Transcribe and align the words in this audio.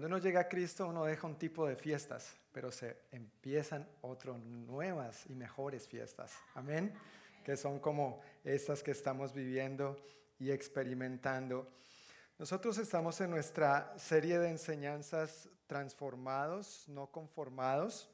Cuando 0.00 0.16
uno 0.16 0.24
llega 0.24 0.40
a 0.40 0.48
Cristo, 0.48 0.88
uno 0.88 1.04
deja 1.04 1.26
un 1.26 1.36
tipo 1.36 1.66
de 1.66 1.76
fiestas, 1.76 2.34
pero 2.52 2.72
se 2.72 3.02
empiezan 3.12 3.86
otras 4.00 4.38
nuevas 4.38 5.26
y 5.28 5.34
mejores 5.34 5.86
fiestas. 5.86 6.32
Amén. 6.54 6.94
Que 7.44 7.54
son 7.54 7.78
como 7.80 8.22
estas 8.42 8.82
que 8.82 8.92
estamos 8.92 9.34
viviendo 9.34 10.02
y 10.38 10.52
experimentando. 10.52 11.70
Nosotros 12.38 12.78
estamos 12.78 13.20
en 13.20 13.28
nuestra 13.28 13.92
serie 13.98 14.38
de 14.38 14.48
enseñanzas 14.48 15.50
transformados, 15.66 16.88
no 16.88 17.08
conformados. 17.08 18.08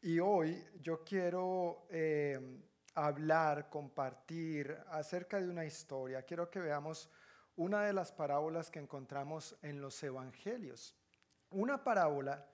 Y 0.00 0.20
hoy 0.20 0.64
yo 0.80 1.02
quiero 1.02 1.88
eh, 1.90 2.60
hablar, 2.94 3.68
compartir 3.70 4.78
acerca 4.90 5.40
de 5.40 5.48
una 5.48 5.64
historia. 5.64 6.22
Quiero 6.22 6.48
que 6.48 6.60
veamos 6.60 7.10
una 7.56 7.82
de 7.84 7.92
las 7.92 8.12
parábolas 8.12 8.70
que 8.70 8.78
encontramos 8.78 9.56
en 9.62 9.80
los 9.80 10.02
evangelios. 10.02 10.94
Una 11.50 11.82
parábola 11.82 12.46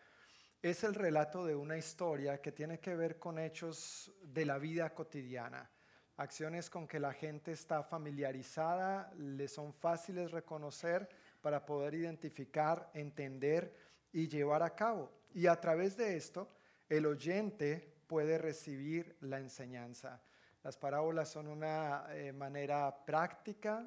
es 0.62 0.84
el 0.84 0.94
relato 0.94 1.44
de 1.44 1.56
una 1.56 1.76
historia 1.76 2.40
que 2.40 2.52
tiene 2.52 2.78
que 2.78 2.94
ver 2.94 3.18
con 3.18 3.38
hechos 3.38 4.12
de 4.22 4.46
la 4.46 4.58
vida 4.58 4.94
cotidiana, 4.94 5.68
acciones 6.16 6.70
con 6.70 6.86
que 6.86 7.00
la 7.00 7.12
gente 7.12 7.50
está 7.50 7.82
familiarizada, 7.82 9.12
le 9.16 9.48
son 9.48 9.72
fáciles 9.72 10.30
reconocer 10.30 11.08
para 11.40 11.66
poder 11.66 11.94
identificar, 11.94 12.90
entender 12.94 13.74
y 14.12 14.28
llevar 14.28 14.62
a 14.62 14.74
cabo. 14.76 15.10
Y 15.34 15.48
a 15.48 15.60
través 15.60 15.96
de 15.96 16.16
esto, 16.16 16.48
el 16.88 17.06
oyente 17.06 17.92
puede 18.06 18.38
recibir 18.38 19.16
la 19.20 19.40
enseñanza. 19.40 20.22
Las 20.62 20.76
parábolas 20.76 21.28
son 21.28 21.48
una 21.48 22.04
eh, 22.10 22.32
manera 22.32 23.04
práctica 23.04 23.84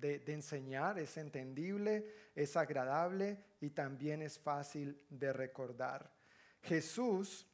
de, 0.00 0.22
enseñar, 0.26 0.98
es 0.98 1.16
entendible, 1.16 2.06
es 2.34 2.56
agradable 2.56 3.38
y 3.60 3.70
también 3.70 4.22
es 4.22 4.38
fácil 4.38 5.00
de 5.08 5.32
recordar. 5.32 6.10
Jesús, 6.62 7.46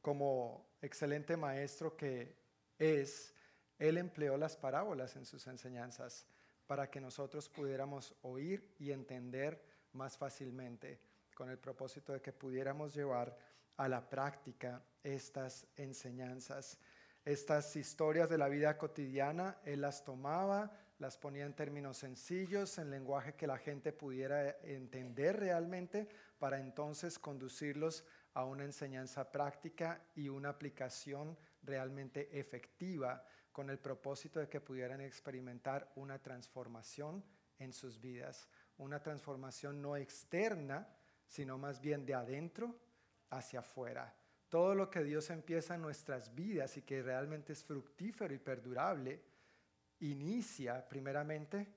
como 0.00 0.68
excelente 0.80 1.36
maestro 1.36 1.96
que 1.96 2.36
es, 2.78 3.34
él 3.78 3.98
empleó 3.98 4.36
las 4.36 4.56
parábolas 4.56 5.16
en 5.16 5.24
sus 5.24 5.46
enseñanzas 5.46 6.26
para 6.66 6.88
que 6.90 7.00
nosotros 7.00 7.48
pudiéramos 7.48 8.14
oír 8.22 8.74
y 8.78 8.92
entender 8.92 9.60
más 9.92 10.16
fácilmente, 10.16 11.00
con 11.34 11.50
el 11.50 11.58
propósito 11.58 12.12
de 12.12 12.20
que 12.20 12.32
pudiéramos 12.32 12.94
llevar 12.94 13.36
a 13.76 13.88
la 13.88 14.08
práctica 14.08 14.82
estas 15.02 15.66
enseñanzas. 15.76 16.78
Estas 17.24 17.74
historias 17.76 18.28
de 18.28 18.38
la 18.38 18.48
vida 18.48 18.76
cotidiana, 18.78 19.58
Él 19.64 19.80
las 19.80 20.04
tomaba, 20.04 20.70
las 21.00 21.16
ponía 21.16 21.46
en 21.46 21.54
términos 21.54 21.96
sencillos, 21.96 22.76
en 22.78 22.90
lenguaje 22.90 23.34
que 23.34 23.46
la 23.46 23.56
gente 23.56 23.90
pudiera 23.90 24.50
entender 24.62 25.40
realmente, 25.40 26.06
para 26.38 26.60
entonces 26.60 27.18
conducirlos 27.18 28.04
a 28.34 28.44
una 28.44 28.64
enseñanza 28.64 29.32
práctica 29.32 30.04
y 30.14 30.28
una 30.28 30.50
aplicación 30.50 31.38
realmente 31.62 32.38
efectiva 32.38 33.24
con 33.50 33.70
el 33.70 33.78
propósito 33.78 34.40
de 34.40 34.48
que 34.48 34.60
pudieran 34.60 35.00
experimentar 35.00 35.90
una 35.96 36.18
transformación 36.18 37.24
en 37.58 37.72
sus 37.72 37.98
vidas, 37.98 38.48
una 38.76 39.02
transformación 39.02 39.80
no 39.80 39.96
externa, 39.96 40.86
sino 41.26 41.56
más 41.56 41.80
bien 41.80 42.04
de 42.04 42.14
adentro 42.14 42.78
hacia 43.30 43.60
afuera. 43.60 44.14
Todo 44.50 44.74
lo 44.74 44.90
que 44.90 45.02
Dios 45.02 45.30
empieza 45.30 45.76
en 45.76 45.82
nuestras 45.82 46.34
vidas 46.34 46.76
y 46.76 46.82
que 46.82 47.02
realmente 47.02 47.54
es 47.54 47.64
fructífero 47.64 48.34
y 48.34 48.38
perdurable, 48.38 49.22
inicia 50.00 50.88
primeramente 50.88 51.68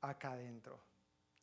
acá 0.00 0.32
adentro 0.32 0.80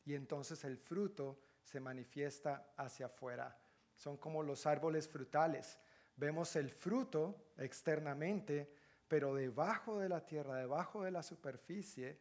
y 0.04 0.14
entonces 0.14 0.64
el 0.64 0.76
fruto 0.76 1.38
se 1.62 1.80
manifiesta 1.80 2.72
hacia 2.76 3.06
afuera. 3.06 3.56
Son 3.94 4.16
como 4.16 4.42
los 4.42 4.66
árboles 4.66 5.08
frutales. 5.08 5.78
Vemos 6.16 6.56
el 6.56 6.70
fruto 6.70 7.52
externamente, 7.56 8.72
pero 9.06 9.34
debajo 9.34 9.98
de 10.00 10.08
la 10.08 10.24
tierra, 10.26 10.56
debajo 10.56 11.04
de 11.04 11.10
la 11.10 11.22
superficie, 11.22 12.18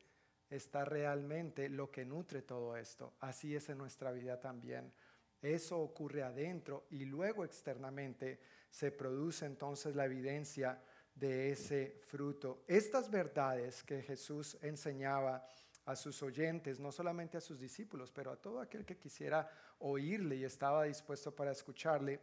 está 0.50 0.85
realmente 0.85 1.69
lo 1.69 1.90
que 1.90 2.06
nutre 2.06 2.41
todo 2.41 2.78
esto. 2.78 3.13
Así 3.19 3.56
es 3.56 3.69
en 3.69 3.78
nuestra 3.78 4.11
vida 4.11 4.40
también. 4.40 4.94
Eso 5.41 5.79
ocurre 5.79 6.23
adentro 6.23 6.85
y 6.91 7.06
luego 7.06 7.44
externamente 7.44 8.40
se 8.69 8.91
produce 8.91 9.45
entonces 9.45 9.95
la 9.95 10.06
evidencia 10.06 10.81
de 11.16 11.51
ese 11.51 12.01
fruto. 12.07 12.63
Estas 12.67 13.09
verdades 13.09 13.83
que 13.83 14.01
Jesús 14.01 14.57
enseñaba 14.61 15.45
a 15.85 15.95
sus 15.95 16.22
oyentes, 16.22 16.79
no 16.79 16.91
solamente 16.91 17.38
a 17.38 17.41
sus 17.41 17.59
discípulos, 17.59 18.11
pero 18.11 18.31
a 18.31 18.38
todo 18.38 18.59
aquel 18.59 18.85
que 18.85 18.97
quisiera 18.97 19.49
oírle 19.79 20.35
y 20.35 20.44
estaba 20.44 20.83
dispuesto 20.83 21.35
para 21.35 21.51
escucharle, 21.51 22.19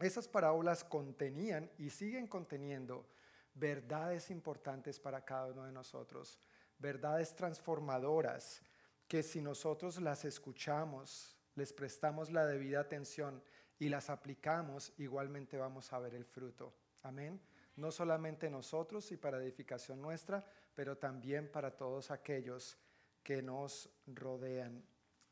esas 0.00 0.26
parábolas 0.26 0.82
contenían 0.82 1.70
y 1.78 1.90
siguen 1.90 2.26
conteniendo 2.26 3.06
verdades 3.54 4.30
importantes 4.30 4.98
para 4.98 5.24
cada 5.24 5.46
uno 5.46 5.64
de 5.64 5.72
nosotros, 5.72 6.40
verdades 6.78 7.36
transformadoras 7.36 8.62
que 9.06 9.22
si 9.22 9.40
nosotros 9.40 10.00
las 10.00 10.24
escuchamos, 10.24 11.36
les 11.54 11.72
prestamos 11.72 12.32
la 12.32 12.46
debida 12.46 12.80
atención 12.80 13.42
y 13.78 13.88
las 13.88 14.10
aplicamos, 14.10 14.92
igualmente 14.98 15.56
vamos 15.56 15.92
a 15.92 15.98
ver 16.00 16.14
el 16.14 16.24
fruto. 16.24 16.74
Amén 17.02 17.40
no 17.76 17.90
solamente 17.90 18.50
nosotros 18.50 19.10
y 19.12 19.16
para 19.16 19.38
edificación 19.38 20.00
nuestra, 20.00 20.44
pero 20.74 20.96
también 20.96 21.50
para 21.50 21.76
todos 21.76 22.10
aquellos 22.10 22.78
que 23.22 23.42
nos 23.42 23.90
rodean. 24.06 24.84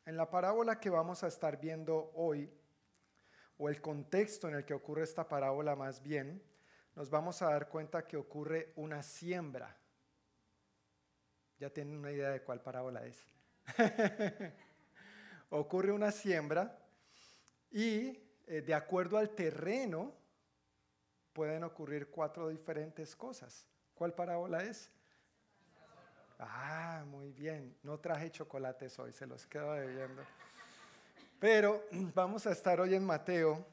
En 0.04 0.16
la 0.16 0.28
parábola 0.30 0.81
que 0.81 0.91
vamos 0.91 1.22
a 1.22 1.28
estar 1.28 1.60
viendo 1.60 2.10
hoy, 2.14 2.50
o 3.58 3.69
el 3.69 3.81
contexto 3.81 4.48
en 4.48 4.54
el 4.54 4.64
que 4.64 4.75
ocurre 4.75 5.04
esta 5.04 5.28
parábola 5.28 5.76
más 5.76 6.02
bien, 6.02 6.42
nos 6.97 7.08
vamos 7.10 7.41
a 7.42 7.50
dar 7.50 7.69
cuenta 7.69 8.06
que 8.06 8.16
ocurre 8.16 8.72
una 8.76 9.02
siembra. 9.02 9.76
Ya 11.58 11.70
tienen 11.70 11.97
una 11.97 12.10
idea 12.10 12.31
de 12.31 12.42
cuál 12.42 12.60
parábola 12.60 13.04
es. 13.06 13.25
ocurre 15.50 15.92
una 15.92 16.10
siembra 16.10 16.78
y 17.70 18.19
eh, 18.47 18.62
de 18.62 18.75
acuerdo 18.75 19.16
al 19.19 19.31
terreno 19.31 20.12
pueden 21.32 21.65
ocurrir 21.65 22.09
cuatro 22.09 22.48
diferentes 22.48 23.16
cosas. 23.16 23.69
¿Cuál 23.94 24.15
parábola 24.15 24.62
es? 24.62 24.91
Ah, 26.38 27.04
muy 27.06 27.32
bien. 27.32 27.76
No 27.82 27.98
traje 27.98 28.31
chocolates 28.31 28.98
hoy, 28.98 29.12
se 29.12 29.26
los 29.26 29.47
quedo 29.47 29.72
debiendo. 29.72 30.22
Pero 31.38 31.84
vamos 32.15 32.47
a 32.47 32.53
estar 32.53 32.81
hoy 32.81 32.94
en 32.94 33.04
Mateo, 33.04 33.66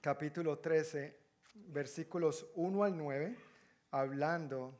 capítulo 0.00 0.58
13, 0.58 1.18
versículos 1.54 2.46
1 2.54 2.84
al 2.84 2.96
9, 2.96 3.36
hablando 3.90 4.78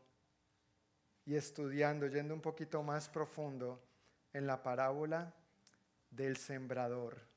y 1.25 1.37
estudiando, 1.37 2.07
yendo 2.07 2.35
un 2.35 2.41
poquito 2.41 2.83
más 2.83 3.09
profundo 3.09 3.83
en 4.33 4.47
la 4.47 4.63
parábola 4.63 5.33
del 6.11 6.37
sembrador. 6.37 7.34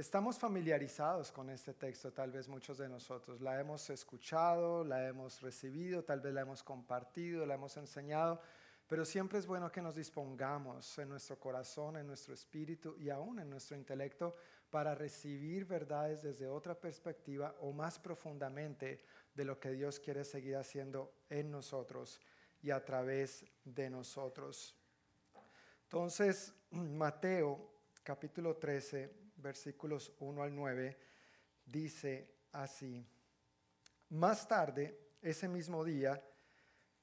Estamos 0.00 0.38
familiarizados 0.38 1.30
con 1.30 1.50
este 1.50 1.74
texto, 1.74 2.10
tal 2.10 2.32
vez 2.32 2.48
muchos 2.48 2.78
de 2.78 2.88
nosotros. 2.88 3.42
La 3.42 3.60
hemos 3.60 3.90
escuchado, 3.90 4.82
la 4.82 5.06
hemos 5.06 5.42
recibido, 5.42 6.02
tal 6.02 6.20
vez 6.22 6.32
la 6.32 6.40
hemos 6.40 6.62
compartido, 6.62 7.44
la 7.44 7.56
hemos 7.56 7.76
enseñado, 7.76 8.40
pero 8.88 9.04
siempre 9.04 9.38
es 9.38 9.46
bueno 9.46 9.70
que 9.70 9.82
nos 9.82 9.96
dispongamos 9.96 10.98
en 10.98 11.10
nuestro 11.10 11.38
corazón, 11.38 11.98
en 11.98 12.06
nuestro 12.06 12.32
espíritu 12.32 12.96
y 12.98 13.10
aún 13.10 13.40
en 13.40 13.50
nuestro 13.50 13.76
intelecto 13.76 14.36
para 14.70 14.94
recibir 14.94 15.66
verdades 15.66 16.22
desde 16.22 16.48
otra 16.48 16.74
perspectiva 16.74 17.54
o 17.60 17.70
más 17.70 17.98
profundamente 17.98 19.04
de 19.34 19.44
lo 19.44 19.60
que 19.60 19.72
Dios 19.72 20.00
quiere 20.00 20.24
seguir 20.24 20.56
haciendo 20.56 21.12
en 21.28 21.50
nosotros 21.50 22.22
y 22.62 22.70
a 22.70 22.82
través 22.82 23.44
de 23.66 23.90
nosotros. 23.90 24.74
Entonces, 25.82 26.54
Mateo 26.70 27.68
capítulo 28.02 28.56
13 28.56 29.20
versículos 29.40 30.12
1 30.18 30.42
al 30.42 30.54
9, 30.54 30.98
dice 31.64 32.36
así, 32.52 33.06
más 34.10 34.48
tarde, 34.48 34.98
ese 35.22 35.46
mismo 35.46 35.84
día, 35.84 36.20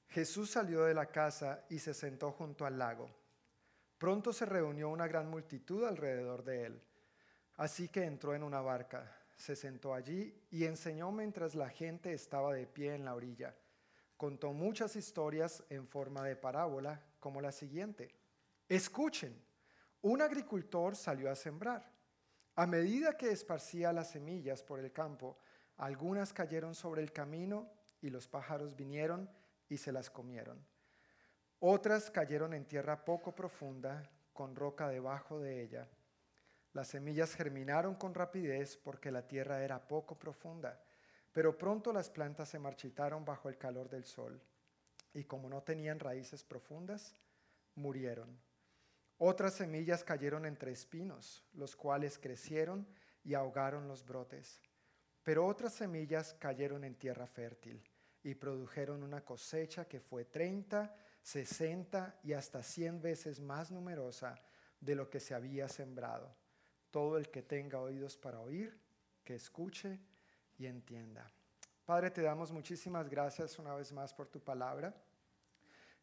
Jesús 0.08 0.50
salió 0.50 0.84
de 0.84 0.94
la 0.94 1.06
casa 1.06 1.64
y 1.70 1.78
se 1.78 1.94
sentó 1.94 2.32
junto 2.32 2.66
al 2.66 2.78
lago. 2.78 3.08
Pronto 3.96 4.32
se 4.32 4.44
reunió 4.44 4.88
una 4.90 5.08
gran 5.08 5.28
multitud 5.28 5.84
alrededor 5.84 6.44
de 6.44 6.66
él, 6.66 6.82
así 7.56 7.88
que 7.88 8.04
entró 8.04 8.34
en 8.34 8.42
una 8.42 8.60
barca, 8.60 9.18
se 9.36 9.56
sentó 9.56 9.94
allí 9.94 10.46
y 10.50 10.64
enseñó 10.64 11.10
mientras 11.12 11.54
la 11.54 11.70
gente 11.70 12.12
estaba 12.12 12.52
de 12.52 12.66
pie 12.66 12.94
en 12.94 13.04
la 13.04 13.14
orilla. 13.14 13.56
Contó 14.16 14.52
muchas 14.52 14.96
historias 14.96 15.64
en 15.70 15.86
forma 15.86 16.24
de 16.24 16.36
parábola, 16.36 17.00
como 17.20 17.40
la 17.40 17.52
siguiente. 17.52 18.14
Escuchen, 18.68 19.40
un 20.02 20.20
agricultor 20.20 20.96
salió 20.96 21.30
a 21.30 21.36
sembrar. 21.36 21.97
A 22.58 22.66
medida 22.66 23.16
que 23.16 23.30
esparcía 23.30 23.92
las 23.92 24.10
semillas 24.10 24.64
por 24.64 24.80
el 24.80 24.90
campo, 24.90 25.38
algunas 25.76 26.32
cayeron 26.32 26.74
sobre 26.74 27.02
el 27.02 27.12
camino 27.12 27.70
y 28.00 28.10
los 28.10 28.26
pájaros 28.26 28.74
vinieron 28.74 29.30
y 29.68 29.76
se 29.76 29.92
las 29.92 30.10
comieron. 30.10 30.66
Otras 31.60 32.10
cayeron 32.10 32.52
en 32.54 32.64
tierra 32.64 33.04
poco 33.04 33.32
profunda, 33.32 34.10
con 34.32 34.56
roca 34.56 34.88
debajo 34.88 35.38
de 35.38 35.62
ella. 35.62 35.86
Las 36.72 36.88
semillas 36.88 37.32
germinaron 37.32 37.94
con 37.94 38.12
rapidez 38.12 38.76
porque 38.76 39.12
la 39.12 39.28
tierra 39.28 39.62
era 39.62 39.86
poco 39.86 40.18
profunda, 40.18 40.82
pero 41.32 41.56
pronto 41.56 41.92
las 41.92 42.10
plantas 42.10 42.48
se 42.48 42.58
marchitaron 42.58 43.24
bajo 43.24 43.48
el 43.48 43.56
calor 43.56 43.88
del 43.88 44.04
sol 44.04 44.42
y 45.14 45.22
como 45.22 45.48
no 45.48 45.62
tenían 45.62 46.00
raíces 46.00 46.42
profundas, 46.42 47.14
murieron. 47.76 48.47
Otras 49.18 49.54
semillas 49.54 50.04
cayeron 50.04 50.46
entre 50.46 50.70
espinos, 50.70 51.44
los 51.52 51.74
cuales 51.74 52.18
crecieron 52.18 52.86
y 53.24 53.34
ahogaron 53.34 53.88
los 53.88 54.04
brotes. 54.04 54.60
Pero 55.24 55.44
otras 55.44 55.74
semillas 55.74 56.34
cayeron 56.34 56.84
en 56.84 56.94
tierra 56.94 57.26
fértil 57.26 57.82
y 58.22 58.34
produjeron 58.34 59.02
una 59.02 59.24
cosecha 59.24 59.86
que 59.86 60.00
fue 60.00 60.24
30, 60.24 60.94
60 61.20 62.20
y 62.22 62.32
hasta 62.32 62.62
100 62.62 63.02
veces 63.02 63.40
más 63.40 63.70
numerosa 63.72 64.40
de 64.80 64.94
lo 64.94 65.10
que 65.10 65.18
se 65.18 65.34
había 65.34 65.68
sembrado. 65.68 66.34
Todo 66.90 67.18
el 67.18 67.28
que 67.28 67.42
tenga 67.42 67.80
oídos 67.80 68.16
para 68.16 68.40
oír, 68.40 68.80
que 69.24 69.34
escuche 69.34 70.00
y 70.56 70.66
entienda. 70.66 71.30
Padre, 71.84 72.10
te 72.10 72.22
damos 72.22 72.52
muchísimas 72.52 73.08
gracias 73.08 73.58
una 73.58 73.74
vez 73.74 73.92
más 73.92 74.14
por 74.14 74.28
tu 74.28 74.40
palabra. 74.40 74.94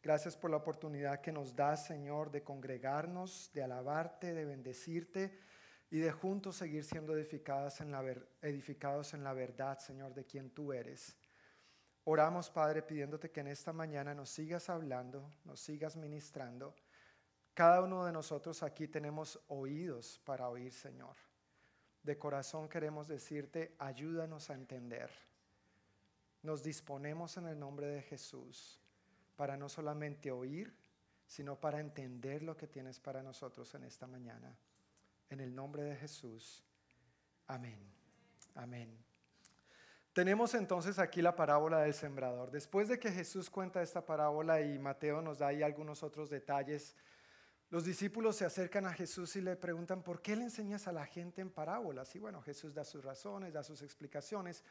Gracias 0.02 0.36
por 0.36 0.50
la 0.50 0.58
oportunidad 0.58 1.20
que 1.20 1.32
nos 1.32 1.56
das, 1.56 1.86
Señor, 1.86 2.30
de 2.30 2.42
congregarnos, 2.42 3.50
de 3.52 3.62
alabarte, 3.62 4.34
de 4.34 4.44
bendecirte 4.44 5.36
y 5.90 5.98
de 5.98 6.12
juntos 6.12 6.56
seguir 6.56 6.84
siendo 6.84 7.16
edificados 7.16 7.80
en 7.80 7.90
la, 7.90 8.04
edificados 8.42 9.14
en 9.14 9.24
la 9.24 9.32
verdad, 9.32 9.78
Señor, 9.78 10.14
de 10.14 10.24
quien 10.24 10.50
tú 10.50 10.72
eres. 10.72 11.16
Oramos, 12.04 12.50
Padre, 12.50 12.82
pidiéndote 12.82 13.30
que 13.30 13.40
en 13.40 13.48
esta 13.48 13.72
mañana 13.72 14.14
nos 14.14 14.30
sigas 14.30 14.68
hablando, 14.68 15.28
nos 15.44 15.60
sigas 15.60 15.96
ministrando. 15.96 16.74
Cada 17.52 17.82
uno 17.82 18.04
de 18.04 18.12
nosotros 18.12 18.62
aquí 18.62 18.86
tenemos 18.86 19.40
oídos 19.48 20.20
para 20.24 20.48
oír, 20.48 20.72
Señor. 20.72 21.16
De 22.02 22.16
corazón 22.16 22.68
queremos 22.68 23.08
decirte, 23.08 23.74
ayúdanos 23.80 24.50
a 24.50 24.54
entender. 24.54 25.10
Nos 26.42 26.62
disponemos 26.62 27.36
en 27.38 27.46
el 27.46 27.58
nombre 27.58 27.88
de 27.88 28.02
Jesús 28.02 28.80
para 29.36 29.56
no 29.56 29.68
solamente 29.68 30.30
oír, 30.30 30.74
sino 31.26 31.60
para 31.60 31.80
entender 31.80 32.42
lo 32.42 32.56
que 32.56 32.66
tienes 32.66 32.98
para 32.98 33.22
nosotros 33.22 33.74
en 33.74 33.84
esta 33.84 34.06
mañana. 34.06 34.56
En 35.28 35.40
el 35.40 35.54
nombre 35.54 35.82
de 35.82 35.96
Jesús. 35.96 36.64
Amén. 37.46 37.78
Amén. 38.54 38.96
Tenemos 40.12 40.54
entonces 40.54 40.98
aquí 40.98 41.20
la 41.20 41.36
parábola 41.36 41.80
del 41.80 41.92
sembrador. 41.92 42.50
Después 42.50 42.88
de 42.88 42.98
que 42.98 43.12
Jesús 43.12 43.50
cuenta 43.50 43.82
esta 43.82 44.06
parábola 44.06 44.62
y 44.62 44.78
Mateo 44.78 45.20
nos 45.20 45.38
da 45.38 45.48
ahí 45.48 45.62
algunos 45.62 46.02
otros 46.02 46.30
detalles, 46.30 46.96
los 47.68 47.84
discípulos 47.84 48.36
se 48.36 48.44
acercan 48.44 48.86
a 48.86 48.94
Jesús 48.94 49.34
y 49.36 49.40
le 49.40 49.56
preguntan, 49.56 50.02
¿por 50.02 50.22
qué 50.22 50.36
le 50.36 50.44
enseñas 50.44 50.86
a 50.86 50.92
la 50.92 51.04
gente 51.04 51.42
en 51.42 51.50
parábolas? 51.50 52.14
Y 52.14 52.18
bueno, 52.18 52.40
Jesús 52.40 52.72
da 52.72 52.84
sus 52.84 53.04
razones, 53.04 53.52
da 53.52 53.62
sus 53.62 53.82
explicaciones, 53.82 54.62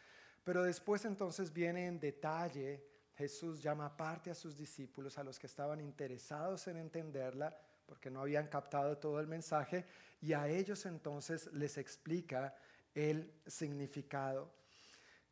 pero 0.44 0.64
después 0.64 1.06
entonces 1.06 1.52
viene 1.52 1.88
en 1.88 2.00
detalle, 2.00 2.84
Jesús 3.16 3.62
llama 3.62 3.86
aparte 3.86 4.30
a 4.30 4.36
sus 4.36 4.58
discípulos, 4.58 5.18
a 5.18 5.24
los 5.24 5.40
que 5.40 5.48
estaban 5.48 5.80
interesados 5.80 6.68
en 6.68 6.78
entenderla, 6.78 7.56
porque 7.86 8.10
no 8.10 8.22
habían 8.22 8.48
captado 8.48 8.98
todo 8.98 9.20
el 9.20 9.28
mensaje, 9.28 9.86
y 10.22 10.34
a 10.34 10.48
ellos 10.48 10.86
entonces 10.86 11.52
les 11.54 11.78
explica 11.78 12.56
el 12.94 13.32
significado. 13.46 14.52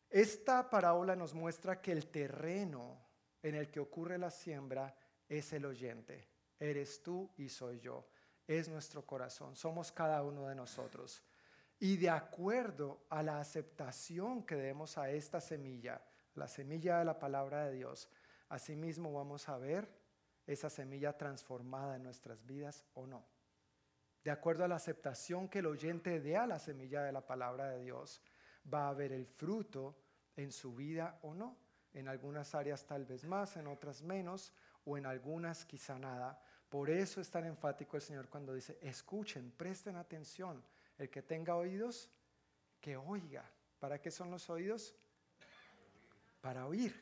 Esta 0.09 0.69
parábola 0.69 1.15
nos 1.15 1.33
muestra 1.33 1.81
que 1.81 1.91
el 1.91 2.07
terreno 2.07 2.99
en 3.41 3.55
el 3.55 3.69
que 3.69 3.79
ocurre 3.79 4.17
la 4.17 4.29
siembra 4.29 4.95
es 5.27 5.51
el 5.53 5.65
oyente. 5.65 6.29
Eres 6.59 7.01
tú 7.01 7.29
y 7.37 7.49
soy 7.49 7.79
yo. 7.79 8.07
Es 8.47 8.69
nuestro 8.69 9.05
corazón. 9.05 9.55
Somos 9.55 9.91
cada 9.91 10.21
uno 10.23 10.47
de 10.47 10.55
nosotros. 10.55 11.23
Y 11.79 11.97
de 11.97 12.09
acuerdo 12.09 13.05
a 13.09 13.23
la 13.23 13.39
aceptación 13.39 14.43
que 14.43 14.55
demos 14.55 14.97
a 14.97 15.09
esta 15.09 15.41
semilla, 15.41 16.01
la 16.35 16.47
semilla 16.47 16.99
de 16.99 17.05
la 17.05 17.19
palabra 17.19 17.65
de 17.65 17.73
Dios, 17.73 18.09
asimismo 18.49 19.13
vamos 19.13 19.49
a 19.49 19.57
ver 19.57 19.89
esa 20.45 20.69
semilla 20.69 21.17
transformada 21.17 21.95
en 21.95 22.03
nuestras 22.03 22.45
vidas 22.45 22.85
o 22.93 23.07
no. 23.07 23.25
De 24.23 24.31
acuerdo 24.31 24.63
a 24.63 24.67
la 24.67 24.75
aceptación 24.75 25.49
que 25.49 25.59
el 25.59 25.65
oyente 25.65 26.19
dé 26.19 26.37
a 26.37 26.47
la 26.47 26.59
semilla 26.59 27.03
de 27.03 27.11
la 27.11 27.25
palabra 27.25 27.69
de 27.69 27.81
Dios, 27.81 28.21
va 28.71 28.85
a 28.85 28.89
haber 28.89 29.11
el 29.11 29.25
fruto 29.25 29.97
en 30.35 30.51
su 30.51 30.73
vida 30.73 31.19
o 31.23 31.33
no. 31.33 31.57
En 31.93 32.07
algunas 32.07 32.55
áreas 32.55 32.85
tal 32.85 33.05
vez 33.05 33.25
más, 33.25 33.57
en 33.57 33.67
otras 33.67 34.01
menos, 34.01 34.53
o 34.85 34.97
en 34.97 35.05
algunas 35.05 35.65
quizá 35.65 35.99
nada. 35.99 36.41
Por 36.69 36.89
eso 36.89 37.21
es 37.21 37.29
tan 37.29 37.45
enfático 37.45 37.97
el 37.97 38.01
Señor 38.01 38.29
cuando 38.29 38.53
dice, 38.53 38.79
escuchen, 38.81 39.51
presten 39.51 39.95
atención. 39.95 40.63
El 40.97 41.09
que 41.09 41.21
tenga 41.21 41.55
oídos, 41.55 42.09
que 42.79 42.97
oiga. 42.97 43.49
¿Para 43.79 44.01
qué 44.01 44.09
son 44.09 44.31
los 44.31 44.49
oídos? 44.49 44.95
Para 46.43 46.67
oír 46.67 46.93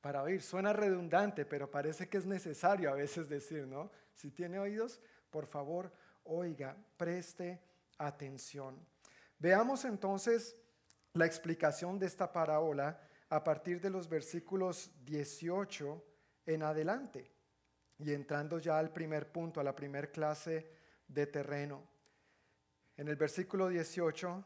para 0.00 0.22
oír. 0.22 0.42
Suena 0.42 0.72
redundante, 0.72 1.44
pero 1.44 1.70
parece 1.70 2.08
que 2.08 2.18
es 2.18 2.26
necesario 2.26 2.90
a 2.90 2.94
veces 2.94 3.28
decir, 3.28 3.66
¿no? 3.66 3.90
Si 4.14 4.30
tiene 4.30 4.58
oídos, 4.58 5.00
por 5.30 5.46
favor, 5.46 5.92
oiga, 6.24 6.76
preste 6.96 7.60
atención. 7.98 8.78
Veamos 9.38 9.84
entonces 9.84 10.56
la 11.12 11.26
explicación 11.26 11.98
de 11.98 12.06
esta 12.06 12.32
parábola 12.32 13.00
a 13.28 13.42
partir 13.44 13.80
de 13.80 13.90
los 13.90 14.08
versículos 14.08 14.90
18 15.04 16.04
en 16.46 16.62
adelante 16.62 17.30
y 17.98 18.12
entrando 18.12 18.58
ya 18.58 18.78
al 18.78 18.92
primer 18.92 19.30
punto, 19.30 19.60
a 19.60 19.64
la 19.64 19.74
primer 19.74 20.12
clase 20.12 20.70
de 21.06 21.26
terreno. 21.26 21.86
En 22.96 23.08
el 23.08 23.16
versículo 23.16 23.68
18, 23.68 24.44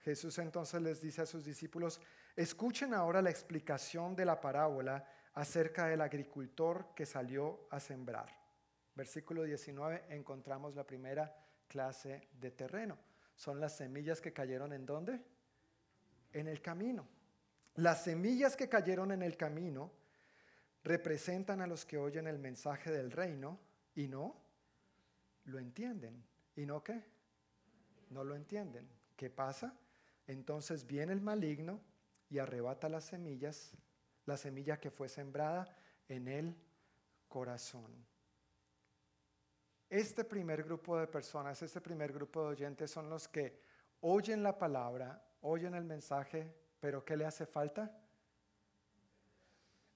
Jesús 0.00 0.38
entonces 0.38 0.82
les 0.82 1.00
dice 1.00 1.22
a 1.22 1.26
sus 1.26 1.44
discípulos, 1.44 2.00
escuchen 2.38 2.94
ahora 2.94 3.20
la 3.20 3.30
explicación 3.30 4.14
de 4.14 4.24
la 4.24 4.40
parábola 4.40 5.04
acerca 5.34 5.86
del 5.86 6.00
agricultor 6.00 6.94
que 6.94 7.04
salió 7.04 7.66
a 7.68 7.80
sembrar. 7.80 8.28
Versículo 8.94 9.42
19 9.42 10.04
encontramos 10.10 10.76
la 10.76 10.86
primera 10.86 11.34
clase 11.66 12.28
de 12.40 12.52
terreno. 12.52 12.96
Son 13.34 13.58
las 13.58 13.76
semillas 13.76 14.20
que 14.20 14.32
cayeron 14.32 14.72
en 14.72 14.86
dónde? 14.86 15.20
En 16.32 16.46
el 16.46 16.62
camino. 16.62 17.08
Las 17.74 18.04
semillas 18.04 18.56
que 18.56 18.68
cayeron 18.68 19.10
en 19.10 19.22
el 19.22 19.36
camino 19.36 19.90
representan 20.84 21.60
a 21.60 21.66
los 21.66 21.84
que 21.84 21.98
oyen 21.98 22.28
el 22.28 22.38
mensaje 22.38 22.92
del 22.92 23.10
reino 23.10 23.58
y 23.96 24.06
no 24.06 24.40
lo 25.46 25.58
entienden. 25.58 26.24
¿Y 26.54 26.66
no 26.66 26.84
qué? 26.84 27.02
No 28.10 28.22
lo 28.22 28.36
entienden. 28.36 28.88
¿Qué 29.16 29.28
pasa? 29.28 29.76
Entonces 30.28 30.86
viene 30.86 31.12
el 31.12 31.20
maligno 31.20 31.80
y 32.30 32.38
arrebata 32.38 32.88
las 32.88 33.04
semillas, 33.04 33.76
la 34.26 34.36
semilla 34.36 34.78
que 34.78 34.90
fue 34.90 35.08
sembrada 35.08 35.74
en 36.08 36.28
el 36.28 36.56
corazón. 37.28 38.06
Este 39.88 40.24
primer 40.24 40.64
grupo 40.64 40.98
de 40.98 41.06
personas, 41.06 41.62
este 41.62 41.80
primer 41.80 42.12
grupo 42.12 42.42
de 42.42 42.48
oyentes 42.48 42.90
son 42.90 43.08
los 43.08 43.26
que 43.26 43.58
oyen 44.00 44.42
la 44.42 44.58
palabra, 44.58 45.22
oyen 45.42 45.74
el 45.74 45.84
mensaje, 45.84 46.54
pero 46.78 47.04
¿qué 47.04 47.16
le 47.16 47.24
hace 47.24 47.46
falta? 47.46 47.90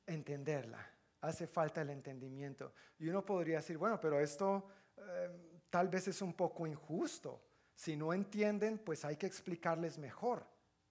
Entenderla. 0.06 0.88
Hace 1.20 1.46
falta 1.46 1.82
el 1.82 1.90
entendimiento. 1.90 2.72
Y 2.98 3.08
uno 3.08 3.24
podría 3.24 3.56
decir, 3.58 3.76
bueno, 3.76 4.00
pero 4.00 4.18
esto 4.18 4.66
eh, 4.96 5.62
tal 5.70 5.88
vez 5.88 6.08
es 6.08 6.20
un 6.22 6.32
poco 6.32 6.66
injusto. 6.66 7.44
Si 7.74 7.96
no 7.96 8.12
entienden, 8.12 8.78
pues 8.78 9.04
hay 9.04 9.16
que 9.16 9.26
explicarles 9.26 9.98
mejor, 9.98 10.46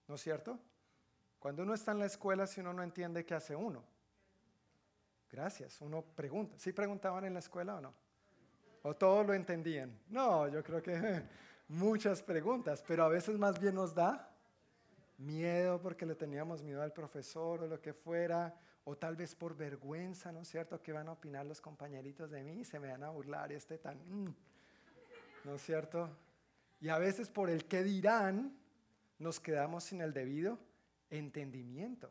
¿no 0.06 0.14
es 0.14 0.20
cierto? 0.20 0.58
Cuando 1.42 1.64
uno 1.64 1.74
está 1.74 1.90
en 1.90 1.98
la 1.98 2.06
escuela, 2.06 2.46
si 2.46 2.60
uno 2.60 2.72
no 2.72 2.84
entiende, 2.84 3.24
¿qué 3.24 3.34
hace 3.34 3.56
uno? 3.56 3.82
Gracias, 5.28 5.80
uno 5.80 6.00
pregunta. 6.00 6.56
¿Sí 6.56 6.72
preguntaban 6.72 7.24
en 7.24 7.32
la 7.32 7.40
escuela 7.40 7.74
o 7.74 7.80
no? 7.80 7.92
¿O 8.82 8.94
todos 8.94 9.26
lo 9.26 9.34
entendían? 9.34 9.98
No, 10.08 10.46
yo 10.46 10.62
creo 10.62 10.80
que 10.80 11.24
muchas 11.66 12.22
preguntas, 12.22 12.84
pero 12.86 13.02
a 13.02 13.08
veces 13.08 13.40
más 13.40 13.58
bien 13.58 13.74
nos 13.74 13.92
da 13.92 14.32
miedo 15.18 15.82
porque 15.82 16.06
le 16.06 16.14
teníamos 16.14 16.62
miedo 16.62 16.80
al 16.80 16.92
profesor 16.92 17.64
o 17.64 17.66
lo 17.66 17.80
que 17.80 17.92
fuera, 17.92 18.54
o 18.84 18.96
tal 18.96 19.16
vez 19.16 19.34
por 19.34 19.56
vergüenza, 19.56 20.30
¿no 20.30 20.42
es 20.42 20.48
cierto? 20.48 20.80
¿Qué 20.80 20.92
van 20.92 21.08
a 21.08 21.12
opinar 21.12 21.44
los 21.44 21.60
compañeritos 21.60 22.30
de 22.30 22.44
mí? 22.44 22.64
Se 22.64 22.78
me 22.78 22.88
van 22.88 23.02
a 23.02 23.10
burlar, 23.10 23.50
este 23.50 23.78
tan... 23.78 23.98
Mm, 24.08 24.32
¿No 25.42 25.56
es 25.56 25.62
cierto? 25.62 26.08
Y 26.80 26.88
a 26.88 26.98
veces 26.98 27.28
por 27.30 27.50
el 27.50 27.64
que 27.64 27.82
dirán, 27.82 28.56
nos 29.18 29.40
quedamos 29.40 29.82
sin 29.82 30.02
el 30.02 30.12
debido 30.12 30.70
entendimiento. 31.12 32.10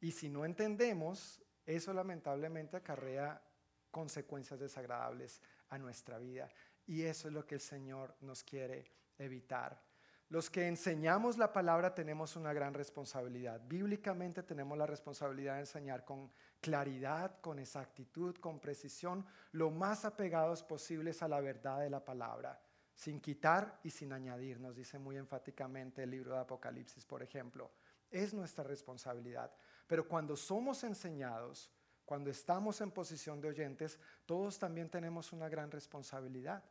Y 0.00 0.12
si 0.12 0.28
no 0.28 0.44
entendemos, 0.44 1.42
eso 1.64 1.92
lamentablemente 1.92 2.76
acarrea 2.76 3.42
consecuencias 3.90 4.60
desagradables 4.60 5.40
a 5.70 5.78
nuestra 5.78 6.18
vida. 6.18 6.48
Y 6.86 7.02
eso 7.02 7.28
es 7.28 7.34
lo 7.34 7.44
que 7.46 7.56
el 7.56 7.60
Señor 7.60 8.14
nos 8.20 8.44
quiere 8.44 8.84
evitar. 9.18 9.82
Los 10.28 10.50
que 10.50 10.66
enseñamos 10.66 11.38
la 11.38 11.52
palabra 11.52 11.94
tenemos 11.94 12.36
una 12.36 12.52
gran 12.52 12.74
responsabilidad. 12.74 13.60
Bíblicamente 13.66 14.42
tenemos 14.42 14.76
la 14.76 14.86
responsabilidad 14.86 15.54
de 15.54 15.60
enseñar 15.60 16.04
con 16.04 16.30
claridad, 16.60 17.40
con 17.40 17.58
exactitud, 17.58 18.36
con 18.36 18.60
precisión, 18.60 19.24
lo 19.52 19.70
más 19.70 20.04
apegados 20.04 20.62
posibles 20.62 21.22
a 21.22 21.28
la 21.28 21.40
verdad 21.40 21.80
de 21.80 21.90
la 21.90 22.04
palabra. 22.04 22.60
sin 22.96 23.20
quitar 23.20 23.78
y 23.84 23.90
sin 23.90 24.12
añadir, 24.12 24.58
nos 24.58 24.74
dice 24.74 24.98
muy 24.98 25.18
enfáticamente 25.18 26.02
el 26.02 26.10
libro 26.10 26.32
de 26.32 26.40
Apocalipsis, 26.40 27.04
por 27.04 27.22
ejemplo. 27.22 27.70
Es 28.10 28.34
nuestra 28.34 28.64
responsabilidad. 28.64 29.52
Pero 29.86 30.06
cuando 30.06 30.36
somos 30.36 30.82
enseñados, 30.84 31.70
cuando 32.04 32.30
estamos 32.30 32.80
en 32.80 32.90
posición 32.90 33.40
de 33.40 33.48
oyentes, 33.48 33.98
todos 34.26 34.58
también 34.58 34.88
tenemos 34.88 35.32
una 35.32 35.48
gran 35.48 35.70
responsabilidad. 35.70 36.64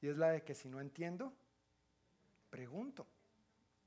Y 0.00 0.08
es 0.08 0.16
la 0.16 0.30
de 0.30 0.42
que 0.42 0.54
si 0.54 0.68
no 0.68 0.80
entiendo, 0.80 1.32
pregunto. 2.50 3.06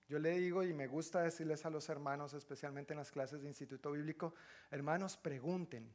Yo 0.10 0.18
le 0.20 0.32
digo 0.32 0.64
y 0.64 0.74
me 0.74 0.88
gusta 0.88 1.22
decirles 1.22 1.66
a 1.66 1.70
los 1.70 1.88
hermanos, 1.88 2.34
especialmente 2.34 2.94
en 2.94 2.98
las 2.98 3.12
clases 3.12 3.42
de 3.42 3.48
instituto 3.48 3.92
bíblico, 3.92 4.34
hermanos, 4.72 5.16
pregunten. 5.18 5.94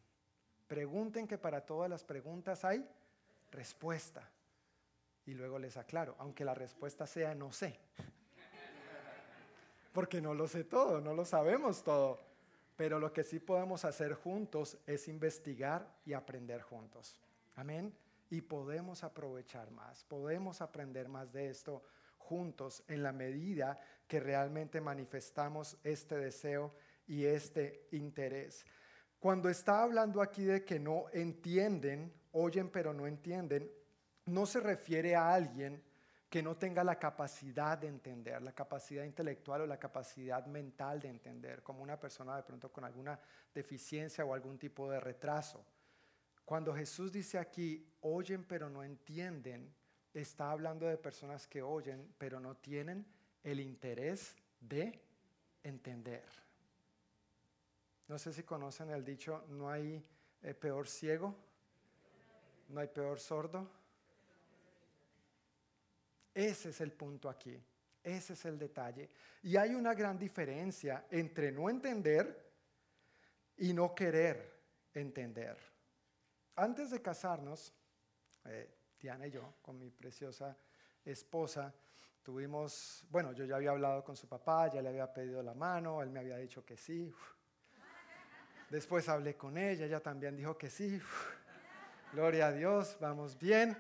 Pregunten 0.68 1.26
que 1.26 1.36
para 1.36 1.66
todas 1.66 1.90
las 1.90 2.04
preguntas 2.04 2.64
hay 2.64 2.88
respuesta. 3.50 4.30
Y 5.26 5.34
luego 5.34 5.58
les 5.58 5.76
aclaro, 5.76 6.14
aunque 6.18 6.44
la 6.44 6.54
respuesta 6.54 7.06
sea 7.06 7.34
no 7.34 7.52
sé. 7.52 7.78
Porque 9.94 10.20
no 10.20 10.34
lo 10.34 10.48
sé 10.48 10.64
todo, 10.64 11.00
no 11.00 11.14
lo 11.14 11.24
sabemos 11.24 11.84
todo. 11.84 12.18
Pero 12.76 12.98
lo 12.98 13.12
que 13.12 13.22
sí 13.22 13.38
podemos 13.38 13.84
hacer 13.84 14.14
juntos 14.14 14.76
es 14.88 15.06
investigar 15.06 15.88
y 16.04 16.14
aprender 16.14 16.62
juntos. 16.62 17.20
Amén. 17.54 17.96
Y 18.28 18.40
podemos 18.40 19.04
aprovechar 19.04 19.70
más, 19.70 20.02
podemos 20.02 20.60
aprender 20.60 21.08
más 21.08 21.32
de 21.32 21.48
esto 21.48 21.84
juntos 22.18 22.82
en 22.88 23.04
la 23.04 23.12
medida 23.12 23.78
que 24.08 24.18
realmente 24.18 24.80
manifestamos 24.80 25.76
este 25.84 26.16
deseo 26.16 26.74
y 27.06 27.26
este 27.26 27.86
interés. 27.92 28.66
Cuando 29.20 29.48
está 29.48 29.84
hablando 29.84 30.20
aquí 30.20 30.42
de 30.42 30.64
que 30.64 30.80
no 30.80 31.04
entienden, 31.12 32.12
oyen 32.32 32.68
pero 32.68 32.92
no 32.92 33.06
entienden, 33.06 33.70
no 34.26 34.44
se 34.44 34.58
refiere 34.58 35.14
a 35.14 35.32
alguien 35.32 35.80
que 36.34 36.42
no 36.42 36.56
tenga 36.56 36.82
la 36.82 36.98
capacidad 36.98 37.78
de 37.78 37.86
entender, 37.86 38.42
la 38.42 38.50
capacidad 38.50 39.04
intelectual 39.04 39.60
o 39.60 39.66
la 39.68 39.78
capacidad 39.78 40.44
mental 40.46 40.98
de 40.98 41.08
entender, 41.08 41.62
como 41.62 41.80
una 41.80 41.96
persona 41.96 42.34
de 42.34 42.42
pronto 42.42 42.72
con 42.72 42.82
alguna 42.82 43.16
deficiencia 43.54 44.24
o 44.24 44.34
algún 44.34 44.58
tipo 44.58 44.90
de 44.90 44.98
retraso. 44.98 45.64
Cuando 46.44 46.74
Jesús 46.74 47.12
dice 47.12 47.38
aquí, 47.38 47.86
oyen 48.00 48.42
pero 48.42 48.68
no 48.68 48.82
entienden, 48.82 49.72
está 50.12 50.50
hablando 50.50 50.86
de 50.86 50.96
personas 50.96 51.46
que 51.46 51.62
oyen 51.62 52.12
pero 52.18 52.40
no 52.40 52.56
tienen 52.56 53.06
el 53.44 53.60
interés 53.60 54.34
de 54.58 55.00
entender. 55.62 56.24
No 58.08 58.18
sé 58.18 58.32
si 58.32 58.42
conocen 58.42 58.90
el 58.90 59.04
dicho, 59.04 59.44
no 59.50 59.70
hay 59.70 60.04
eh, 60.42 60.52
peor 60.52 60.88
ciego, 60.88 61.32
no 62.70 62.80
hay 62.80 62.88
peor 62.88 63.20
sordo 63.20 63.83
ese 66.34 66.70
es 66.70 66.80
el 66.80 66.92
punto 66.92 67.28
aquí. 67.30 67.58
Ese 68.02 68.34
es 68.34 68.44
el 68.44 68.58
detalle. 68.58 69.08
Y 69.42 69.56
hay 69.56 69.74
una 69.74 69.94
gran 69.94 70.18
diferencia 70.18 71.06
entre 71.10 71.50
no 71.50 71.70
entender 71.70 72.52
y 73.56 73.72
no 73.72 73.94
querer 73.94 74.52
entender. 74.92 75.56
Antes 76.56 76.90
de 76.90 77.00
casarnos, 77.00 77.72
eh, 78.44 78.74
y 79.00 79.30
yo, 79.30 79.54
con 79.62 79.78
mi 79.78 79.90
preciosa 79.90 80.56
esposa, 81.04 81.74
tuvimos, 82.22 83.04
bueno, 83.10 83.32
yo 83.32 83.44
ya 83.44 83.56
había 83.56 83.70
hablado 83.70 84.02
con 84.02 84.16
su 84.16 84.26
papá, 84.26 84.70
ya 84.70 84.80
le 84.80 84.88
había 84.88 85.12
pedido 85.12 85.42
la 85.42 85.54
mano, 85.54 86.02
él 86.02 86.10
me 86.10 86.20
había 86.20 86.38
dicho 86.38 86.64
que 86.64 86.76
sí. 86.76 87.12
Después 88.70 89.08
hablé 89.08 89.36
con 89.36 89.58
ella, 89.58 89.84
ella 89.84 90.00
también 90.00 90.36
dijo 90.36 90.56
que 90.56 90.70
sí. 90.70 91.00
Gloria 92.12 92.48
a 92.48 92.52
Dios, 92.52 92.96
vamos 93.00 93.38
bien. 93.38 93.76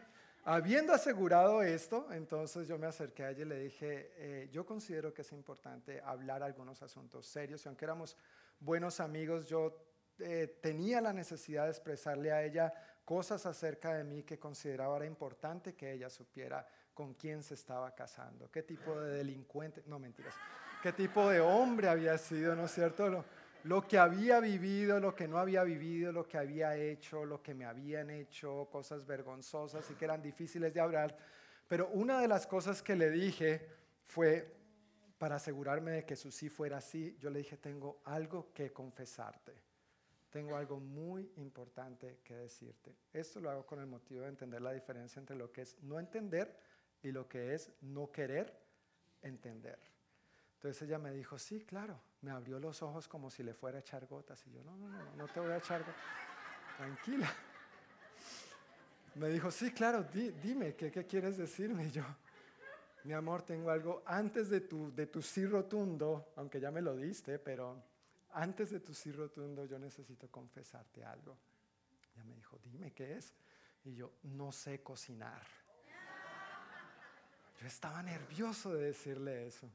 Habiendo 0.46 0.92
asegurado 0.92 1.62
esto, 1.62 2.06
entonces 2.12 2.68
yo 2.68 2.78
me 2.78 2.86
acerqué 2.86 3.24
a 3.24 3.30
ella 3.30 3.42
y 3.42 3.48
le 3.48 3.58
dije, 3.60 4.12
eh, 4.16 4.48
yo 4.52 4.66
considero 4.66 5.14
que 5.14 5.22
es 5.22 5.32
importante 5.32 6.02
hablar 6.04 6.42
algunos 6.42 6.82
asuntos 6.82 7.26
serios 7.26 7.64
y 7.64 7.68
aunque 7.68 7.86
éramos 7.86 8.14
buenos 8.60 9.00
amigos, 9.00 9.46
yo 9.46 9.74
eh, 10.18 10.58
tenía 10.60 11.00
la 11.00 11.14
necesidad 11.14 11.64
de 11.64 11.70
expresarle 11.70 12.30
a 12.30 12.44
ella 12.44 12.74
cosas 13.06 13.46
acerca 13.46 13.94
de 13.94 14.04
mí 14.04 14.22
que 14.22 14.38
consideraba 14.38 14.96
era 14.96 15.06
importante 15.06 15.74
que 15.74 15.92
ella 15.92 16.10
supiera 16.10 16.68
con 16.92 17.14
quién 17.14 17.42
se 17.42 17.54
estaba 17.54 17.94
casando, 17.94 18.50
qué 18.50 18.62
tipo 18.62 19.00
de 19.00 19.16
delincuente, 19.16 19.82
no 19.86 19.98
mentiras, 19.98 20.34
qué 20.82 20.92
tipo 20.92 21.26
de 21.26 21.40
hombre 21.40 21.88
había 21.88 22.18
sido, 22.18 22.54
¿no 22.54 22.66
es 22.66 22.72
cierto? 22.72 23.08
lo 23.08 23.24
que 23.86 23.98
había 23.98 24.40
vivido, 24.40 25.00
lo 25.00 25.14
que 25.14 25.26
no 25.26 25.38
había 25.38 25.64
vivido, 25.64 26.12
lo 26.12 26.28
que 26.28 26.36
había 26.36 26.76
hecho, 26.76 27.24
lo 27.24 27.42
que 27.42 27.54
me 27.54 27.64
habían 27.64 28.10
hecho, 28.10 28.68
cosas 28.70 29.06
vergonzosas 29.06 29.90
y 29.90 29.94
que 29.94 30.04
eran 30.04 30.20
difíciles 30.20 30.74
de 30.74 30.80
hablar. 30.80 31.16
Pero 31.66 31.88
una 31.88 32.20
de 32.20 32.28
las 32.28 32.46
cosas 32.46 32.82
que 32.82 32.94
le 32.94 33.10
dije 33.10 33.66
fue, 34.02 34.54
para 35.16 35.36
asegurarme 35.36 35.92
de 35.92 36.04
que 36.04 36.14
su 36.14 36.30
sí 36.30 36.50
fuera 36.50 36.76
así, 36.76 37.16
yo 37.18 37.30
le 37.30 37.38
dije, 37.38 37.56
tengo 37.56 38.02
algo 38.04 38.52
que 38.52 38.70
confesarte. 38.70 39.54
Tengo 40.28 40.56
algo 40.56 40.78
muy 40.78 41.32
importante 41.36 42.18
que 42.22 42.34
decirte. 42.34 42.94
Esto 43.12 43.40
lo 43.40 43.50
hago 43.50 43.64
con 43.64 43.80
el 43.80 43.86
motivo 43.86 44.22
de 44.22 44.28
entender 44.28 44.60
la 44.60 44.72
diferencia 44.72 45.20
entre 45.20 45.36
lo 45.36 45.50
que 45.52 45.62
es 45.62 45.80
no 45.82 45.98
entender 45.98 46.54
y 47.02 47.12
lo 47.12 47.28
que 47.28 47.54
es 47.54 47.70
no 47.80 48.10
querer 48.10 48.52
entender. 49.22 49.93
Entonces 50.64 50.88
ella 50.88 50.98
me 50.98 51.12
dijo, 51.12 51.38
sí, 51.38 51.60
claro, 51.60 52.00
me 52.22 52.30
abrió 52.30 52.58
los 52.58 52.80
ojos 52.80 53.06
como 53.06 53.30
si 53.30 53.42
le 53.42 53.52
fuera 53.52 53.76
a 53.76 53.80
echar 53.82 54.06
gotas. 54.06 54.46
Y 54.46 54.50
yo, 54.50 54.64
no, 54.64 54.74
no, 54.78 54.88
no, 54.88 55.14
no 55.14 55.28
te 55.28 55.38
voy 55.38 55.50
a 55.50 55.58
echar 55.58 55.80
gotas. 55.80 56.00
Tranquila. 56.78 57.30
Me 59.16 59.28
dijo, 59.28 59.50
sí, 59.50 59.72
claro, 59.72 60.04
dime, 60.04 60.74
¿qué, 60.74 60.90
¿qué, 60.90 61.04
quieres 61.04 61.36
decirme? 61.36 61.88
Y 61.88 61.90
yo, 61.90 62.02
mi 63.04 63.12
amor, 63.12 63.42
tengo 63.42 63.70
algo 63.70 64.02
antes 64.06 64.48
de 64.48 64.62
tu, 64.62 64.90
de 64.94 65.06
tu 65.06 65.20
sí 65.20 65.44
rotundo, 65.44 66.32
aunque 66.36 66.58
ya 66.58 66.70
me 66.70 66.80
lo 66.80 66.96
diste, 66.96 67.38
pero 67.38 67.82
antes 68.30 68.70
de 68.70 68.80
tu 68.80 68.94
sí 68.94 69.12
rotundo 69.12 69.66
yo 69.66 69.78
necesito 69.78 70.30
confesarte 70.30 71.04
algo. 71.04 71.36
Ella 72.14 72.24
me 72.24 72.36
dijo, 72.36 72.58
dime 72.64 72.90
qué 72.90 73.18
es. 73.18 73.34
Y 73.84 73.96
yo, 73.96 74.14
no 74.22 74.50
sé 74.50 74.82
cocinar. 74.82 75.46
Yo 77.60 77.66
estaba 77.66 78.02
nervioso 78.02 78.72
de 78.72 78.86
decirle 78.86 79.46
eso. 79.46 79.70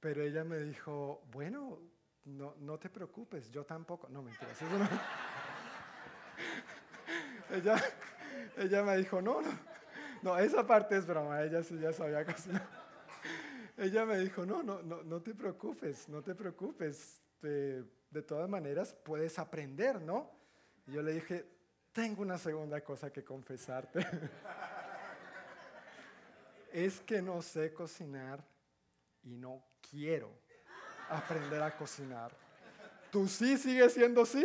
Pero 0.00 0.22
ella 0.22 0.44
me 0.44 0.58
dijo, 0.58 1.22
bueno, 1.30 1.78
no, 2.24 2.54
no 2.58 2.78
te 2.78 2.88
preocupes, 2.88 3.50
yo 3.50 3.64
tampoco. 3.64 4.08
No, 4.08 4.22
mentiras. 4.22 4.56
ella, 7.50 7.76
ella 8.56 8.82
me 8.82 8.96
dijo, 8.96 9.20
no, 9.20 9.42
no, 9.42 9.50
no, 10.22 10.38
esa 10.38 10.66
parte 10.66 10.96
es 10.96 11.06
broma, 11.06 11.42
ella 11.42 11.62
sí 11.62 11.78
ya 11.78 11.92
sabía 11.92 12.24
cocinar. 12.32 12.66
ella 13.76 14.06
me 14.06 14.18
dijo, 14.18 14.46
no, 14.46 14.62
no, 14.62 14.82
no, 14.82 15.02
no 15.02 15.20
te 15.20 15.34
preocupes, 15.34 16.08
no 16.08 16.22
te 16.22 16.34
preocupes. 16.34 17.20
De, 17.42 17.84
de 18.10 18.22
todas 18.22 18.50
maneras, 18.50 18.92
puedes 18.92 19.38
aprender, 19.38 20.02
¿no? 20.02 20.30
Y 20.86 20.92
yo 20.92 21.02
le 21.02 21.12
dije, 21.12 21.46
tengo 21.92 22.22
una 22.22 22.36
segunda 22.36 22.82
cosa 22.82 23.10
que 23.10 23.24
confesarte. 23.24 24.00
es 26.72 27.00
que 27.00 27.22
no 27.22 27.40
sé 27.40 27.72
cocinar 27.72 28.44
y 29.24 29.36
no 29.36 29.62
quiero 29.90 30.30
aprender 31.08 31.62
a 31.62 31.76
cocinar. 31.76 32.32
¿Tú 33.10 33.26
sí 33.26 33.58
sigues 33.58 33.94
siendo 33.94 34.24
sí? 34.24 34.44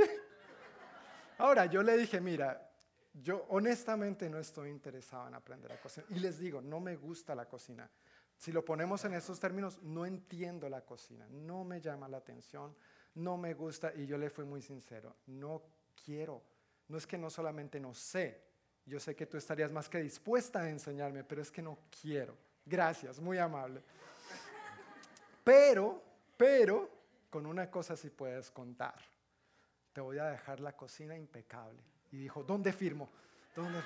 Ahora, 1.38 1.66
yo 1.66 1.84
le 1.84 1.98
dije, 1.98 2.20
mira, 2.20 2.72
yo 3.14 3.46
honestamente 3.50 4.30
no 4.30 4.40
estoy 4.40 4.70
interesado 4.70 5.28
en 5.28 5.36
aprender 5.36 5.72
a 5.72 5.80
cocinar. 5.80 6.12
Y 6.12 6.20
les 6.20 6.40
digo, 6.40 6.62
no 6.62 6.80
me 6.80 6.96
gusta 6.96 7.36
la 7.36 7.46
cocina. 7.46 7.90
Si 8.38 8.52
lo 8.52 8.66
ponemos 8.66 9.06
en 9.06 9.14
estos 9.14 9.40
términos, 9.40 9.82
no 9.84 10.06
entiendo 10.06 10.68
la 10.68 10.82
cocina, 10.82 11.26
no 11.30 11.64
me 11.64 11.80
llama 11.80 12.10
la 12.10 12.18
atención, 12.18 12.76
no 13.16 13.38
me 13.38 13.54
gusta. 13.54 13.94
Y 13.96 14.06
yo 14.06 14.18
le 14.18 14.30
fui 14.30 14.46
muy 14.46 14.62
sincero, 14.62 15.16
no 15.28 15.64
quiero. 16.04 16.42
No 16.88 16.98
es 16.98 17.08
que 17.08 17.18
no 17.18 17.30
solamente 17.30 17.80
no 17.80 17.94
sé, 17.94 18.44
yo 18.86 19.00
sé 19.00 19.16
que 19.16 19.26
tú 19.26 19.38
estarías 19.38 19.72
más 19.72 19.90
que 19.90 20.00
dispuesta 20.00 20.60
a 20.60 20.70
enseñarme, 20.70 21.24
pero 21.24 21.42
es 21.42 21.52
que 21.52 21.62
no 21.62 21.80
quiero. 22.02 22.38
Gracias, 22.66 23.20
muy 23.20 23.38
amable. 23.38 23.82
Pero, 25.46 26.02
pero, 26.36 26.90
con 27.30 27.46
una 27.46 27.70
cosa 27.70 27.96
sí 27.96 28.10
puedes 28.10 28.50
contar. 28.50 28.96
Te 29.94 30.02
voy 30.02 30.18
a 30.18 30.26
dejar 30.26 30.60
la 30.60 30.76
cocina 30.76 31.16
impecable. 31.16 31.80
Y 32.12 32.18
dijo, 32.18 32.44
¿dónde 32.44 32.74
firmo? 32.74 33.08
¿Dónde 33.56 33.80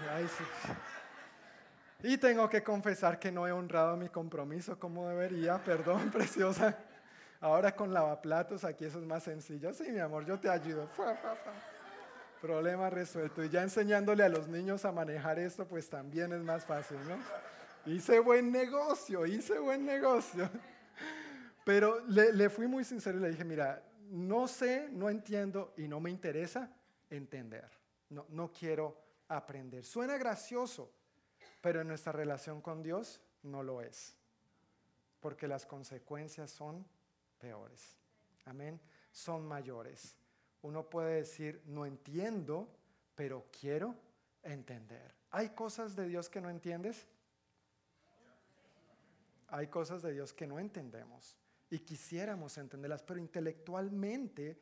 Y 2.02 2.18
tengo 2.18 2.50
que 2.50 2.64
confesar 2.64 3.20
que 3.20 3.30
no 3.30 3.46
he 3.46 3.52
honrado 3.52 3.98
mi 3.98 4.08
compromiso 4.08 4.80
como 4.80 5.10
debería. 5.10 5.62
Perdón, 5.62 6.10
preciosa. 6.14 6.78
Ahora 7.42 7.76
con 7.76 7.94
lavaplatos, 7.94 8.64
aquí 8.64 8.86
eso 8.86 9.00
es 9.00 9.06
más 9.06 9.24
sencillo. 9.24 9.74
Sí, 9.74 9.92
mi 9.92 10.00
amor, 10.00 10.26
yo 10.26 10.40
te 10.40 10.50
ayudo. 10.50 10.88
Problema 12.42 12.90
resuelto. 12.90 13.44
Y 13.44 13.50
ya 13.50 13.64
enseñándole 13.64 14.24
a 14.24 14.30
los 14.30 14.48
niños 14.48 14.86
a 14.86 14.94
manejar 14.94 15.40
esto, 15.40 15.68
pues 15.68 15.90
también 15.90 16.32
es 16.32 16.42
más 16.42 16.66
fácil, 16.66 16.98
¿no? 17.06 17.18
Hice 17.92 18.20
buen 18.20 18.50
negocio, 18.50 19.26
hice 19.26 19.60
buen 19.60 19.86
negocio. 19.86 20.50
Pero 21.70 22.04
le, 22.08 22.50
fui 22.50 22.66
muy 22.66 22.84
sincero 22.84 23.20
y 23.20 23.22
le 23.22 23.30
dije, 23.30 23.46
mira, 23.46 23.88
no 24.10 24.48
sé, 24.48 24.90
no 24.92 25.08
entiendo 25.08 25.76
y 25.78 25.88
no 25.88 26.00
me 26.00 26.10
interesa 26.10 26.68
entender. 27.12 27.70
No, 28.10 28.26
no 28.30 28.52
quiero 28.52 28.98
aprender. 29.28 29.86
Suena 29.86 30.18
gracioso, 30.18 30.92
pero 31.62 31.82
en 31.82 31.88
nuestra 31.88 32.12
relación 32.12 32.60
con 32.60 32.82
Dios 32.82 33.22
no 33.44 33.62
lo 33.62 33.84
es, 33.84 34.18
porque 35.20 35.48
las 35.48 35.68
consecuencias 35.68 36.50
son 36.50 36.84
peores. 37.38 38.00
Amén. 38.46 38.82
Son 39.12 39.48
mayores. 39.48 40.16
Uno 40.64 40.90
puede 40.90 41.18
decir, 41.18 41.62
no 41.68 41.86
entiendo, 41.86 42.68
pero 43.14 43.46
quiero 43.62 43.94
entender. 44.42 45.14
¿Hay 45.30 45.50
cosas 45.50 45.96
de 45.96 46.08
Dios 46.08 46.32
que 46.32 46.42
no 46.42 46.50
entiendes? 46.50 47.06
Hay 49.50 49.68
cosas 49.68 50.02
de 50.02 50.14
Dios 50.14 50.34
que 50.34 50.48
no 50.48 50.58
entendemos 50.58 51.38
y 51.70 51.80
quisiéramos 51.80 52.58
entenderlas, 52.58 53.04
pero 53.04 53.20
intelectualmente 53.20 54.60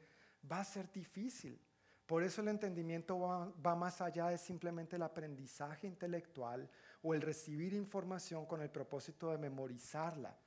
va 0.49 0.59
a 0.59 0.65
ser 0.65 0.91
difícil. 0.91 1.59
Por 2.05 2.23
eso 2.23 2.41
el 2.41 2.47
entendimiento 2.47 3.19
va, 3.19 3.75
más 3.75 3.99
allá 4.01 4.29
de 4.29 4.37
simplemente 4.37 4.95
el 4.95 5.03
aprendizaje 5.03 5.87
intelectual 5.87 6.69
o 7.01 7.13
el 7.13 7.21
recibir 7.21 7.73
información 7.73 8.45
con 8.45 8.61
el 8.61 8.69
propósito 8.69 9.29
de 9.31 9.37
memorizarla. 9.37 10.37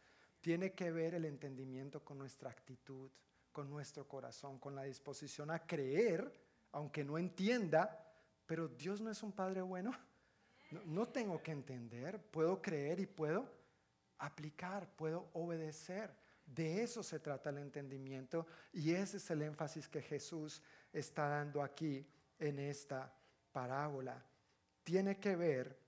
Tiene 0.41 0.73
que 0.73 0.91
ver 0.91 1.15
el 1.15 1.27
entendimiento 1.27 2.03
con 2.03 2.19
nuestra 2.19 2.51
actitud, 2.51 3.11
con 3.53 3.69
nuestro 3.69 4.09
corazón, 4.09 4.59
con 4.59 4.75
la 4.75 4.85
disposición 4.85 5.51
a 5.51 5.67
creer, 5.67 6.33
aunque 6.73 7.05
no 7.05 7.19
entienda, 7.19 8.07
pero 8.47 8.69
Dios 8.69 9.03
no 9.03 9.11
es 9.11 9.23
un 9.23 9.33
Padre 9.33 9.61
bueno. 9.61 9.93
no 10.87 11.09
tengo 11.09 11.43
que 11.43 11.53
entender, 11.53 12.23
puedo 12.31 12.63
creer 12.63 13.01
y 13.01 13.07
puedo 13.07 13.47
aplicar, 14.19 14.89
puedo 14.97 15.29
obedecer. 15.35 16.11
De 16.55 16.83
eso 16.83 17.03
se 17.05 17.21
trata 17.21 17.51
el 17.51 17.59
entendimiento 17.59 18.45
y 18.73 18.93
ese 18.93 19.19
es 19.19 19.31
el 19.31 19.43
énfasis 19.43 19.89
que 19.89 20.03
Jesús 20.03 20.61
está 20.93 21.29
dando 21.29 21.63
aquí 21.63 22.05
en 22.41 22.59
esta 22.59 23.15
parábola. 23.53 24.21
Tiene 24.83 25.21
que 25.21 25.37
ver 25.37 25.79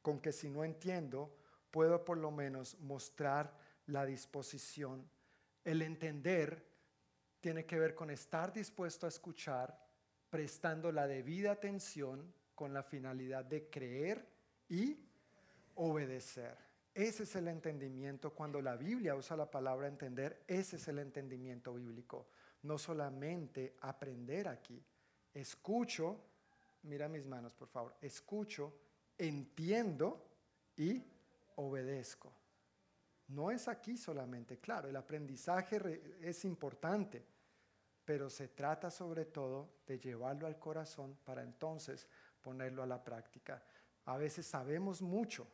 con 0.00 0.20
que 0.20 0.30
si 0.30 0.48
no 0.48 0.62
entiendo, 0.62 1.36
puedo 1.72 2.04
por 2.04 2.18
lo 2.18 2.30
menos 2.30 2.78
mostrar 2.78 3.56
la 3.86 4.06
disposición. 4.06 5.04
El 5.64 5.82
entender 5.82 6.64
tiene 7.40 7.66
que 7.66 7.78
ver 7.78 7.96
con 7.96 8.10
estar 8.10 8.52
dispuesto 8.52 9.06
a 9.06 9.08
escuchar, 9.08 9.76
prestando 10.30 10.92
la 10.92 11.08
debida 11.08 11.50
atención 11.50 12.32
con 12.54 12.72
la 12.72 12.84
finalidad 12.84 13.44
de 13.44 13.68
creer 13.68 14.28
y 14.68 14.96
obedecer. 15.74 16.56
Ese 16.94 17.24
es 17.24 17.34
el 17.34 17.48
entendimiento. 17.48 18.32
Cuando 18.32 18.62
la 18.62 18.76
Biblia 18.76 19.16
usa 19.16 19.36
la 19.36 19.50
palabra 19.50 19.88
entender, 19.88 20.44
ese 20.46 20.76
es 20.76 20.86
el 20.86 21.00
entendimiento 21.00 21.74
bíblico. 21.74 22.28
No 22.62 22.78
solamente 22.78 23.76
aprender 23.80 24.46
aquí. 24.46 24.80
Escucho, 25.34 26.20
mira 26.82 27.08
mis 27.08 27.26
manos 27.26 27.52
por 27.52 27.68
favor, 27.68 27.96
escucho, 28.00 28.72
entiendo 29.18 30.24
y 30.76 31.02
obedezco. 31.56 32.32
No 33.28 33.50
es 33.50 33.68
aquí 33.68 33.96
solamente, 33.96 34.58
claro, 34.58 34.88
el 34.88 34.96
aprendizaje 34.96 36.18
es 36.20 36.44
importante, 36.44 37.24
pero 38.04 38.28
se 38.28 38.48
trata 38.48 38.90
sobre 38.90 39.24
todo 39.24 39.80
de 39.86 39.98
llevarlo 39.98 40.46
al 40.46 40.58
corazón 40.58 41.18
para 41.24 41.42
entonces 41.42 42.06
ponerlo 42.42 42.82
a 42.82 42.86
la 42.86 43.02
práctica. 43.02 43.62
A 44.04 44.18
veces 44.18 44.46
sabemos 44.46 45.00
mucho, 45.00 45.48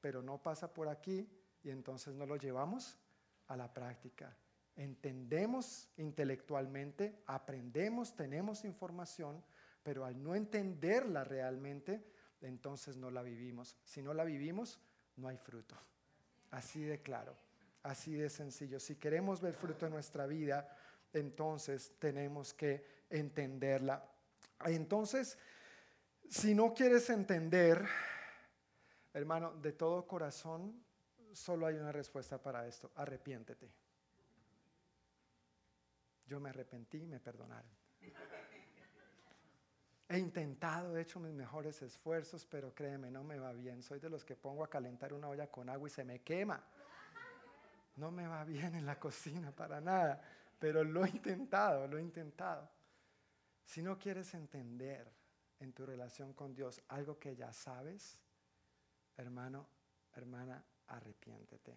pero 0.00 0.22
no 0.22 0.42
pasa 0.42 0.72
por 0.72 0.88
aquí 0.88 1.28
y 1.62 1.70
entonces 1.70 2.14
no 2.14 2.26
lo 2.26 2.36
llevamos 2.36 2.98
a 3.48 3.56
la 3.56 3.72
práctica. 3.72 4.36
Entendemos 4.76 5.88
intelectualmente, 5.96 7.22
aprendemos, 7.26 8.14
tenemos 8.14 8.64
información, 8.64 9.42
pero 9.82 10.04
al 10.04 10.22
no 10.22 10.34
entenderla 10.34 11.24
realmente, 11.24 12.02
entonces 12.40 12.96
no 12.96 13.10
la 13.10 13.22
vivimos. 13.22 13.76
Si 13.84 14.02
no 14.02 14.14
la 14.14 14.24
vivimos, 14.24 14.80
no 15.16 15.28
hay 15.28 15.36
fruto. 15.36 15.76
Así 16.50 16.82
de 16.82 17.02
claro, 17.02 17.36
así 17.82 18.14
de 18.14 18.30
sencillo. 18.30 18.80
Si 18.80 18.96
queremos 18.96 19.40
ver 19.40 19.54
fruto 19.54 19.86
en 19.86 19.92
nuestra 19.92 20.26
vida, 20.26 20.76
entonces 21.12 21.92
tenemos 21.98 22.54
que 22.54 22.84
entenderla. 23.10 24.08
Entonces, 24.64 25.38
si 26.28 26.54
no 26.54 26.74
quieres 26.74 27.10
entender, 27.10 27.86
Hermano, 29.12 29.54
de 29.54 29.72
todo 29.72 30.06
corazón, 30.06 30.84
solo 31.32 31.66
hay 31.66 31.76
una 31.76 31.92
respuesta 31.92 32.40
para 32.40 32.66
esto. 32.66 32.92
Arrepiéntete. 32.94 33.70
Yo 36.26 36.38
me 36.38 36.50
arrepentí 36.50 36.98
y 36.98 37.06
me 37.06 37.18
perdonaron. 37.18 37.70
He 40.08 40.18
intentado, 40.18 40.96
he 40.96 41.02
hecho 41.02 41.20
mis 41.20 41.32
mejores 41.32 41.82
esfuerzos, 41.82 42.44
pero 42.44 42.74
créeme, 42.74 43.10
no 43.10 43.22
me 43.22 43.38
va 43.38 43.52
bien. 43.52 43.82
Soy 43.82 44.00
de 44.00 44.10
los 44.10 44.24
que 44.24 44.34
pongo 44.34 44.64
a 44.64 44.70
calentar 44.70 45.12
una 45.12 45.28
olla 45.28 45.48
con 45.48 45.68
agua 45.68 45.88
y 45.88 45.90
se 45.90 46.04
me 46.04 46.20
quema. 46.22 46.60
No 47.96 48.10
me 48.10 48.26
va 48.26 48.44
bien 48.44 48.74
en 48.74 48.86
la 48.86 48.98
cocina 48.98 49.52
para 49.52 49.80
nada, 49.80 50.22
pero 50.58 50.82
lo 50.82 51.04
he 51.04 51.10
intentado, 51.10 51.86
lo 51.86 51.98
he 51.98 52.02
intentado. 52.02 52.68
Si 53.64 53.82
no 53.82 53.98
quieres 53.98 54.34
entender 54.34 55.08
en 55.60 55.72
tu 55.72 55.86
relación 55.86 56.32
con 56.32 56.54
Dios 56.54 56.82
algo 56.88 57.18
que 57.18 57.36
ya 57.36 57.52
sabes, 57.52 58.18
hermano, 59.20 59.68
hermana, 60.12 60.64
arrepiéntete. 60.88 61.76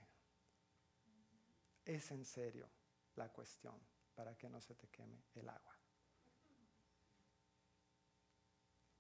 Es 1.86 2.12
en 2.12 2.26
serio 2.26 2.70
la 3.16 3.30
cuestión 3.30 3.76
para 4.16 4.36
que 4.36 4.50
no 4.50 4.62
se 4.62 4.76
te 4.76 4.88
queme 4.88 5.24
el 5.36 5.50
agua. 5.50 5.78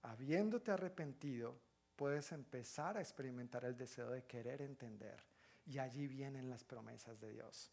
Habiéndote 0.03 0.71
arrepentido, 0.71 1.57
puedes 1.95 2.31
empezar 2.33 2.97
a 2.97 3.01
experimentar 3.01 3.63
el 3.63 3.77
deseo 3.77 4.09
de 4.09 4.25
querer 4.25 4.61
entender. 4.61 5.23
Y 5.65 5.79
allí 5.79 6.07
vienen 6.07 6.49
las 6.49 6.65
promesas 6.65 7.19
de 7.21 7.31
Dios. 7.31 7.71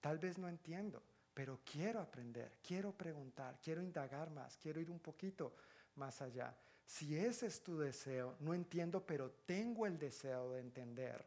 Tal 0.00 0.18
vez 0.18 0.36
no 0.36 0.48
entiendo, 0.48 1.04
pero 1.32 1.60
quiero 1.64 2.00
aprender, 2.00 2.58
quiero 2.60 2.92
preguntar, 2.92 3.60
quiero 3.60 3.80
indagar 3.80 4.30
más, 4.30 4.56
quiero 4.56 4.80
ir 4.80 4.90
un 4.90 4.98
poquito 4.98 5.54
más 5.94 6.20
allá. 6.20 6.56
Si 6.88 7.18
ese 7.18 7.48
es 7.48 7.62
tu 7.62 7.78
deseo, 7.78 8.34
no 8.40 8.54
entiendo, 8.54 9.04
pero 9.04 9.30
tengo 9.44 9.84
el 9.84 9.98
deseo 9.98 10.52
de 10.52 10.60
entender, 10.60 11.22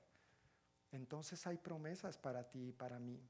entonces 0.91 1.45
hay 1.45 1.58
promesas 1.58 2.17
para 2.17 2.50
ti 2.50 2.69
y 2.69 2.71
para 2.71 2.97
mí. 2.97 3.21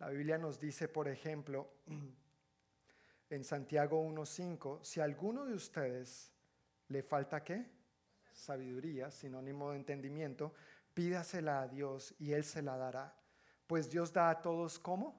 La 0.00 0.10
Biblia 0.10 0.36
nos 0.36 0.60
dice, 0.60 0.86
por 0.86 1.08
ejemplo, 1.08 1.70
en 3.30 3.42
Santiago 3.42 4.06
1.5, 4.06 4.84
si 4.84 5.00
a 5.00 5.04
alguno 5.04 5.46
de 5.46 5.54
ustedes 5.54 6.30
le 6.88 7.02
falta 7.02 7.42
qué? 7.42 7.70
Sabiduría, 8.34 9.10
sinónimo 9.10 9.70
de 9.70 9.76
entendimiento, 9.76 10.52
pídasela 10.92 11.62
a 11.62 11.68
Dios 11.68 12.14
y 12.18 12.32
Él 12.32 12.44
se 12.44 12.60
la 12.60 12.76
dará. 12.76 13.16
Pues 13.66 13.88
Dios 13.88 14.12
da 14.12 14.28
a 14.28 14.42
todos 14.42 14.78
como? 14.78 15.18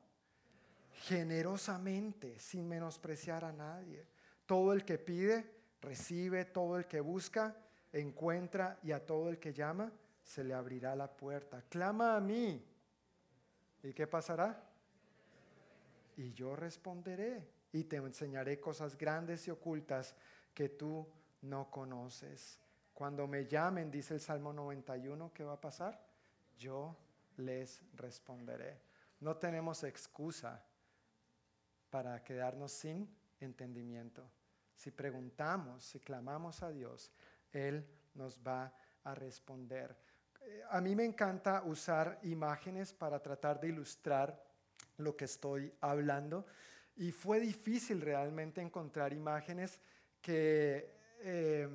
Generosamente, 0.91 2.37
sin 2.37 2.67
menospreciar 2.67 3.43
a 3.43 3.51
nadie. 3.51 4.07
Todo 4.45 4.71
el 4.71 4.85
que 4.85 4.99
pide, 4.99 5.54
recibe, 5.85 6.45
todo 6.45 6.77
el 6.77 6.85
que 6.85 6.99
busca, 6.99 7.55
encuentra 7.93 8.77
y 8.83 8.91
a 8.91 9.05
todo 9.05 9.29
el 9.29 9.39
que 9.39 9.53
llama, 9.53 9.91
se 10.21 10.43
le 10.43 10.53
abrirá 10.53 10.95
la 10.95 11.09
puerta. 11.09 11.63
Clama 11.69 12.17
a 12.17 12.19
mí. 12.19 12.61
¿Y 13.83 13.93
qué 13.93 14.07
pasará? 14.07 14.61
Y 16.17 16.33
yo 16.33 16.55
responderé 16.55 17.47
y 17.71 17.83
te 17.83 17.97
enseñaré 17.97 18.59
cosas 18.59 18.97
grandes 18.97 19.47
y 19.47 19.51
ocultas 19.51 20.15
que 20.53 20.69
tú 20.69 21.07
no 21.41 21.69
conoces. 21.69 22.59
Cuando 22.93 23.27
me 23.27 23.45
llamen, 23.45 23.91
dice 23.91 24.15
el 24.15 24.21
Salmo 24.21 24.53
91, 24.53 25.31
¿qué 25.33 25.43
va 25.43 25.53
a 25.53 25.61
pasar? 25.61 26.01
Yo 26.57 26.95
les 27.37 27.81
responderé. 27.95 28.79
No 29.19 29.37
tenemos 29.37 29.83
excusa 29.83 30.63
para 31.89 32.23
quedarnos 32.23 32.71
sin 32.71 33.09
entendimiento. 33.39 34.27
Si 34.75 34.91
preguntamos, 34.91 35.83
si 35.83 35.99
clamamos 35.99 36.61
a 36.61 36.71
Dios, 36.71 37.11
Él 37.51 37.85
nos 38.13 38.39
va 38.39 38.73
a 39.03 39.15
responder. 39.15 39.95
A 40.69 40.81
mí 40.81 40.95
me 40.95 41.05
encanta 41.05 41.63
usar 41.63 42.19
imágenes 42.23 42.93
para 42.93 43.21
tratar 43.21 43.59
de 43.59 43.69
ilustrar 43.69 44.43
lo 44.97 45.15
que 45.15 45.25
estoy 45.25 45.73
hablando 45.81 46.45
y 46.95 47.11
fue 47.11 47.39
difícil 47.39 48.01
realmente 48.01 48.61
encontrar 48.61 49.11
imágenes 49.13 49.81
que 50.21 50.93
eh, 51.19 51.67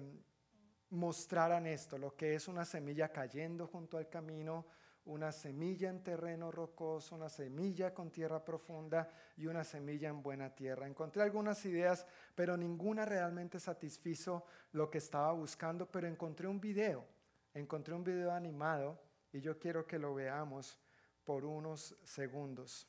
mostraran 0.90 1.66
esto, 1.66 1.98
lo 1.98 2.16
que 2.16 2.34
es 2.34 2.48
una 2.48 2.64
semilla 2.64 3.10
cayendo 3.10 3.66
junto 3.66 3.98
al 3.98 4.08
camino, 4.08 4.66
una 5.06 5.32
semilla 5.32 5.88
en 5.88 6.02
terreno 6.02 6.50
rocoso, 6.50 7.14
una 7.14 7.28
semilla 7.28 7.92
con 7.94 8.10
tierra 8.10 8.44
profunda 8.44 9.08
y 9.36 9.46
una 9.46 9.64
semilla 9.64 10.08
en 10.08 10.22
buena 10.22 10.54
tierra. 10.54 10.86
Encontré 10.86 11.22
algunas 11.22 11.64
ideas, 11.64 12.06
pero 12.34 12.56
ninguna 12.56 13.04
realmente 13.04 13.58
satisfizo 13.58 14.44
lo 14.72 14.90
que 14.90 14.98
estaba 14.98 15.32
buscando, 15.32 15.90
pero 15.90 16.06
encontré 16.06 16.46
un 16.46 16.60
video, 16.60 17.06
encontré 17.54 17.94
un 17.94 18.04
video 18.04 18.32
animado 18.32 19.00
y 19.32 19.40
yo 19.40 19.58
quiero 19.58 19.86
que 19.86 19.98
lo 19.98 20.14
veamos 20.14 20.78
por 21.24 21.44
unos 21.44 21.96
segundos. 22.04 22.86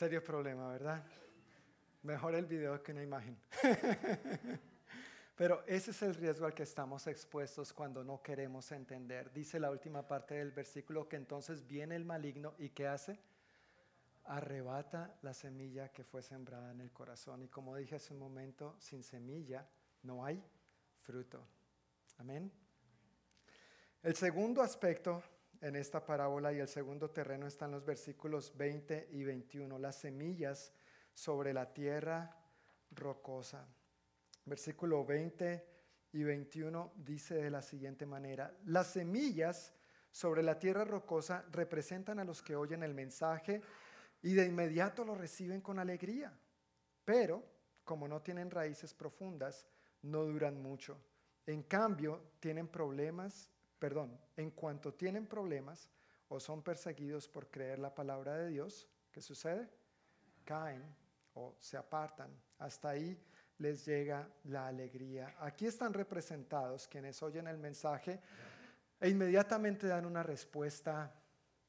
Serio 0.00 0.24
problema, 0.24 0.66
¿verdad? 0.68 1.04
Mejor 2.04 2.34
el 2.34 2.46
video 2.46 2.82
que 2.82 2.92
una 2.92 3.02
imagen. 3.02 3.38
Pero 5.36 5.62
ese 5.66 5.90
es 5.90 6.00
el 6.00 6.14
riesgo 6.14 6.46
al 6.46 6.54
que 6.54 6.62
estamos 6.62 7.06
expuestos 7.06 7.74
cuando 7.74 8.02
no 8.02 8.22
queremos 8.22 8.72
entender. 8.72 9.30
Dice 9.30 9.60
la 9.60 9.70
última 9.70 10.08
parte 10.08 10.36
del 10.36 10.52
versículo 10.52 11.06
que 11.06 11.16
entonces 11.16 11.66
viene 11.66 11.96
el 11.96 12.06
maligno 12.06 12.54
y 12.56 12.70
¿qué 12.70 12.88
hace? 12.88 13.20
Arrebata 14.24 15.18
la 15.20 15.34
semilla 15.34 15.92
que 15.92 16.02
fue 16.02 16.22
sembrada 16.22 16.70
en 16.70 16.80
el 16.80 16.92
corazón. 16.92 17.42
Y 17.42 17.48
como 17.48 17.76
dije 17.76 17.96
hace 17.96 18.14
un 18.14 18.20
momento, 18.20 18.76
sin 18.78 19.02
semilla 19.02 19.68
no 20.02 20.24
hay 20.24 20.42
fruto. 21.02 21.46
Amén. 22.16 22.50
El 24.02 24.16
segundo 24.16 24.62
aspecto 24.62 25.22
en 25.60 25.76
esta 25.76 26.04
parábola 26.04 26.52
y 26.52 26.58
el 26.58 26.68
segundo 26.68 27.10
terreno 27.10 27.46
están 27.46 27.70
los 27.70 27.84
versículos 27.84 28.56
20 28.56 29.08
y 29.12 29.24
21, 29.24 29.78
las 29.78 29.96
semillas 29.96 30.72
sobre 31.12 31.52
la 31.52 31.72
tierra 31.72 32.36
rocosa. 32.90 33.66
Versículo 34.46 35.04
20 35.04 35.66
y 36.12 36.22
21 36.22 36.92
dice 36.96 37.34
de 37.34 37.50
la 37.50 37.62
siguiente 37.62 38.06
manera, 38.06 38.56
las 38.64 38.92
semillas 38.92 39.74
sobre 40.10 40.42
la 40.42 40.58
tierra 40.58 40.84
rocosa 40.84 41.44
representan 41.52 42.18
a 42.18 42.24
los 42.24 42.42
que 42.42 42.56
oyen 42.56 42.82
el 42.82 42.94
mensaje 42.94 43.62
y 44.22 44.34
de 44.34 44.46
inmediato 44.46 45.04
lo 45.04 45.14
reciben 45.14 45.60
con 45.60 45.78
alegría, 45.78 46.32
pero 47.04 47.44
como 47.84 48.08
no 48.08 48.22
tienen 48.22 48.50
raíces 48.50 48.94
profundas, 48.94 49.66
no 50.02 50.24
duran 50.24 50.60
mucho. 50.60 50.98
En 51.46 51.62
cambio, 51.62 52.32
tienen 52.40 52.68
problemas, 52.68 53.50
perdón, 53.80 54.16
en 54.36 54.50
cuanto 54.52 54.94
tienen 54.94 55.26
problemas 55.26 55.90
o 56.28 56.38
son 56.38 56.62
perseguidos 56.62 57.26
por 57.26 57.50
creer 57.50 57.80
la 57.80 57.92
palabra 57.92 58.36
de 58.36 58.48
Dios, 58.48 58.86
¿qué 59.10 59.20
sucede? 59.20 59.68
Caen 60.44 60.84
o 61.34 61.56
se 61.58 61.76
apartan. 61.76 62.30
Hasta 62.58 62.90
ahí 62.90 63.18
les 63.58 63.84
llega 63.84 64.28
la 64.44 64.68
alegría. 64.68 65.34
Aquí 65.40 65.66
están 65.66 65.92
representados 65.92 66.86
quienes 66.86 67.22
oyen 67.22 67.46
el 67.48 67.58
mensaje 67.58 68.20
e 69.00 69.08
inmediatamente 69.08 69.86
dan 69.86 70.04
una 70.04 70.22
respuesta 70.22 71.12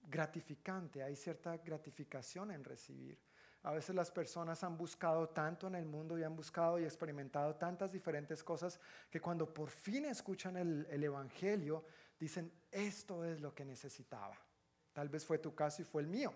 gratificante. 0.02 1.02
Hay 1.02 1.16
cierta 1.16 1.58
gratificación 1.58 2.52
en 2.52 2.64
recibir. 2.64 3.18
A 3.64 3.72
veces 3.72 3.96
las 3.96 4.10
personas 4.10 4.64
han 4.64 4.76
buscado 4.76 5.30
tanto 5.30 5.68
en 5.68 5.76
el 5.76 5.86
mundo 5.86 6.18
y 6.18 6.24
han 6.24 6.36
buscado 6.36 6.80
y 6.80 6.84
experimentado 6.84 7.56
tantas 7.56 7.92
diferentes 7.92 8.44
cosas 8.44 8.80
que 9.10 9.22
cuando 9.22 9.54
por 9.54 9.70
fin 9.70 10.06
escuchan 10.06 10.58
el, 10.58 10.88
el, 10.90 11.04
Evangelio 11.04 11.86
dicen, 12.22 12.52
esto 12.72 13.26
es 13.26 13.42
lo 13.42 13.54
que 13.56 13.66
necesitaba. 13.66 14.38
Tal 14.94 15.10
vez 15.10 15.26
fue 15.26 15.40
tu 15.40 15.56
caso 15.56 15.82
y 15.82 15.86
fue 15.86 16.04
el 16.04 16.08
mío. 16.08 16.32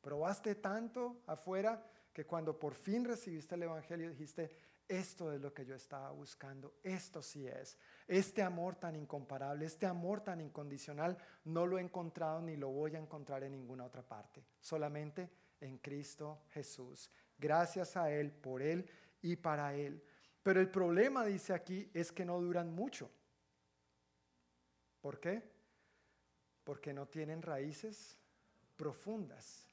Probaste 0.00 0.54
tanto 0.54 1.22
afuera 1.26 1.84
que 2.12 2.24
cuando 2.24 2.56
por 2.56 2.74
fin 2.74 3.04
recibiste 3.04 3.56
el 3.56 3.64
Evangelio 3.64 4.08
dijiste, 4.08 4.56
esto 4.86 5.32
es 5.32 5.40
lo 5.40 5.52
que 5.52 5.64
yo 5.64 5.74
estaba 5.74 6.12
buscando, 6.12 6.74
esto 6.84 7.20
sí 7.20 7.48
es. 7.48 7.76
Este 8.06 8.42
amor 8.42 8.76
tan 8.76 8.94
incomparable, 8.94 9.64
este 9.64 9.86
amor 9.86 10.20
tan 10.20 10.40
incondicional, 10.40 11.18
no 11.44 11.66
lo 11.66 11.78
he 11.78 11.82
encontrado 11.82 12.40
ni 12.40 12.56
lo 12.56 12.68
voy 12.70 12.94
a 12.94 13.00
encontrar 13.00 13.42
en 13.42 13.52
ninguna 13.52 13.84
otra 13.84 14.02
parte, 14.02 14.44
solamente 14.60 15.28
en 15.60 15.78
Cristo 15.78 16.42
Jesús. 16.50 17.10
Gracias 17.36 17.96
a 17.96 18.12
Él, 18.12 18.30
por 18.30 18.62
Él 18.62 18.88
y 19.20 19.34
para 19.34 19.74
Él. 19.74 20.00
Pero 20.44 20.60
el 20.60 20.70
problema, 20.70 21.24
dice 21.24 21.54
aquí, 21.54 21.90
es 21.92 22.12
que 22.12 22.24
no 22.24 22.40
duran 22.40 22.72
mucho. 22.72 23.10
¿Por 25.04 25.20
qué? 25.20 25.42
Porque 26.64 26.94
no 26.94 27.06
tienen 27.06 27.42
raíces 27.42 28.18
profundas. 28.74 29.68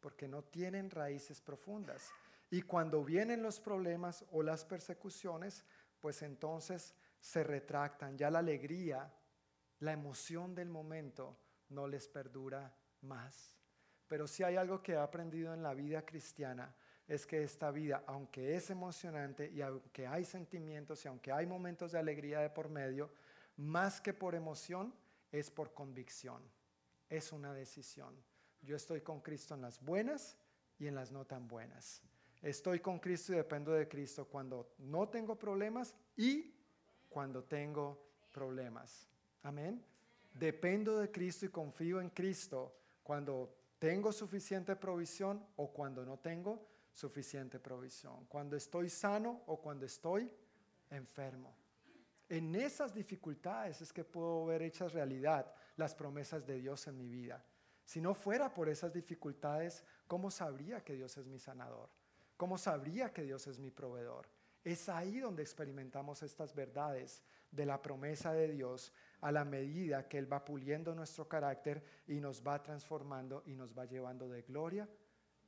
Porque 0.00 0.26
no 0.26 0.42
tienen 0.42 0.88
raíces 0.88 1.42
profundas. 1.42 2.10
Y 2.50 2.62
cuando 2.62 3.04
vienen 3.04 3.42
los 3.42 3.60
problemas 3.60 4.24
o 4.30 4.42
las 4.42 4.64
persecuciones, 4.64 5.66
pues 6.00 6.22
entonces 6.22 6.94
se 7.20 7.44
retractan. 7.44 8.16
Ya 8.16 8.30
la 8.30 8.38
alegría, 8.38 9.12
la 9.80 9.92
emoción 9.92 10.54
del 10.54 10.70
momento 10.70 11.36
no 11.68 11.86
les 11.86 12.08
perdura 12.08 12.74
más. 13.02 13.58
Pero 14.08 14.26
si 14.26 14.44
hay 14.44 14.56
algo 14.56 14.82
que 14.82 14.92
he 14.92 14.96
aprendido 14.96 15.52
en 15.52 15.62
la 15.62 15.74
vida 15.74 16.06
cristiana, 16.06 16.74
es 17.06 17.26
que 17.26 17.42
esta 17.42 17.70
vida, 17.70 18.02
aunque 18.06 18.56
es 18.56 18.70
emocionante 18.70 19.50
y 19.50 19.60
aunque 19.60 20.06
hay 20.06 20.24
sentimientos 20.24 21.04
y 21.04 21.08
aunque 21.08 21.32
hay 21.32 21.44
momentos 21.44 21.92
de 21.92 21.98
alegría 21.98 22.40
de 22.40 22.48
por 22.48 22.70
medio, 22.70 23.10
más 23.60 24.00
que 24.00 24.14
por 24.14 24.34
emoción, 24.34 24.92
es 25.30 25.50
por 25.50 25.74
convicción. 25.74 26.42
Es 27.08 27.32
una 27.32 27.52
decisión. 27.52 28.14
Yo 28.62 28.74
estoy 28.74 29.02
con 29.02 29.20
Cristo 29.20 29.54
en 29.54 29.62
las 29.62 29.80
buenas 29.80 30.36
y 30.78 30.86
en 30.86 30.94
las 30.94 31.12
no 31.12 31.24
tan 31.26 31.46
buenas. 31.46 32.02
Estoy 32.42 32.80
con 32.80 32.98
Cristo 32.98 33.32
y 33.32 33.36
dependo 33.36 33.72
de 33.72 33.86
Cristo 33.86 34.26
cuando 34.26 34.72
no 34.78 35.08
tengo 35.08 35.38
problemas 35.38 35.94
y 36.16 36.54
cuando 37.08 37.44
tengo 37.44 38.00
problemas. 38.32 39.06
Amén. 39.42 39.84
Dependo 40.32 40.98
de 40.98 41.10
Cristo 41.10 41.44
y 41.44 41.50
confío 41.50 42.00
en 42.00 42.10
Cristo 42.10 42.74
cuando 43.02 43.54
tengo 43.78 44.12
suficiente 44.12 44.74
provisión 44.76 45.44
o 45.56 45.70
cuando 45.70 46.04
no 46.04 46.18
tengo 46.18 46.66
suficiente 46.92 47.58
provisión. 47.58 48.24
Cuando 48.26 48.56
estoy 48.56 48.88
sano 48.88 49.42
o 49.46 49.60
cuando 49.60 49.84
estoy 49.84 50.30
enfermo. 50.90 51.54
En 52.30 52.54
esas 52.54 52.94
dificultades 52.94 53.82
es 53.82 53.92
que 53.92 54.04
puedo 54.04 54.46
ver 54.46 54.62
hechas 54.62 54.92
realidad 54.92 55.52
las 55.76 55.96
promesas 55.96 56.46
de 56.46 56.60
Dios 56.60 56.86
en 56.86 56.96
mi 56.96 57.08
vida. 57.08 57.44
Si 57.84 58.00
no 58.00 58.14
fuera 58.14 58.54
por 58.54 58.68
esas 58.68 58.92
dificultades, 58.92 59.82
¿cómo 60.06 60.30
sabría 60.30 60.84
que 60.84 60.94
Dios 60.94 61.16
es 61.16 61.26
mi 61.26 61.40
sanador? 61.40 61.90
¿Cómo 62.36 62.56
sabría 62.56 63.12
que 63.12 63.24
Dios 63.24 63.48
es 63.48 63.58
mi 63.58 63.72
proveedor? 63.72 64.28
Es 64.62 64.88
ahí 64.88 65.18
donde 65.18 65.42
experimentamos 65.42 66.22
estas 66.22 66.54
verdades 66.54 67.20
de 67.50 67.66
la 67.66 67.82
promesa 67.82 68.32
de 68.32 68.46
Dios 68.46 68.92
a 69.22 69.32
la 69.32 69.44
medida 69.44 70.06
que 70.06 70.18
Él 70.18 70.32
va 70.32 70.44
puliendo 70.44 70.94
nuestro 70.94 71.26
carácter 71.26 71.82
y 72.06 72.20
nos 72.20 72.46
va 72.46 72.62
transformando 72.62 73.42
y 73.44 73.56
nos 73.56 73.76
va 73.76 73.86
llevando 73.86 74.28
de 74.28 74.42
gloria 74.42 74.88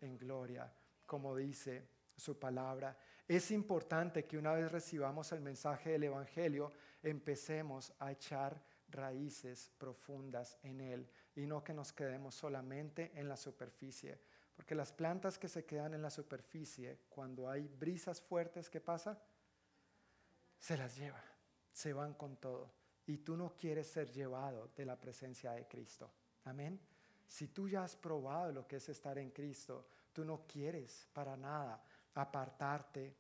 en 0.01 0.19
gloria, 0.19 0.75
como 1.07 1.37
dice 1.37 1.87
su 2.17 2.39
palabra. 2.39 2.97
Es 3.27 3.51
importante 3.51 4.25
que 4.25 4.39
una 4.39 4.53
vez 4.53 4.71
recibamos 4.71 5.33
el 5.33 5.41
mensaje 5.41 5.91
del 5.91 6.05
Evangelio, 6.05 6.73
empecemos 7.03 7.93
a 7.99 8.13
echar 8.13 8.63
raíces 8.89 9.71
profundas 9.79 10.59
en 10.63 10.81
Él 10.81 11.09
y 11.35 11.47
no 11.47 11.65
que 11.65 11.73
nos 11.73 11.93
quedemos 11.93 12.35
solamente 12.35 13.13
en 13.15 13.29
la 13.29 13.37
superficie 13.37 14.21
porque 14.55 14.75
las 14.75 14.93
plantas 14.93 15.39
que 15.39 15.49
se 15.49 15.65
quedan 15.65 15.95
en 15.95 16.03
la 16.03 16.11
superficie, 16.11 17.01
cuando 17.09 17.49
hay 17.49 17.67
brisas 17.67 18.21
fuertes, 18.21 18.69
¿qué 18.69 18.81
pasa? 18.81 19.21
Se 20.59 20.77
las 20.77 20.97
lleva, 20.97 21.23
se 21.73 21.93
van 21.93 22.15
con 22.15 22.37
todo. 22.37 22.73
Y 23.07 23.19
tú 23.19 23.37
no 23.37 23.57
quieres 23.57 23.89
ser 23.89 24.13
llevado 24.13 24.71
de 24.77 24.85
la 24.85 25.01
presencia 25.01 25.53
de 25.53 25.67
Cristo. 25.67 26.13
Amén. 26.45 26.81
Si 27.27 27.49
tú 27.49 27.69
ya 27.69 27.83
has 27.83 27.97
probado 27.97 28.53
lo 28.53 28.67
que 28.67 28.77
es 28.77 28.89
estar 28.89 29.19
en 29.19 29.31
Cristo, 29.31 29.87
tú 30.13 30.25
no 30.25 30.47
quieres 30.47 31.09
para 31.13 31.37
nada 31.37 31.83
apartarte 32.15 33.17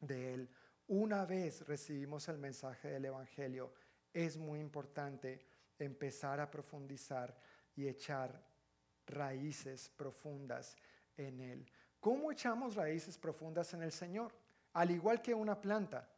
de 0.00 0.34
Él. 0.34 0.48
Una 0.88 1.24
vez 1.24 1.66
recibimos 1.66 2.28
el 2.28 2.38
mensaje 2.38 2.88
del 2.88 3.06
Evangelio, 3.06 3.72
es 4.12 4.36
muy 4.36 4.60
importante 4.60 5.46
empezar 5.78 6.40
a 6.40 6.50
profundizar 6.50 7.34
y 7.74 7.88
echar 7.88 8.42
raíces 9.06 9.88
profundas 9.88 10.76
en 11.16 11.40
Él. 11.40 11.66
¿Cómo 12.00 12.32
echamos 12.32 12.74
raíces 12.74 13.16
profundas 13.16 13.72
en 13.74 13.82
el 13.82 13.92
Señor? 13.92 14.32
Al 14.74 14.90
igual 14.90 15.22
que 15.22 15.34
una 15.34 15.60
planta. 15.60 16.08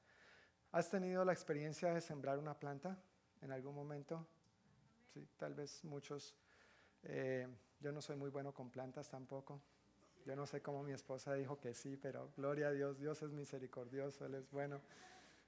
¿Has 0.73 0.91
tenido 0.91 1.25
la 1.25 1.33
experiencia 1.33 1.93
de 1.95 2.01
sembrar 2.01 2.39
una 2.39 2.59
planta 2.59 2.99
en 3.43 3.53
algún 3.53 3.75
momento? 3.75 4.27
Sí, 5.13 5.29
tal 5.37 5.55
vez 5.55 5.85
muchos. 5.85 6.35
Eh, 7.03 7.47
yo 7.79 7.93
no 7.93 8.01
soy 8.01 8.17
muy 8.17 8.31
bueno 8.31 8.53
con 8.53 8.71
plantas 8.71 9.09
tampoco. 9.09 9.61
Yo 10.25 10.35
no 10.35 10.47
sé 10.47 10.63
cómo 10.63 10.83
mi 10.83 10.93
esposa 10.93 11.35
dijo 11.35 11.61
que 11.61 11.75
sí, 11.75 11.97
pero 11.97 12.33
gloria 12.37 12.69
a 12.69 12.73
Dios, 12.73 12.99
Dios 12.99 13.23
es 13.23 13.31
misericordioso, 13.31 14.25
Él 14.25 14.35
es 14.35 14.51
bueno. 14.51 14.81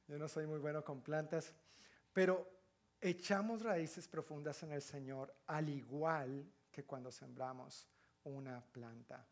Yo 0.07 0.19
no 0.19 0.29
soy 0.29 0.47
muy 0.47 0.59
bueno 0.59 0.85
con 0.85 1.01
plantas, 1.01 1.55
pero 2.13 2.47
echamos 3.01 3.63
raíces 3.63 4.07
profundas 4.07 4.63
en 4.63 4.73
el 4.73 4.83
Señor, 4.83 5.35
al 5.47 5.69
igual 5.69 6.47
que 6.71 6.85
cuando 6.85 7.11
sembramos 7.11 7.89
una 8.25 8.61
planta. 8.61 9.27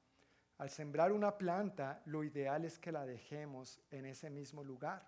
Al 0.58 0.70
sembrar 0.70 1.12
una 1.12 1.36
planta, 1.36 2.00
lo 2.06 2.24
ideal 2.24 2.64
es 2.64 2.78
que 2.78 2.92
la 2.92 3.04
dejemos 3.04 3.80
en 3.90 4.06
ese 4.06 4.30
mismo 4.30 4.64
lugar 4.64 5.06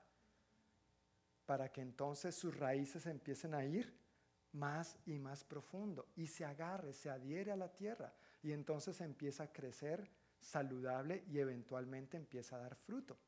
para 1.47 1.71
que 1.71 1.81
entonces 1.81 2.35
sus 2.35 2.59
raíces 2.59 3.07
empiecen 3.07 3.55
a 3.55 3.65
ir 3.65 3.97
más 4.53 4.99
y 5.07 5.19
más 5.19 5.45
profundo 5.45 6.09
y 6.17 6.27
se 6.27 6.45
agarre, 6.45 6.93
se 6.93 7.09
adhiere 7.09 7.53
a 7.53 7.57
la 7.57 7.73
tierra 7.73 8.13
y 8.43 8.53
entonces 8.53 9.01
empieza 9.01 9.45
a 9.45 9.53
crecer 9.53 10.11
saludable 10.39 11.25
y 11.29 11.39
eventualmente 11.39 12.17
empieza 12.17 12.57
a 12.57 12.61
dar 12.61 12.77
fruto. 12.77 13.19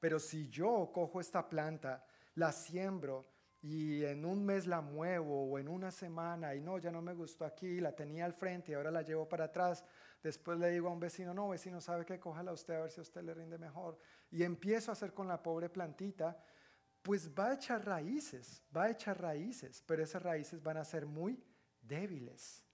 Pero 0.00 0.18
si 0.18 0.48
yo 0.48 0.90
cojo 0.92 1.20
esta 1.20 1.48
planta, 1.48 2.04
la 2.34 2.52
siembro 2.52 3.30
y 3.62 4.04
en 4.04 4.24
un 4.24 4.44
mes 4.44 4.66
la 4.66 4.80
muevo 4.80 5.50
o 5.50 5.58
en 5.58 5.68
una 5.68 5.90
semana 5.90 6.54
y 6.54 6.60
no, 6.60 6.78
ya 6.78 6.90
no 6.90 7.00
me 7.00 7.14
gustó 7.14 7.44
aquí, 7.44 7.80
la 7.80 7.94
tenía 7.94 8.24
al 8.24 8.34
frente 8.34 8.72
y 8.72 8.74
ahora 8.74 8.90
la 8.90 9.02
llevo 9.02 9.28
para 9.28 9.44
atrás, 9.44 9.84
Después 10.24 10.58
le 10.58 10.70
digo 10.70 10.88
a 10.88 10.90
un 10.90 11.00
vecino, 11.00 11.34
no, 11.34 11.50
vecino, 11.50 11.82
sabe 11.82 12.06
que 12.06 12.18
cójala 12.18 12.50
usted 12.50 12.72
a 12.72 12.80
ver 12.80 12.90
si 12.90 12.98
a 12.98 13.02
usted 13.02 13.22
le 13.22 13.34
rinde 13.34 13.58
mejor. 13.58 13.98
Y 14.30 14.42
empiezo 14.42 14.90
a 14.90 14.94
hacer 14.94 15.12
con 15.12 15.28
la 15.28 15.42
pobre 15.42 15.68
plantita, 15.68 16.42
pues 17.02 17.30
va 17.38 17.50
a 17.50 17.54
echar 17.56 17.84
raíces, 17.84 18.64
va 18.74 18.84
a 18.84 18.90
echar 18.90 19.20
raíces, 19.20 19.84
pero 19.86 20.02
esas 20.02 20.22
raíces 20.22 20.62
van 20.62 20.78
a 20.78 20.84
ser 20.86 21.04
muy 21.04 21.44
débiles. 21.82 22.64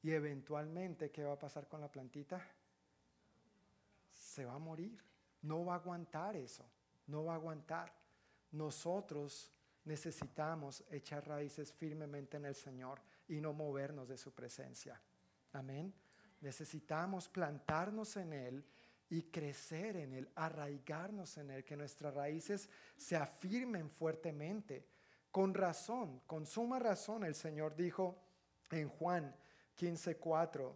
Y 0.00 0.12
eventualmente, 0.12 1.10
¿qué 1.10 1.24
va 1.24 1.34
a 1.34 1.38
pasar 1.38 1.68
con 1.68 1.82
la 1.82 1.92
plantita? 1.92 2.40
Se 4.34 4.44
va 4.44 4.54
a 4.54 4.58
morir. 4.58 5.00
No 5.42 5.64
va 5.64 5.74
a 5.74 5.76
aguantar 5.76 6.34
eso. 6.34 6.68
No 7.06 7.24
va 7.24 7.34
a 7.34 7.36
aguantar. 7.36 7.92
Nosotros 8.50 9.52
necesitamos 9.84 10.82
echar 10.90 11.24
raíces 11.28 11.72
firmemente 11.72 12.36
en 12.36 12.46
el 12.46 12.56
Señor 12.56 13.00
y 13.28 13.40
no 13.40 13.52
movernos 13.52 14.08
de 14.08 14.18
su 14.18 14.32
presencia. 14.32 15.00
Amén. 15.52 15.94
Necesitamos 16.40 17.28
plantarnos 17.28 18.16
en 18.16 18.32
Él 18.32 18.64
y 19.08 19.22
crecer 19.22 19.96
en 19.98 20.14
Él, 20.14 20.28
arraigarnos 20.34 21.38
en 21.38 21.50
Él, 21.50 21.62
que 21.62 21.76
nuestras 21.76 22.12
raíces 22.12 22.68
se 22.96 23.14
afirmen 23.14 23.88
fuertemente. 23.88 24.84
Con 25.30 25.54
razón, 25.54 26.22
con 26.26 26.44
suma 26.44 26.80
razón, 26.80 27.22
el 27.22 27.36
Señor 27.36 27.76
dijo 27.76 28.18
en 28.72 28.88
Juan 28.88 29.36
15:4, 29.76 30.74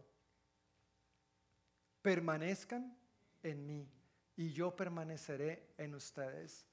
permanezcan 2.02 2.97
en 3.42 3.66
mí 3.66 3.88
y 4.36 4.52
yo 4.52 4.74
permaneceré 4.74 5.74
en 5.76 5.94
ustedes. 5.96 6.64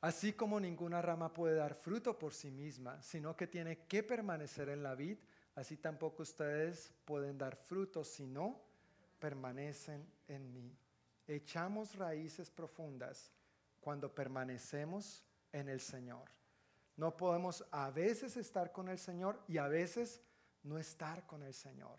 Así 0.00 0.32
como 0.32 0.60
ninguna 0.60 1.02
rama 1.02 1.32
puede 1.32 1.56
dar 1.56 1.74
fruto 1.74 2.16
por 2.18 2.32
sí 2.32 2.50
misma, 2.50 3.02
sino 3.02 3.36
que 3.36 3.46
tiene 3.46 3.86
que 3.86 4.02
permanecer 4.02 4.68
en 4.68 4.82
la 4.82 4.94
vid, 4.94 5.18
así 5.56 5.76
tampoco 5.76 6.22
ustedes 6.22 6.92
pueden 7.04 7.36
dar 7.36 7.56
fruto 7.56 8.04
si 8.04 8.26
no 8.26 8.60
permanecen 9.18 10.06
en 10.28 10.52
mí. 10.52 10.76
Echamos 11.26 11.96
raíces 11.96 12.50
profundas 12.50 13.32
cuando 13.80 14.14
permanecemos 14.14 15.24
en 15.52 15.68
el 15.68 15.80
Señor. 15.80 16.28
No 16.96 17.16
podemos 17.16 17.64
a 17.72 17.90
veces 17.90 18.36
estar 18.36 18.70
con 18.70 18.88
el 18.88 18.98
Señor 18.98 19.42
y 19.48 19.58
a 19.58 19.66
veces 19.66 20.20
no 20.62 20.78
estar 20.78 21.26
con 21.26 21.42
el 21.42 21.54
Señor, 21.54 21.98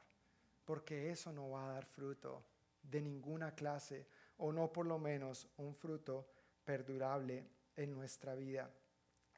porque 0.64 1.10
eso 1.10 1.34
no 1.34 1.50
va 1.50 1.66
a 1.66 1.74
dar 1.74 1.86
fruto 1.86 2.46
de 2.90 3.02
ninguna 3.02 3.54
clase 3.54 4.08
o 4.38 4.52
no 4.52 4.72
por 4.72 4.86
lo 4.86 5.00
menos 5.00 5.48
un 5.58 5.76
fruto 5.76 6.28
perdurable 6.64 7.48
en 7.76 7.94
nuestra 7.94 8.36
vida. 8.36 8.70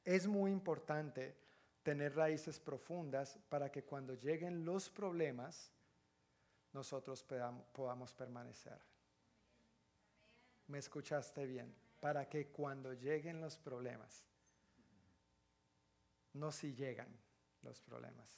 Es 0.04 0.28
muy 0.28 0.52
importante 0.52 1.36
tener 1.84 2.16
raíces 2.16 2.60
profundas 2.60 3.40
para 3.50 3.72
que 3.72 3.84
cuando 3.84 4.14
lleguen 4.14 4.66
los 4.66 4.90
problemas, 4.90 5.72
nosotros 6.74 7.24
podamos, 7.24 8.14
permanecer. 8.14 8.80
¿Me 10.68 10.80
escuchaste 10.80 11.46
bien? 11.46 11.74
Para 12.00 12.28
que 12.28 12.48
cuando 12.48 12.94
lleguen 12.94 13.42
los 13.42 13.58
problemas, 13.58 14.24
no 16.34 16.52
si 16.52 16.74
llegan 16.74 17.08
los 17.64 17.82
problemas. 17.82 18.38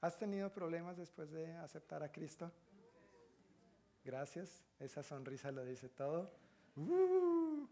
¿Has 0.00 0.16
tenido 0.16 0.50
problemas 0.50 0.96
después 0.96 1.30
de 1.30 1.52
aceptar 1.56 2.02
a 2.02 2.10
Cristo? 2.10 2.50
Gracias, 4.08 4.64
esa 4.80 5.02
sonrisa 5.02 5.52
lo 5.52 5.66
dice 5.66 5.90
todo. 5.90 6.32
Uh, 6.76 7.68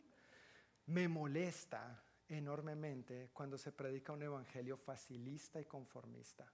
me 0.85 1.09
molesta 1.09 1.99
enormemente 2.29 3.31
cuando 3.33 3.57
se 3.57 3.72
predica 3.72 4.12
un 4.12 4.22
evangelio 4.22 4.77
facilista 4.77 5.59
y 5.62 5.64
conformista. 5.64 6.44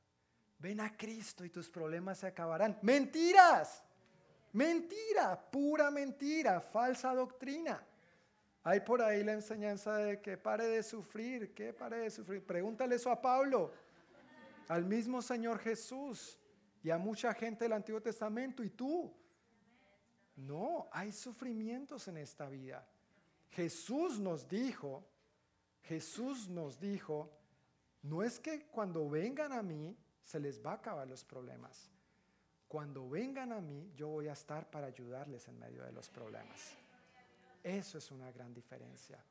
Ven 0.61 0.79
a 0.79 0.97
Cristo 0.97 1.45
y 1.45 1.51
tus 1.51 1.69
problemas 1.69 2.19
se 2.19 2.29
acabarán. 2.29 2.79
Mentiras, 2.83 3.83
mentira, 4.53 5.51
pura 5.51 5.91
mentira, 5.91 6.61
falsa 6.61 7.13
doctrina. 7.13 7.85
Hay 8.63 8.83
por 8.83 9.03
ahí 9.03 9.25
la 9.25 9.33
enseñanza 9.33 9.97
de 9.97 10.21
que 10.21 10.37
pare 10.37 10.69
de 10.69 10.85
sufrir, 10.85 11.53
que 11.55 11.73
pare 11.73 11.97
de 11.97 12.11
sufrir. 12.11 12.47
Pregúntale 12.47 12.95
eso 12.95 13.11
a 13.11 13.21
Pablo, 13.21 13.73
al 14.69 14.85
mismo 14.85 15.21
Señor 15.21 15.59
Jesús 15.59 16.39
y 16.85 16.91
a 16.91 16.99
mucha 16.99 17.35
gente 17.35 17.65
del 17.65 17.73
Antiguo 17.73 18.01
Testamento 18.01 18.63
y 18.63 18.71
tú. 18.71 19.13
No, 20.37 20.89
hay 20.93 21.13
sufrimientos 21.13 22.09
en 22.09 22.17
esta 22.17 22.49
vida. 22.49 22.87
Jesús 23.51 24.19
nos 24.19 24.49
dijo, 24.49 25.05
Jesús 25.83 26.49
nos 26.49 26.81
dijo, 26.81 27.31
no 28.03 28.23
es 28.23 28.41
que 28.41 28.67
cuando 28.67 29.09
vengan 29.09 29.53
a 29.53 29.63
mí 29.63 29.97
se 30.25 30.41
les 30.41 30.65
va 30.65 30.73
a 30.73 30.77
acabar 30.77 31.07
los 31.07 31.25
problemas. 31.25 31.91
Cuando 32.67 33.09
vengan 33.09 33.53
a 33.53 33.61
mí, 33.61 33.93
yo 33.95 34.09
voy 34.09 34.29
a 34.29 34.33
estar 34.33 34.71
para 34.71 34.87
ayudarles 34.87 35.47
en 35.49 35.59
medio 35.59 35.85
de 35.85 35.93
los 35.93 36.09
problemas. 36.09 36.73
Eso 37.63 37.99
es 37.99 38.11
una 38.11 38.33
gran 38.33 38.55
diferencia. 38.55 39.23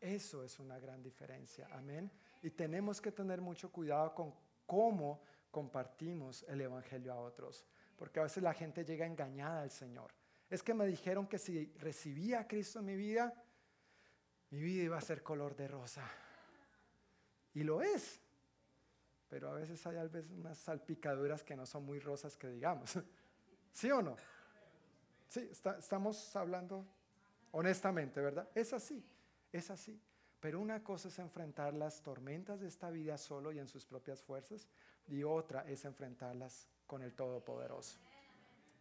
Eso 0.00 0.42
es 0.42 0.58
una 0.58 0.78
gran 0.78 1.02
diferencia. 1.02 1.68
Amén. 1.72 2.10
Y 2.42 2.50
tenemos 2.50 3.00
que 3.00 3.12
tener 3.12 3.42
mucho 3.42 3.70
cuidado 3.70 4.14
con 4.14 4.34
cómo 4.64 5.20
compartimos 5.50 6.44
el 6.48 6.62
Evangelio 6.62 7.12
a 7.12 7.20
otros. 7.20 7.66
Porque 7.96 8.18
a 8.18 8.24
veces 8.24 8.42
la 8.42 8.54
gente 8.54 8.84
llega 8.84 9.06
engañada 9.06 9.60
al 9.60 9.70
Señor 9.70 10.21
es 10.52 10.62
que 10.62 10.74
me 10.74 10.86
dijeron 10.86 11.26
que 11.26 11.38
si 11.38 11.64
recibía 11.78 12.40
a 12.40 12.46
Cristo 12.46 12.80
en 12.80 12.84
mi 12.84 12.94
vida, 12.94 13.32
mi 14.50 14.60
vida 14.60 14.82
iba 14.82 14.98
a 14.98 15.00
ser 15.00 15.22
color 15.22 15.56
de 15.56 15.66
rosa. 15.66 16.06
Y 17.54 17.62
lo 17.62 17.80
es. 17.80 18.20
Pero 19.30 19.48
a 19.48 19.54
veces 19.54 19.86
hay 19.86 19.96
a 19.96 20.04
veces 20.04 20.30
unas 20.30 20.58
salpicaduras 20.58 21.42
que 21.42 21.56
no 21.56 21.64
son 21.64 21.86
muy 21.86 22.00
rosas 22.00 22.36
que 22.36 22.48
digamos. 22.48 22.98
¿Sí 23.72 23.90
o 23.90 24.02
no? 24.02 24.14
Sí, 25.26 25.48
estamos 25.50 26.36
hablando 26.36 26.84
honestamente, 27.52 28.20
¿verdad? 28.20 28.46
Es 28.54 28.74
así, 28.74 29.02
es 29.52 29.70
así. 29.70 29.98
Pero 30.38 30.60
una 30.60 30.84
cosa 30.84 31.08
es 31.08 31.18
enfrentar 31.18 31.72
las 31.72 32.02
tormentas 32.02 32.60
de 32.60 32.68
esta 32.68 32.90
vida 32.90 33.16
solo 33.16 33.52
y 33.52 33.58
en 33.58 33.68
sus 33.68 33.86
propias 33.86 34.22
fuerzas, 34.22 34.68
y 35.08 35.22
otra 35.22 35.62
es 35.66 35.86
enfrentarlas 35.86 36.68
con 36.86 37.00
el 37.00 37.14
Todopoderoso. 37.14 37.98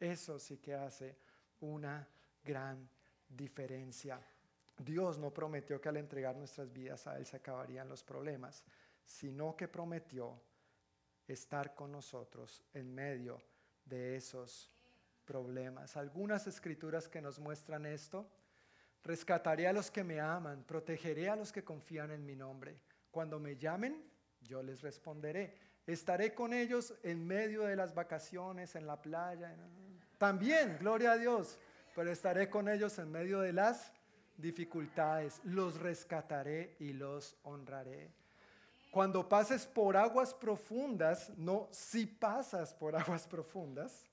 Eso 0.01 0.37
sí 0.37 0.57
que 0.57 0.73
hace 0.73 1.30
una 1.61 2.07
gran 2.43 2.87
diferencia. 3.27 4.19
Dios 4.77 5.17
no 5.17 5.33
prometió 5.33 5.79
que 5.79 5.89
al 5.89 5.97
entregar 5.97 6.35
nuestras 6.35 6.71
vidas 6.71 7.07
a 7.07 7.17
Él 7.17 7.25
se 7.25 7.37
acabarían 7.37 7.87
los 7.87 8.03
problemas, 8.03 8.63
sino 9.05 9.55
que 9.55 9.67
prometió 9.67 10.39
estar 11.27 11.75
con 11.75 11.91
nosotros 11.91 12.63
en 12.73 12.93
medio 12.93 13.41
de 13.85 14.15
esos 14.15 14.71
problemas. 15.25 15.95
Algunas 15.97 16.47
escrituras 16.47 17.07
que 17.07 17.21
nos 17.21 17.39
muestran 17.39 17.85
esto. 17.85 18.29
Rescataré 19.03 19.67
a 19.67 19.73
los 19.73 19.89
que 19.89 20.03
me 20.03 20.19
aman, 20.19 20.63
protegeré 20.63 21.29
a 21.29 21.35
los 21.35 21.51
que 21.51 21.63
confían 21.63 22.11
en 22.11 22.25
mi 22.25 22.35
nombre. 22.35 22.77
Cuando 23.09 23.39
me 23.39 23.55
llamen, 23.55 24.03
yo 24.41 24.61
les 24.61 24.81
responderé. 24.81 25.55
Estaré 25.87 26.33
con 26.33 26.53
ellos 26.53 26.93
en 27.01 27.25
medio 27.25 27.63
de 27.63 27.75
las 27.75 27.95
vacaciones, 27.95 28.75
en 28.75 28.85
la 28.85 29.01
playa. 29.01 29.55
También, 30.21 30.77
gloria 30.79 31.13
a 31.13 31.17
Dios, 31.17 31.57
pero 31.95 32.11
estaré 32.11 32.47
con 32.47 32.69
ellos 32.69 32.99
en 32.99 33.11
medio 33.11 33.39
de 33.39 33.53
las 33.53 33.91
dificultades. 34.37 35.41
Los 35.45 35.79
rescataré 35.79 36.75
y 36.77 36.93
los 36.93 37.35
honraré. 37.41 38.11
Cuando 38.91 39.27
pases 39.27 39.65
por 39.65 39.97
aguas 39.97 40.35
profundas, 40.35 41.31
no 41.37 41.69
si 41.71 42.05
pasas 42.05 42.71
por 42.71 42.95
aguas 42.95 43.25
profundas, 43.25 44.05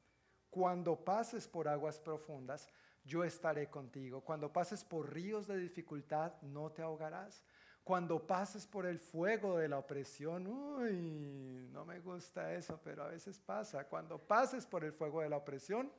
cuando 0.49 0.97
pases 0.97 1.47
por 1.47 1.69
aguas 1.69 1.99
profundas, 1.99 2.67
yo 3.05 3.23
estaré 3.23 3.69
contigo. 3.69 4.23
Cuando 4.23 4.51
pases 4.51 4.83
por 4.83 5.13
ríos 5.13 5.47
de 5.47 5.59
dificultad, 5.59 6.33
no 6.41 6.73
te 6.73 6.81
ahogarás. 6.81 7.45
Cuando 7.85 8.27
pases 8.27 8.67
por 8.67 8.85
el 8.87 8.99
fuego 8.99 9.59
de 9.59 9.69
la 9.69 9.79
opresión, 9.79 10.47
uy, 10.47 11.69
no 11.73 11.85
me 11.85 12.01
gusta 12.01 12.53
eso, 12.53 12.79
pero 12.83 13.05
a 13.05 13.09
veces 13.09 13.39
pasa. 13.39 13.85
Cuando 13.85 14.19
pases 14.19 14.67
por 14.67 14.85
el 14.85 14.93
fuego 14.93 15.23
de 15.23 15.31
la 15.31 15.39
opresión, 15.39 15.91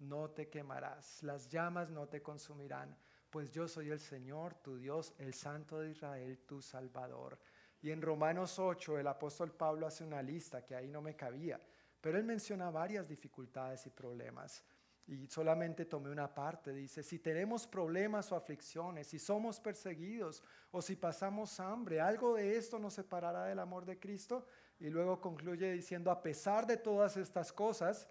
no 0.00 0.30
te 0.30 0.48
quemarás, 0.48 1.22
las 1.22 1.48
llamas 1.48 1.90
no 1.90 2.08
te 2.08 2.22
consumirán, 2.22 2.96
pues 3.28 3.50
yo 3.52 3.68
soy 3.68 3.90
el 3.90 4.00
Señor, 4.00 4.54
tu 4.54 4.76
Dios, 4.76 5.14
el 5.18 5.34
Santo 5.34 5.78
de 5.78 5.90
Israel, 5.90 6.38
tu 6.46 6.60
Salvador. 6.60 7.38
Y 7.82 7.90
en 7.90 8.02
Romanos 8.02 8.58
8 8.58 8.98
el 8.98 9.06
apóstol 9.06 9.52
Pablo 9.52 9.86
hace 9.86 10.04
una 10.04 10.22
lista 10.22 10.64
que 10.64 10.74
ahí 10.74 10.88
no 10.88 11.00
me 11.00 11.16
cabía, 11.16 11.60
pero 12.00 12.18
él 12.18 12.24
menciona 12.24 12.70
varias 12.70 13.08
dificultades 13.08 13.86
y 13.86 13.90
problemas. 13.90 14.64
Y 15.10 15.26
solamente 15.26 15.86
tomé 15.86 16.08
una 16.08 16.32
parte, 16.32 16.72
dice, 16.72 17.02
si 17.02 17.18
tenemos 17.18 17.66
problemas 17.66 18.30
o 18.30 18.36
aflicciones, 18.36 19.08
si 19.08 19.18
somos 19.18 19.58
perseguidos 19.58 20.40
o 20.70 20.80
si 20.80 20.94
pasamos 20.94 21.58
hambre, 21.58 22.00
algo 22.00 22.36
de 22.36 22.56
esto 22.56 22.78
nos 22.78 22.94
separará 22.94 23.46
del 23.46 23.58
amor 23.58 23.84
de 23.84 23.98
Cristo. 23.98 24.46
Y 24.78 24.88
luego 24.88 25.20
concluye 25.20 25.72
diciendo, 25.72 26.12
a 26.12 26.22
pesar 26.22 26.64
de 26.64 26.76
todas 26.76 27.16
estas 27.16 27.52
cosas, 27.52 28.06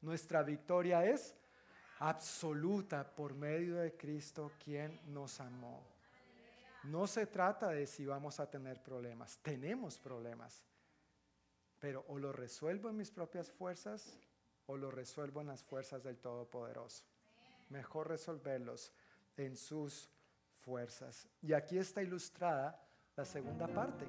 nuestra 0.00 0.44
victoria 0.44 1.04
es 1.04 1.34
absoluta 1.98 3.02
por 3.02 3.34
medio 3.34 3.74
de 3.74 3.96
Cristo 3.96 4.52
quien 4.62 5.00
nos 5.12 5.40
amó. 5.40 5.84
No 6.84 7.08
se 7.08 7.26
trata 7.26 7.70
de 7.70 7.84
si 7.88 8.06
vamos 8.06 8.38
a 8.38 8.48
tener 8.48 8.80
problemas, 8.80 9.40
tenemos 9.42 9.98
problemas, 9.98 10.62
pero 11.80 12.04
o 12.06 12.16
lo 12.16 12.32
resuelvo 12.32 12.90
en 12.90 12.96
mis 12.96 13.10
propias 13.10 13.50
fuerzas 13.50 14.16
o 14.66 14.76
lo 14.76 14.90
resuelvo 14.90 15.40
en 15.40 15.48
las 15.48 15.62
fuerzas 15.62 16.02
del 16.02 16.18
Todopoderoso. 16.18 17.04
Mejor 17.70 18.08
resolverlos 18.08 18.92
en 19.36 19.56
sus 19.56 20.10
fuerzas. 20.60 21.28
Y 21.42 21.52
aquí 21.52 21.78
está 21.78 22.02
ilustrada 22.02 22.80
la 23.16 23.24
segunda 23.24 23.66
parte. 23.68 24.06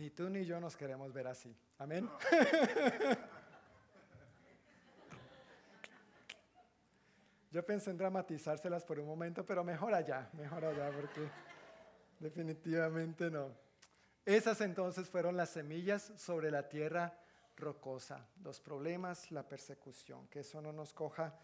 Ni 0.00 0.08
tú 0.08 0.30
ni 0.30 0.46
yo 0.46 0.58
nos 0.58 0.78
queremos 0.78 1.12
ver 1.12 1.26
así. 1.26 1.54
Amén. 1.76 2.08
Yo 7.50 7.66
pensé 7.66 7.90
en 7.90 7.98
dramatizárselas 7.98 8.82
por 8.82 8.98
un 8.98 9.06
momento, 9.06 9.44
pero 9.44 9.62
mejor 9.62 9.92
allá, 9.92 10.30
mejor 10.32 10.64
allá, 10.64 10.90
porque 10.90 11.28
definitivamente 12.18 13.30
no. 13.30 13.54
Esas 14.24 14.62
entonces 14.62 15.06
fueron 15.10 15.36
las 15.36 15.50
semillas 15.50 16.14
sobre 16.16 16.50
la 16.50 16.66
tierra 16.66 17.18
rocosa, 17.56 18.26
los 18.42 18.58
problemas, 18.58 19.30
la 19.30 19.46
persecución, 19.46 20.28
que 20.28 20.40
eso 20.40 20.62
no 20.62 20.72
nos 20.72 20.94
coja 20.94 21.38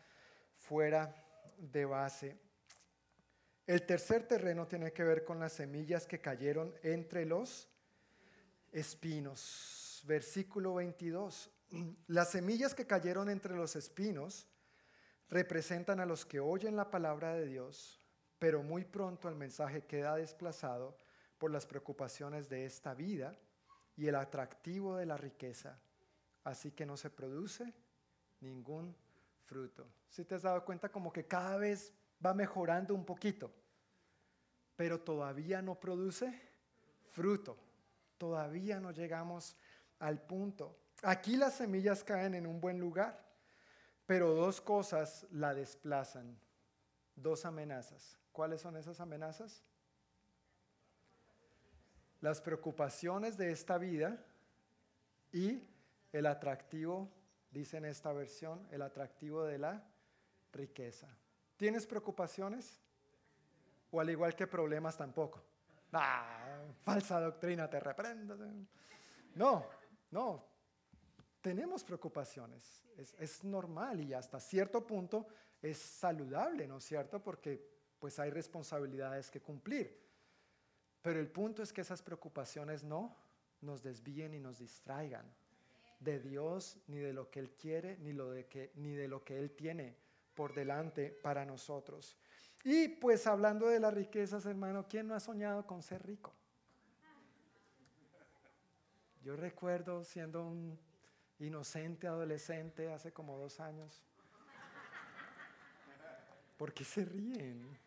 fuera 0.55 1.15
de 1.59 1.85
base. 1.85 2.39
El 3.67 3.85
tercer 3.85 4.27
terreno 4.27 4.67
tiene 4.67 4.95
que 4.95 5.05
ver 5.05 5.25
con 5.25 5.41
las 5.41 5.53
semillas 5.53 6.07
que 6.07 6.23
cayeron 6.23 6.75
entre 6.83 7.27
los 7.27 7.69
espinos. 8.77 10.03
Versículo 10.07 10.75
22. 10.75 11.51
Las 12.09 12.31
semillas 12.31 12.75
que 12.75 12.87
cayeron 12.87 13.29
entre 13.31 13.57
los 13.57 13.75
espinos 13.75 14.47
representan 15.29 15.99
a 15.99 16.07
los 16.07 16.25
que 16.25 16.41
oyen 16.41 16.77
la 16.77 16.91
palabra 16.91 17.35
de 17.35 17.47
Dios, 17.47 18.01
pero 18.39 18.63
muy 18.63 18.85
pronto 18.85 19.29
el 19.29 19.35
mensaje 19.35 19.85
queda 19.87 20.17
desplazado 20.17 20.97
por 21.39 21.51
las 21.51 21.67
preocupaciones 21.67 22.49
de 22.49 22.65
esta 22.65 22.95
vida 22.95 23.37
y 23.97 24.07
el 24.07 24.15
atractivo 24.15 24.97
de 24.97 25.07
la 25.07 25.17
riqueza, 25.17 25.81
así 26.45 26.71
que 26.71 26.87
no 26.87 26.97
se 26.97 27.11
produce 27.11 27.75
ningún 28.41 28.95
fruto. 29.47 29.89
Si 30.09 30.25
te 30.25 30.37
has 30.37 30.43
dado 30.43 30.65
cuenta 30.65 30.91
como 30.91 31.13
que 31.13 31.27
cada 31.27 31.57
vez 31.57 31.93
va 32.25 32.35
mejorando 32.35 32.95
un 32.95 33.05
poquito, 33.05 33.53
pero 34.77 35.01
todavía 35.01 35.61
no 35.61 35.81
produce 35.81 36.41
fruto 37.09 37.66
todavía 38.19 38.81
no 38.81 38.91
llegamos 38.91 39.57
al 39.99 40.21
punto. 40.21 40.79
Aquí 41.03 41.37
las 41.37 41.57
semillas 41.57 42.03
caen 42.05 42.35
en 42.35 42.47
un 42.47 42.61
buen 42.61 42.79
lugar, 42.79 43.25
pero 44.07 44.35
dos 44.35 44.61
cosas 44.61 45.27
la 45.31 45.55
desplazan, 45.55 46.39
dos 47.15 47.45
amenazas. 47.45 48.19
¿Cuáles 48.33 48.61
son 48.61 48.77
esas 48.77 49.01
amenazas? 49.01 49.63
Las 52.21 52.41
preocupaciones 52.41 53.37
de 53.37 53.51
esta 53.51 53.79
vida 53.79 54.25
y 55.33 55.63
el 56.13 56.27
atractivo, 56.27 57.11
dice 57.51 57.77
en 57.77 57.85
esta 57.85 58.13
versión, 58.13 58.67
el 58.71 58.83
atractivo 58.83 59.45
de 59.45 59.59
la 59.59 59.85
riqueza. 60.53 61.09
¿Tienes 61.57 61.87
preocupaciones? 61.87 62.81
O 63.91 64.01
al 64.01 64.11
igual 64.11 64.35
que 64.35 64.47
problemas 64.47 64.97
tampoco. 64.97 65.43
Ah, 65.93 66.63
falsa 66.83 67.21
doctrina, 67.21 67.69
te 67.69 67.81
reprendo. 67.81 68.37
No, 69.35 69.67
no. 70.11 70.45
Tenemos 71.41 71.85
preocupaciones. 71.85 72.85
Es, 72.97 73.45
normal 73.45 74.01
y 74.01 74.15
hasta 74.15 74.41
cierto 74.41 74.87
punto 74.87 75.27
es 75.63 75.79
saludable, 75.79 76.67
¿no 76.67 76.79
es 76.79 76.85
cierto? 76.85 77.23
Porque 77.23 77.77
pues 77.99 78.19
hay 78.19 78.31
responsabilidades 78.31 79.31
que 79.31 79.41
cumplir. 79.41 79.97
Pero 81.03 81.21
el 81.21 81.29
punto 81.29 81.63
es 81.63 81.73
que 81.73 81.83
esas 81.83 82.03
preocupaciones 82.03 82.83
no 82.83 83.17
nos 83.61 83.83
desvíen 83.83 84.35
y 84.35 84.41
nos 84.41 84.59
distraigan 84.59 85.27
de 86.01 86.21
Dios, 86.21 86.79
ni 86.89 86.99
de 86.99 87.13
lo 87.13 87.31
que 87.31 87.41
Él 87.41 87.53
quiere, 87.53 87.97
ni, 87.99 88.13
lo 88.13 88.33
que, 88.49 88.73
ni 88.75 88.95
de 88.95 89.09
lo 89.09 89.23
que 89.23 89.39
Él 89.39 89.53
tiene 89.53 89.97
por 90.35 90.55
delante 90.55 91.11
para 91.11 91.45
nosotros. 91.45 92.17
Y 92.69 92.89
pues 92.89 93.29
hablando 93.29 93.69
de 93.69 93.79
las 93.79 93.95
riquezas, 93.95 94.45
hermano, 94.45 94.87
¿quién 94.89 95.07
no 95.07 95.15
ha 95.15 95.21
soñado 95.21 95.65
con 95.65 95.85
ser 95.85 96.05
rico? 96.05 96.33
Yo 99.23 99.37
recuerdo 99.37 100.03
siendo 100.03 100.45
un 100.45 100.77
inocente 101.39 102.09
adolescente 102.09 102.93
hace 102.93 103.13
como 103.13 103.39
dos 103.39 103.61
años. 103.61 104.03
¿Por 106.57 106.73
qué 106.73 106.83
se 106.83 107.05
ríen? 107.05 107.79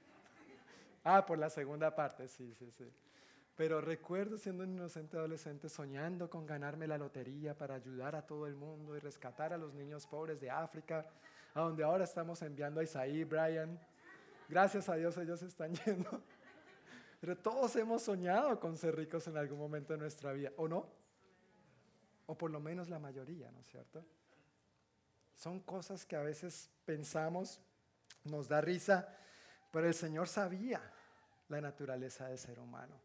Ah, 1.04 1.26
por 1.26 1.38
la 1.38 1.50
segunda 1.50 1.94
parte, 1.94 2.30
sí, 2.30 2.54
sí, 2.58 2.72
sí. 2.72 2.90
Pero 3.58 3.82
recuerdo 3.82 4.38
siendo 4.38 4.64
un 4.64 4.76
inocente 4.76 5.18
adolescente 5.18 5.68
soñando 5.68 6.30
con 6.30 6.46
ganarme 6.46 6.88
la 6.88 6.98
lotería 6.98 7.54
para 7.54 7.76
ayudar 7.76 8.16
a 8.16 8.26
todo 8.26 8.48
el 8.48 8.56
mundo 8.56 8.96
y 8.96 9.00
rescatar 9.02 9.52
a 9.52 9.58
los 9.58 9.74
niños 9.74 10.08
pobres 10.08 10.40
de 10.40 10.50
África, 10.50 11.06
a 11.54 11.60
donde 11.60 11.84
ahora 11.84 12.06
estamos 12.06 12.42
enviando 12.44 12.80
a 12.80 12.84
Isaí, 12.86 13.26
Brian. 13.26 13.78
Gracias 14.50 14.90
a 14.90 14.96
Dios 14.96 15.16
ellos 15.18 15.44
están 15.44 15.76
yendo. 15.86 16.24
Pero 17.22 17.38
todos 17.38 17.76
hemos 17.76 18.02
soñado 18.02 18.60
con 18.60 18.76
ser 18.76 18.96
ricos 18.96 19.28
en 19.28 19.38
algún 19.38 19.60
momento 19.60 19.94
de 19.94 20.00
nuestra 20.00 20.34
vida, 20.34 20.52
¿o 20.58 20.68
no? 20.68 20.90
O 22.26 22.36
por 22.36 22.50
lo 22.50 22.60
menos 22.60 22.90
la 22.90 22.98
mayoría, 22.98 23.52
¿no 23.52 23.60
es 23.60 23.68
cierto? 23.68 24.04
Son 25.36 25.60
cosas 25.60 26.06
que 26.06 26.16
a 26.16 26.22
veces 26.22 26.70
pensamos, 26.84 27.62
nos 28.24 28.48
da 28.48 28.60
risa, 28.60 29.16
pero 29.72 29.88
el 29.88 29.94
Señor 29.94 30.28
sabía 30.28 30.82
la 31.48 31.62
naturaleza 31.62 32.28
del 32.28 32.40
ser 32.40 32.60
humano. 32.60 33.00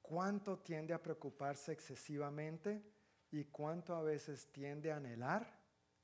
Cuánto 0.00 0.58
tiende 0.58 0.94
a 0.94 1.02
preocuparse 1.02 1.72
excesivamente 1.72 2.82
y 3.30 3.44
cuánto 3.44 3.94
a 3.94 4.02
veces 4.02 4.50
tiende 4.52 4.90
a 4.90 4.96
anhelar 4.96 5.46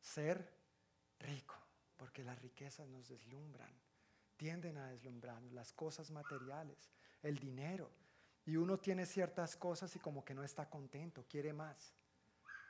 ser 0.00 0.52
rico, 1.20 1.54
porque 1.96 2.22
las 2.22 2.40
riquezas 2.42 2.88
nos 2.88 3.08
deslumbran 3.08 3.72
tienden 4.36 4.78
a 4.78 4.88
deslumbrar 4.88 5.42
las 5.52 5.72
cosas 5.72 6.10
materiales, 6.10 6.90
el 7.22 7.38
dinero. 7.38 7.90
Y 8.44 8.56
uno 8.56 8.78
tiene 8.78 9.06
ciertas 9.06 9.56
cosas 9.56 9.94
y 9.94 10.00
como 10.00 10.24
que 10.24 10.34
no 10.34 10.42
está 10.42 10.68
contento, 10.68 11.24
quiere 11.28 11.52
más. 11.52 11.94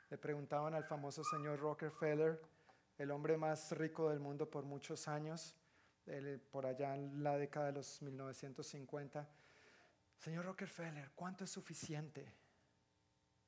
Le 0.09 0.17
preguntaban 0.17 0.75
al 0.75 0.83
famoso 0.83 1.23
señor 1.23 1.59
Rockefeller, 1.59 2.39
el 2.97 3.09
hombre 3.09 3.37
más 3.37 3.71
rico 3.71 4.09
del 4.09 4.19
mundo 4.19 4.49
por 4.49 4.65
muchos 4.65 5.07
años, 5.07 5.55
por 6.51 6.65
allá 6.65 6.95
en 6.95 7.23
la 7.23 7.37
década 7.37 7.67
de 7.67 7.71
los 7.73 8.01
1950, 8.01 9.27
señor 10.17 10.45
Rockefeller, 10.45 11.11
¿cuánto 11.15 11.45
es 11.45 11.49
suficiente? 11.49 12.31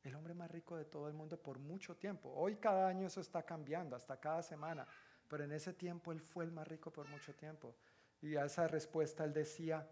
El 0.03 0.15
hombre 0.15 0.33
más 0.33 0.49
rico 0.49 0.77
de 0.77 0.85
todo 0.85 1.07
el 1.07 1.13
mundo 1.13 1.37
por 1.37 1.59
mucho 1.59 1.95
tiempo. 1.95 2.31
Hoy 2.35 2.55
cada 2.55 2.87
año 2.87 3.07
eso 3.07 3.21
está 3.21 3.43
cambiando, 3.43 3.95
hasta 3.95 4.19
cada 4.19 4.41
semana, 4.41 4.87
pero 5.27 5.43
en 5.43 5.51
ese 5.51 5.73
tiempo 5.73 6.11
él 6.11 6.21
fue 6.21 6.45
el 6.45 6.51
más 6.51 6.67
rico 6.67 6.91
por 6.91 7.07
mucho 7.09 7.33
tiempo. 7.35 7.75
Y 8.25 8.37
a 8.37 8.45
esa 8.45 8.67
respuesta 8.67 9.23
él 9.23 9.33
decía, 9.33 9.87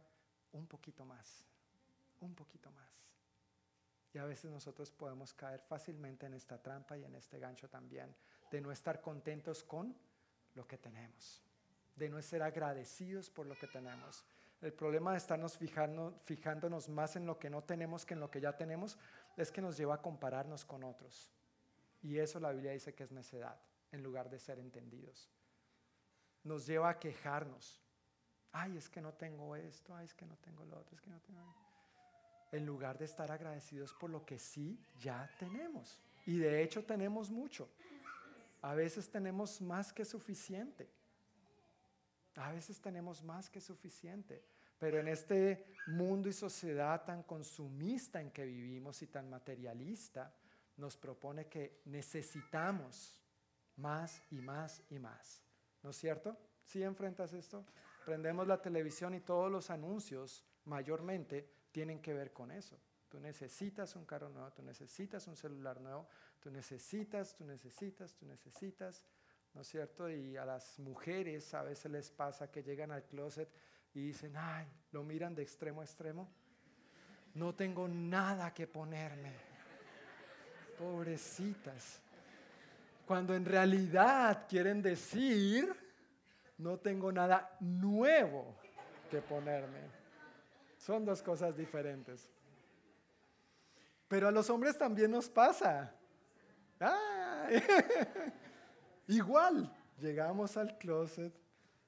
un 0.54 0.66
poquito 0.66 1.06
más, 1.06 1.46
un 2.20 2.34
poquito 2.34 2.72
más. 2.72 2.90
Y 4.12 4.18
a 4.18 4.26
veces 4.26 4.50
nosotros 4.50 4.90
podemos 4.90 5.36
caer 5.36 5.60
fácilmente 5.60 6.26
en 6.26 6.34
esta 6.34 6.60
trampa 6.60 6.98
y 6.98 7.04
en 7.04 7.14
este 7.14 7.38
gancho 7.38 7.70
también, 7.70 8.16
de 8.50 8.60
no 8.60 8.72
estar 8.72 9.02
contentos 9.02 9.64
con 9.64 9.96
lo 10.56 10.66
que 10.66 10.80
tenemos, 10.80 11.44
de 11.96 12.10
no 12.10 12.20
ser 12.24 12.42
agradecidos 12.42 13.30
por 13.30 13.46
lo 13.46 13.54
que 13.54 13.68
tenemos. 13.68 14.26
El 14.62 14.74
problema 14.74 15.12
de 15.12 15.18
estarnos 15.18 15.56
fijando, 15.56 16.20
fijándonos 16.26 16.90
más 16.90 17.16
en 17.16 17.28
lo 17.28 17.38
que 17.38 17.52
no 17.52 17.64
tenemos 17.64 18.04
que 18.04 18.16
en 18.16 18.20
lo 18.20 18.32
que 18.32 18.42
ya 18.42 18.58
tenemos 18.58 18.98
es 19.38 19.52
que 19.52 19.62
nos 19.62 19.78
lleva 19.78 19.94
a 19.94 20.02
compararnos 20.02 20.66
con 20.66 20.84
otros. 20.84 21.32
Y 22.02 22.18
eso 22.18 22.40
la 22.40 22.52
Biblia 22.52 22.72
dice 22.72 22.96
que 22.96 23.04
es 23.04 23.12
necedad, 23.12 23.62
en 23.92 24.02
lugar 24.02 24.28
de 24.32 24.40
ser 24.40 24.58
entendidos. 24.58 25.30
Nos 26.44 26.66
lleva 26.66 26.90
a 26.90 27.00
quejarnos, 27.00 27.83
ay, 28.54 28.78
es 28.78 28.90
que 28.90 29.02
no 29.02 29.14
tengo 29.14 29.56
esto, 29.56 29.96
ay, 29.96 30.06
es 30.06 30.14
que 30.14 30.26
no 30.26 30.38
tengo 30.38 30.64
lo 30.66 30.80
otro, 30.80 30.96
es 30.96 31.02
que 31.02 31.10
no 31.10 31.20
tengo... 31.20 31.42
En 32.52 32.66
lugar 32.66 32.98
de 33.00 33.06
estar 33.06 33.32
agradecidos 33.32 33.94
por 33.94 34.12
lo 34.12 34.26
que 34.26 34.38
sí 34.38 34.80
ya 35.00 35.30
tenemos. 35.40 36.00
Y 36.26 36.38
de 36.38 36.62
hecho 36.62 36.84
tenemos 36.86 37.32
mucho. 37.32 37.68
A 38.62 38.76
veces 38.76 39.10
tenemos 39.10 39.60
más 39.60 39.92
que 39.92 40.06
suficiente. 40.06 40.88
A 42.36 42.52
veces 42.52 42.80
tenemos 42.80 43.24
más 43.24 43.50
que 43.50 43.60
suficiente. 43.60 44.44
Pero 44.78 45.00
en 45.00 45.08
este 45.08 45.66
mundo 45.88 46.30
y 46.30 46.34
sociedad 46.34 47.04
tan 47.04 47.24
consumista 47.24 48.22
en 48.22 48.32
que 48.32 48.46
vivimos 48.46 49.02
y 49.02 49.08
tan 49.08 49.30
materialista, 49.30 50.32
nos 50.78 50.96
propone 50.96 51.48
que 51.48 51.82
necesitamos 51.86 53.20
más 53.78 54.22
y 54.30 54.42
más 54.42 54.84
y 54.90 55.00
más. 55.00 55.42
¿No 55.82 55.90
es 55.90 55.98
cierto? 55.98 56.38
¿Sí 56.64 56.84
enfrentas 56.84 57.34
esto? 57.34 57.66
Prendemos 58.06 58.48
la 58.48 58.62
televisión 58.62 59.14
y 59.14 59.22
todos 59.22 59.52
los 59.52 59.70
anuncios 59.70 60.44
mayormente 60.66 61.50
tienen 61.72 62.02
que 62.02 62.14
ver 62.14 62.34
con 62.34 62.52
eso. 62.52 62.80
Tú 63.10 63.20
necesitas 63.20 63.96
un 63.96 64.06
carro 64.06 64.30
nuevo, 64.30 64.52
tú 64.52 64.64
necesitas 64.64 65.28
un 65.28 65.36
celular 65.36 65.80
nuevo, 65.80 66.08
tú 66.40 66.50
necesitas, 66.50 67.36
tú 67.36 67.46
necesitas, 67.46 68.16
tú 68.16 68.26
necesitas, 68.26 69.06
¿no 69.54 69.62
es 69.62 69.68
cierto? 69.68 70.10
Y 70.10 70.36
a 70.36 70.46
las 70.46 70.80
mujeres 70.80 71.54
a 71.54 71.62
veces 71.62 71.92
les 71.92 72.10
pasa 72.10 72.50
que 72.50 72.64
llegan 72.64 72.92
al 72.92 73.04
closet 73.04 73.50
y 73.94 74.08
dicen, 74.08 74.36
ay, 74.36 74.68
lo 74.92 75.04
miran 75.04 75.36
de 75.36 75.44
extremo 75.44 75.82
a 75.82 75.84
extremo, 75.84 76.30
no 77.36 77.54
tengo 77.54 77.88
nada 77.88 78.54
que 78.54 78.68
ponerme. 78.68 79.32
Pobrecitas. 80.78 82.02
Cuando 83.06 83.36
en 83.36 83.46
realidad 83.46 84.48
quieren 84.48 84.82
decir, 84.82 85.83
no 86.64 86.78
tengo 86.78 87.12
nada 87.12 87.56
nuevo 87.60 88.56
que 89.12 89.22
ponerme. 89.22 89.82
Son 90.78 91.06
dos 91.06 91.22
cosas 91.22 91.56
diferentes. 91.56 92.30
Pero 94.08 94.28
a 94.28 94.32
los 94.32 94.50
hombres 94.50 94.78
también 94.78 95.12
nos 95.12 95.30
pasa. 95.30 95.94
Igual, 99.08 99.72
llegamos 100.00 100.58
al 100.58 100.78
closet, 100.78 101.34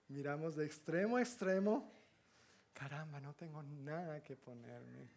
miramos 0.09 0.55
de 0.55 0.65
extremo 0.65 1.17
a 1.17 1.21
extremo. 1.21 1.91
Caramba, 2.73 3.19
no 3.19 3.33
tengo 3.33 3.63
nada 3.63 4.21
que 4.21 4.35
ponerme. 4.35 5.07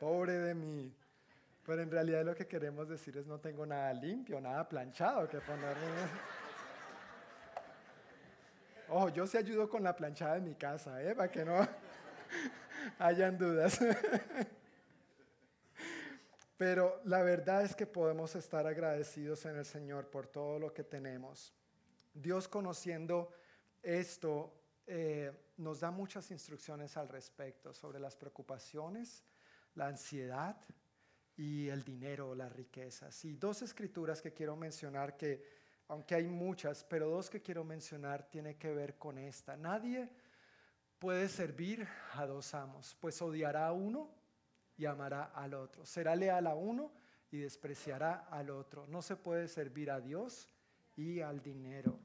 Pobre 0.00 0.32
de 0.32 0.54
mí. 0.54 0.92
Pero 1.64 1.82
en 1.82 1.90
realidad 1.90 2.24
lo 2.24 2.34
que 2.34 2.46
queremos 2.46 2.88
decir 2.88 3.16
es 3.16 3.26
no 3.26 3.38
tengo 3.38 3.66
nada 3.66 3.92
limpio, 3.92 4.40
nada 4.40 4.68
planchado 4.68 5.28
que 5.28 5.40
ponerme. 5.40 5.86
Ojo, 8.88 9.08
yo 9.08 9.26
se 9.26 9.38
ayudo 9.38 9.68
con 9.68 9.82
la 9.82 9.96
planchada 9.96 10.34
de 10.34 10.42
mi 10.42 10.54
casa, 10.54 11.02
¿eh? 11.02 11.14
para 11.14 11.28
que 11.30 11.44
no 11.44 11.56
hayan 12.98 13.36
dudas. 13.36 13.80
Pero 16.56 17.00
la 17.04 17.22
verdad 17.22 17.64
es 17.64 17.74
que 17.74 17.84
podemos 17.84 18.36
estar 18.36 18.64
agradecidos 18.66 19.44
en 19.44 19.56
el 19.56 19.64
Señor 19.64 20.08
por 20.08 20.28
todo 20.28 20.60
lo 20.60 20.72
que 20.72 20.84
tenemos. 20.84 21.52
Dios 22.14 22.46
conociendo 22.46 23.32
esto 23.82 24.54
eh, 24.86 25.32
nos 25.56 25.80
da 25.80 25.90
muchas 25.90 26.30
instrucciones 26.30 26.96
al 26.96 27.08
respecto 27.08 27.74
sobre 27.74 27.98
las 27.98 28.14
preocupaciones, 28.14 29.24
la 29.74 29.88
ansiedad 29.88 30.56
y 31.36 31.68
el 31.68 31.82
dinero, 31.82 32.36
las 32.36 32.52
riquezas. 32.52 33.24
Y 33.24 33.34
dos 33.36 33.62
escrituras 33.62 34.22
que 34.22 34.32
quiero 34.32 34.54
mencionar 34.54 35.16
que, 35.16 35.55
aunque 35.88 36.14
hay 36.14 36.26
muchas, 36.26 36.84
pero 36.84 37.08
dos 37.08 37.30
que 37.30 37.42
quiero 37.42 37.64
mencionar 37.64 38.28
tiene 38.28 38.56
que 38.56 38.72
ver 38.72 38.98
con 38.98 39.18
esta. 39.18 39.56
Nadie 39.56 40.08
puede 40.98 41.28
servir 41.28 41.86
a 42.14 42.26
dos 42.26 42.54
amos, 42.54 42.96
pues 43.00 43.20
odiará 43.22 43.66
a 43.66 43.72
uno 43.72 44.10
y 44.76 44.86
amará 44.86 45.24
al 45.24 45.54
otro. 45.54 45.86
Será 45.86 46.16
leal 46.16 46.46
a 46.46 46.54
uno 46.54 46.92
y 47.30 47.38
despreciará 47.38 48.26
al 48.30 48.50
otro. 48.50 48.86
No 48.86 49.02
se 49.02 49.16
puede 49.16 49.48
servir 49.48 49.90
a 49.90 50.00
Dios 50.00 50.48
y 50.96 51.20
al 51.20 51.42
dinero. 51.42 51.98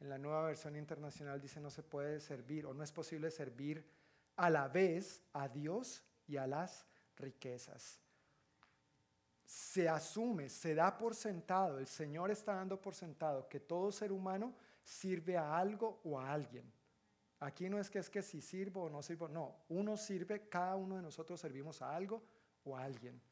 En 0.00 0.08
la 0.08 0.18
nueva 0.18 0.42
versión 0.42 0.76
internacional 0.76 1.40
dice 1.40 1.60
no 1.60 1.70
se 1.70 1.82
puede 1.82 2.20
servir 2.20 2.66
o 2.66 2.74
no 2.74 2.84
es 2.84 2.92
posible 2.92 3.30
servir 3.30 3.84
a 4.36 4.50
la 4.50 4.68
vez 4.68 5.22
a 5.32 5.48
Dios 5.48 6.02
y 6.26 6.36
a 6.36 6.46
las 6.46 6.86
riquezas. 7.16 8.03
Se 9.54 9.88
asume, 9.88 10.48
se 10.48 10.74
da 10.74 10.98
por 10.98 11.14
sentado, 11.14 11.78
el 11.78 11.86
Señor 11.86 12.32
está 12.32 12.54
dando 12.54 12.80
por 12.80 12.92
sentado 12.92 13.48
que 13.48 13.60
todo 13.60 13.92
ser 13.92 14.10
humano 14.10 14.52
sirve 14.82 15.36
a 15.38 15.56
algo 15.56 16.00
o 16.02 16.18
a 16.18 16.32
alguien. 16.32 16.72
Aquí 17.38 17.68
no 17.68 17.78
es 17.78 17.88
que 17.88 18.00
es 18.00 18.10
que 18.10 18.20
si 18.20 18.40
sirvo 18.40 18.82
o 18.82 18.90
no 18.90 19.00
sirvo, 19.00 19.28
no, 19.28 19.54
uno 19.68 19.96
sirve, 19.96 20.48
cada 20.48 20.74
uno 20.74 20.96
de 20.96 21.02
nosotros 21.02 21.40
servimos 21.40 21.82
a 21.82 21.94
algo 21.94 22.20
o 22.64 22.76
a 22.76 22.82
alguien. 22.82 23.22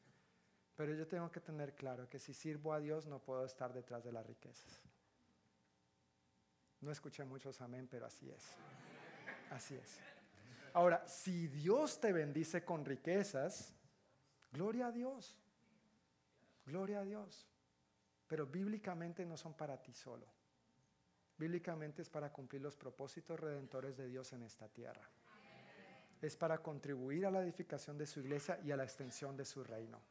Pero 0.77 0.93
yo 0.93 1.05
tengo 1.05 1.29
que 1.29 1.41
tener 1.41 1.75
claro 1.75 2.07
que 2.07 2.19
si 2.19 2.33
sirvo 2.33 2.71
a 2.71 2.79
Dios 2.79 3.05
no 3.05 3.19
puedo 3.19 3.43
estar 3.43 3.73
detrás 3.73 4.01
de 4.05 4.13
las 4.13 4.25
riquezas. 4.25 4.81
No 6.79 6.89
escuché 6.89 7.25
muchos 7.25 7.59
amén, 7.59 7.89
pero 7.91 8.05
así 8.05 8.29
es. 8.29 8.45
Así 9.51 9.75
es. 9.75 9.99
Ahora, 10.71 11.05
si 11.05 11.47
Dios 11.47 11.99
te 11.99 12.13
bendice 12.13 12.63
con 12.63 12.85
riquezas, 12.85 13.73
gloria 14.53 14.87
a 14.87 14.91
Dios. 14.93 15.42
Gloria 16.65 16.99
a 16.99 17.03
Dios. 17.03 17.47
Pero 18.27 18.47
bíblicamente 18.47 19.25
no 19.25 19.37
son 19.37 19.53
para 19.53 19.81
ti 19.81 19.93
solo. 19.93 20.25
Bíblicamente 21.37 22.01
es 22.01 22.09
para 22.09 22.31
cumplir 22.31 22.61
los 22.61 22.75
propósitos 22.75 23.39
redentores 23.39 23.97
de 23.97 24.07
Dios 24.07 24.33
en 24.33 24.43
esta 24.43 24.67
tierra. 24.69 25.09
Es 26.21 26.37
para 26.37 26.59
contribuir 26.59 27.25
a 27.25 27.31
la 27.31 27.41
edificación 27.41 27.97
de 27.97 28.07
su 28.07 28.21
iglesia 28.21 28.59
y 28.63 28.71
a 28.71 28.77
la 28.77 28.83
extensión 28.83 29.35
de 29.35 29.45
su 29.45 29.63
reino. 29.63 30.01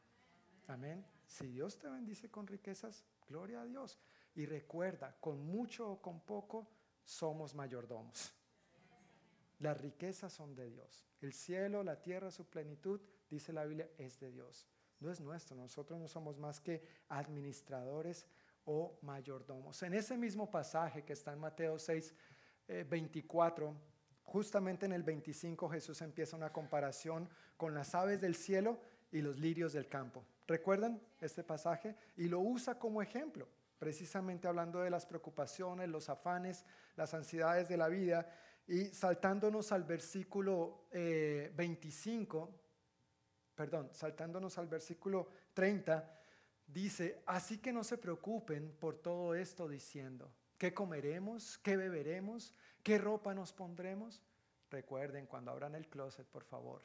Amén. 0.67 1.05
Si 1.25 1.47
Dios 1.47 1.79
te 1.79 1.89
bendice 1.89 2.29
con 2.29 2.45
riquezas, 2.45 3.03
gloria 3.27 3.61
a 3.61 3.65
Dios. 3.65 3.99
Y 4.35 4.45
recuerda, 4.45 5.15
con 5.19 5.43
mucho 5.45 5.89
o 5.89 6.01
con 6.01 6.21
poco, 6.21 6.67
somos 7.03 7.55
mayordomos. 7.55 8.33
Las 9.59 9.79
riquezas 9.81 10.33
son 10.33 10.55
de 10.55 10.69
Dios. 10.69 11.05
El 11.21 11.33
cielo, 11.33 11.83
la 11.83 12.01
tierra, 12.01 12.31
su 12.31 12.45
plenitud, 12.45 13.01
dice 13.29 13.53
la 13.53 13.65
Biblia, 13.65 13.89
es 13.97 14.19
de 14.19 14.31
Dios. 14.31 14.67
No 15.03 15.11
es 15.11 15.19
nuestro. 15.19 15.57
Nosotros 15.57 15.99
no 15.99 16.07
somos 16.07 16.37
más 16.37 16.61
que 16.61 16.81
administradores 17.09 18.25
o 18.63 18.97
mayordomos. 19.01 19.83
En 19.83 19.93
ese 19.93 20.17
mismo 20.17 20.49
pasaje 20.49 21.03
que 21.03 21.11
está 21.11 21.33
en 21.33 21.39
Mateo 21.39 21.77
6, 21.77 22.13
24, 22.87 23.67
eh, 23.67 23.73
justamente 24.23 24.85
en 24.85 24.93
el 24.93 25.03
25 25.03 25.67
Jesús 25.67 26.01
empieza 26.01 26.37
una 26.37 26.53
comparación 26.53 27.29
con 27.57 27.73
las 27.73 27.93
aves 27.93 28.21
del 28.21 28.35
cielo 28.35 28.79
y 29.11 29.21
los 29.21 29.37
lirios 29.37 29.73
del 29.73 29.89
campo. 29.89 30.23
¿Recuerdan 30.47 31.01
este 31.19 31.43
pasaje? 31.43 31.97
Y 32.15 32.29
lo 32.29 32.39
usa 32.39 32.79
como 32.79 33.01
ejemplo, 33.01 33.49
precisamente 33.77 34.47
hablando 34.47 34.79
de 34.79 34.89
las 34.89 35.05
preocupaciones, 35.05 35.89
los 35.89 36.07
afanes, 36.07 36.63
las 36.95 37.13
ansiedades 37.13 37.67
de 37.67 37.75
la 37.75 37.89
vida. 37.89 38.25
Y 38.65 38.85
saltándonos 38.85 39.73
al 39.73 39.83
versículo 39.83 40.85
25, 40.93 42.49
eh, 42.49 42.62
perdón, 43.55 43.89
saltándonos 43.93 44.57
al 44.57 44.67
versículo 44.67 45.27
30, 45.53 46.21
dice, 46.67 47.21
así 47.25 47.59
que 47.59 47.73
no 47.73 47.83
se 47.83 47.97
preocupen 47.97 48.75
por 48.79 48.97
todo 48.97 49.35
esto 49.35 49.67
diciendo, 49.67 50.33
¿qué 50.57 50.73
comeremos? 50.73 51.57
¿Qué 51.59 51.77
beberemos? 51.77 52.53
¿Qué 52.81 52.97
ropa 52.97 53.33
nos 53.33 53.53
pondremos? 53.53 54.21
Recuerden 54.69 55.27
cuando 55.27 55.51
abran 55.51 55.75
el 55.75 55.87
closet, 55.87 56.25
por 56.27 56.43
favor. 56.43 56.81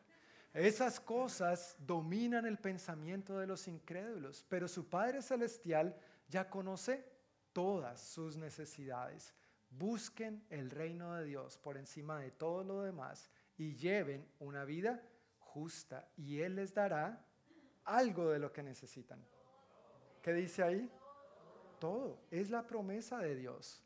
Esas 0.52 0.98
cosas 0.98 1.76
dominan 1.78 2.46
el 2.46 2.58
pensamiento 2.58 3.38
de 3.38 3.46
los 3.46 3.68
incrédulos, 3.68 4.44
pero 4.48 4.66
su 4.66 4.88
Padre 4.88 5.22
Celestial 5.22 5.96
ya 6.28 6.48
conoce 6.48 7.04
todas 7.52 8.00
sus 8.00 8.36
necesidades. 8.36 9.34
Busquen 9.70 10.44
el 10.48 10.70
reino 10.70 11.14
de 11.14 11.24
Dios 11.24 11.58
por 11.58 11.76
encima 11.76 12.20
de 12.20 12.30
todo 12.30 12.64
lo 12.64 12.82
demás 12.82 13.30
y 13.56 13.74
lleven 13.76 14.26
una 14.38 14.64
vida 14.64 15.02
justa 15.49 16.09
y 16.16 16.40
Él 16.40 16.57
les 16.57 16.74
dará 16.74 17.24
algo 17.84 18.30
de 18.30 18.38
lo 18.38 18.53
que 18.53 18.62
necesitan. 18.62 19.24
¿Qué 20.22 20.32
dice 20.32 20.62
ahí? 20.62 20.90
Todo. 21.78 22.20
Es 22.30 22.51
la 22.51 22.66
promesa 22.66 23.18
de 23.18 23.34
Dios. 23.34 23.82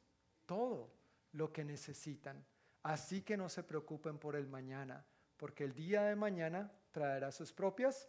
Todo 0.47 0.91
lo 1.33 1.53
que 1.53 1.65
necesitan. 1.65 2.45
Así 2.83 3.23
que 3.23 3.37
no 3.37 3.49
se 3.49 3.63
preocupen 3.63 4.19
por 4.19 4.35
el 4.35 4.49
mañana, 4.49 5.05
porque 5.37 5.65
el 5.65 5.73
día 5.73 6.03
de 6.03 6.17
mañana 6.17 6.73
traerá 6.91 7.31
sus 7.31 7.53
propias 7.53 8.09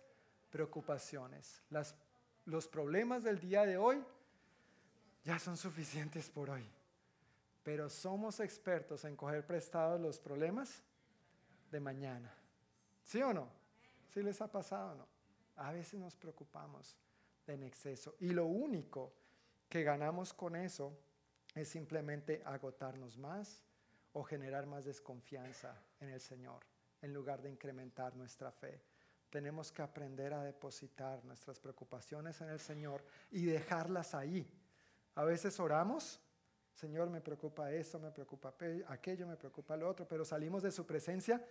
preocupaciones. 0.49 1.61
Las, 1.69 1.95
los 2.45 2.67
problemas 2.67 3.23
del 3.23 3.39
día 3.39 3.65
de 3.65 3.77
hoy 3.77 4.03
ya 5.23 5.37
son 5.39 5.57
suficientes 5.57 6.29
por 6.29 6.49
hoy. 6.49 6.67
Pero 7.63 7.89
somos 7.89 8.39
expertos 8.39 9.05
en 9.05 9.15
coger 9.15 9.45
prestados 9.45 10.01
los 10.01 10.19
problemas 10.19 10.83
de 11.71 11.79
mañana. 11.79 12.33
¿Sí 13.03 13.21
o 13.21 13.33
no? 13.33 13.49
¿Sí 14.13 14.21
les 14.21 14.41
ha 14.41 14.51
pasado 14.51 14.91
o 14.91 14.95
no? 14.95 15.07
A 15.57 15.71
veces 15.71 15.99
nos 15.99 16.15
preocupamos 16.15 16.97
en 17.47 17.63
exceso. 17.63 18.15
Y 18.19 18.29
lo 18.29 18.45
único 18.45 19.13
que 19.69 19.83
ganamos 19.83 20.33
con 20.33 20.55
eso 20.55 20.97
es 21.55 21.69
simplemente 21.69 22.41
agotarnos 22.45 23.17
más 23.17 23.63
o 24.13 24.23
generar 24.23 24.65
más 24.65 24.85
desconfianza 24.85 25.75
en 25.99 26.09
el 26.09 26.21
Señor, 26.21 26.61
en 27.01 27.13
lugar 27.13 27.41
de 27.41 27.49
incrementar 27.49 28.15
nuestra 28.15 28.51
fe. 28.51 28.81
Tenemos 29.29 29.71
que 29.71 29.81
aprender 29.81 30.33
a 30.33 30.43
depositar 30.43 31.23
nuestras 31.25 31.59
preocupaciones 31.59 32.39
en 32.41 32.49
el 32.49 32.59
Señor 32.59 33.03
y 33.31 33.45
dejarlas 33.45 34.13
ahí. 34.13 34.47
A 35.15 35.23
veces 35.23 35.59
oramos, 35.59 36.21
Señor, 36.75 37.09
me 37.09 37.21
preocupa 37.21 37.71
esto, 37.71 37.99
me 37.99 38.11
preocupa 38.11 38.53
aquello, 38.87 39.27
me 39.27 39.35
preocupa 39.35 39.75
lo 39.75 39.89
otro, 39.89 40.07
pero 40.07 40.23
salimos 40.23 40.61
de 40.61 40.71
su 40.71 40.85
presencia 40.85 41.43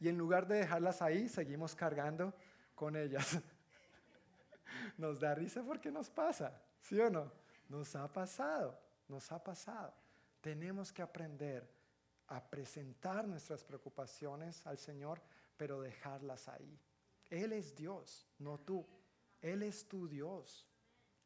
y 0.00 0.08
en 0.08 0.16
lugar 0.16 0.48
de 0.48 0.56
dejarlas 0.56 1.02
ahí, 1.02 1.28
seguimos 1.28 1.74
cargando 1.74 2.34
con 2.74 2.96
ellas. 2.96 3.38
nos 4.96 5.20
da 5.20 5.34
risa 5.34 5.62
porque 5.62 5.90
nos 5.90 6.10
pasa, 6.10 6.58
¿sí 6.80 6.98
o 6.98 7.10
no? 7.10 7.30
Nos 7.68 7.94
ha 7.94 8.10
pasado, 8.10 8.80
nos 9.08 9.30
ha 9.30 9.44
pasado. 9.44 9.94
Tenemos 10.40 10.90
que 10.90 11.02
aprender 11.02 11.68
a 12.28 12.42
presentar 12.42 13.28
nuestras 13.28 13.62
preocupaciones 13.62 14.66
al 14.66 14.78
Señor, 14.78 15.20
pero 15.56 15.82
dejarlas 15.82 16.48
ahí. 16.48 16.80
Él 17.28 17.52
es 17.52 17.76
Dios, 17.76 18.26
no 18.38 18.58
tú. 18.58 18.86
Él 19.42 19.62
es 19.62 19.86
tu 19.86 20.08
Dios. 20.08 20.66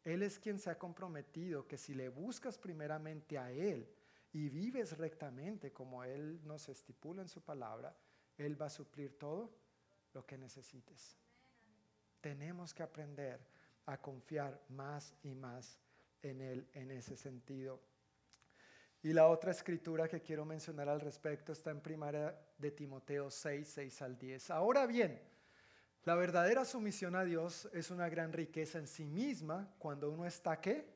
Él 0.03 0.23
es 0.23 0.39
quien 0.39 0.59
se 0.59 0.71
ha 0.71 0.79
comprometido 0.79 1.67
que 1.67 1.79
si 1.79 1.95
le 1.95 2.09
buscas 2.09 2.59
primeramente 2.59 3.39
a 3.39 3.51
Él 3.53 3.89
y 4.33 4.49
vives 4.49 4.99
rectamente 4.99 5.73
como 5.73 6.05
Él 6.05 6.41
nos 6.45 6.69
estipula 6.69 7.23
en 7.23 7.29
su 7.29 7.41
palabra, 7.41 7.97
Él 8.39 8.61
va 8.61 8.67
a 8.67 8.71
suplir 8.71 9.19
todo 9.19 9.51
lo 10.13 10.25
que 10.27 10.39
necesites. 10.39 11.17
Tenemos 12.21 12.73
que 12.73 12.83
aprender 12.83 13.41
a 13.87 14.01
confiar 14.01 14.61
más 14.71 15.15
y 15.23 15.35
más 15.35 15.79
en 16.23 16.41
Él 16.41 16.69
en 16.73 16.91
ese 16.91 17.17
sentido. 17.17 17.81
Y 19.03 19.13
la 19.13 19.29
otra 19.29 19.51
escritura 19.51 20.09
que 20.09 20.23
quiero 20.23 20.47
mencionar 20.47 20.89
al 20.89 21.01
respecto 21.01 21.53
está 21.53 21.71
en 21.71 21.83
Primera 21.83 22.41
de 22.57 22.71
Timoteo 22.71 23.31
6, 23.31 23.69
6 23.69 24.03
al 24.03 24.19
10. 24.19 24.51
Ahora 24.51 24.87
bien, 24.87 25.21
la 26.05 26.15
verdadera 26.15 26.65
sumisión 26.65 27.15
a 27.15 27.25
Dios 27.25 27.69
es 27.75 27.91
una 27.91 28.09
gran 28.09 28.33
riqueza 28.33 28.79
en 28.79 28.87
sí 28.87 29.05
misma 29.05 29.75
cuando 29.79 30.11
uno 30.11 30.25
está 30.25 30.61
qué? 30.61 30.89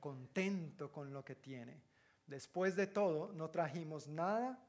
Contento 0.00 0.90
con 0.90 1.12
lo 1.12 1.24
que 1.24 1.34
tiene. 1.34 1.82
Después 2.26 2.74
de 2.74 2.86
todo, 2.86 3.32
no 3.34 3.50
trajimos 3.50 4.08
nada 4.08 4.65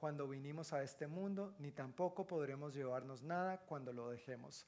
cuando 0.00 0.26
vinimos 0.26 0.72
a 0.72 0.82
este 0.82 1.06
mundo, 1.06 1.54
ni 1.58 1.72
tampoco 1.72 2.26
podremos 2.26 2.74
llevarnos 2.74 3.22
nada 3.22 3.58
cuando 3.58 3.92
lo 3.92 4.08
dejemos. 4.08 4.66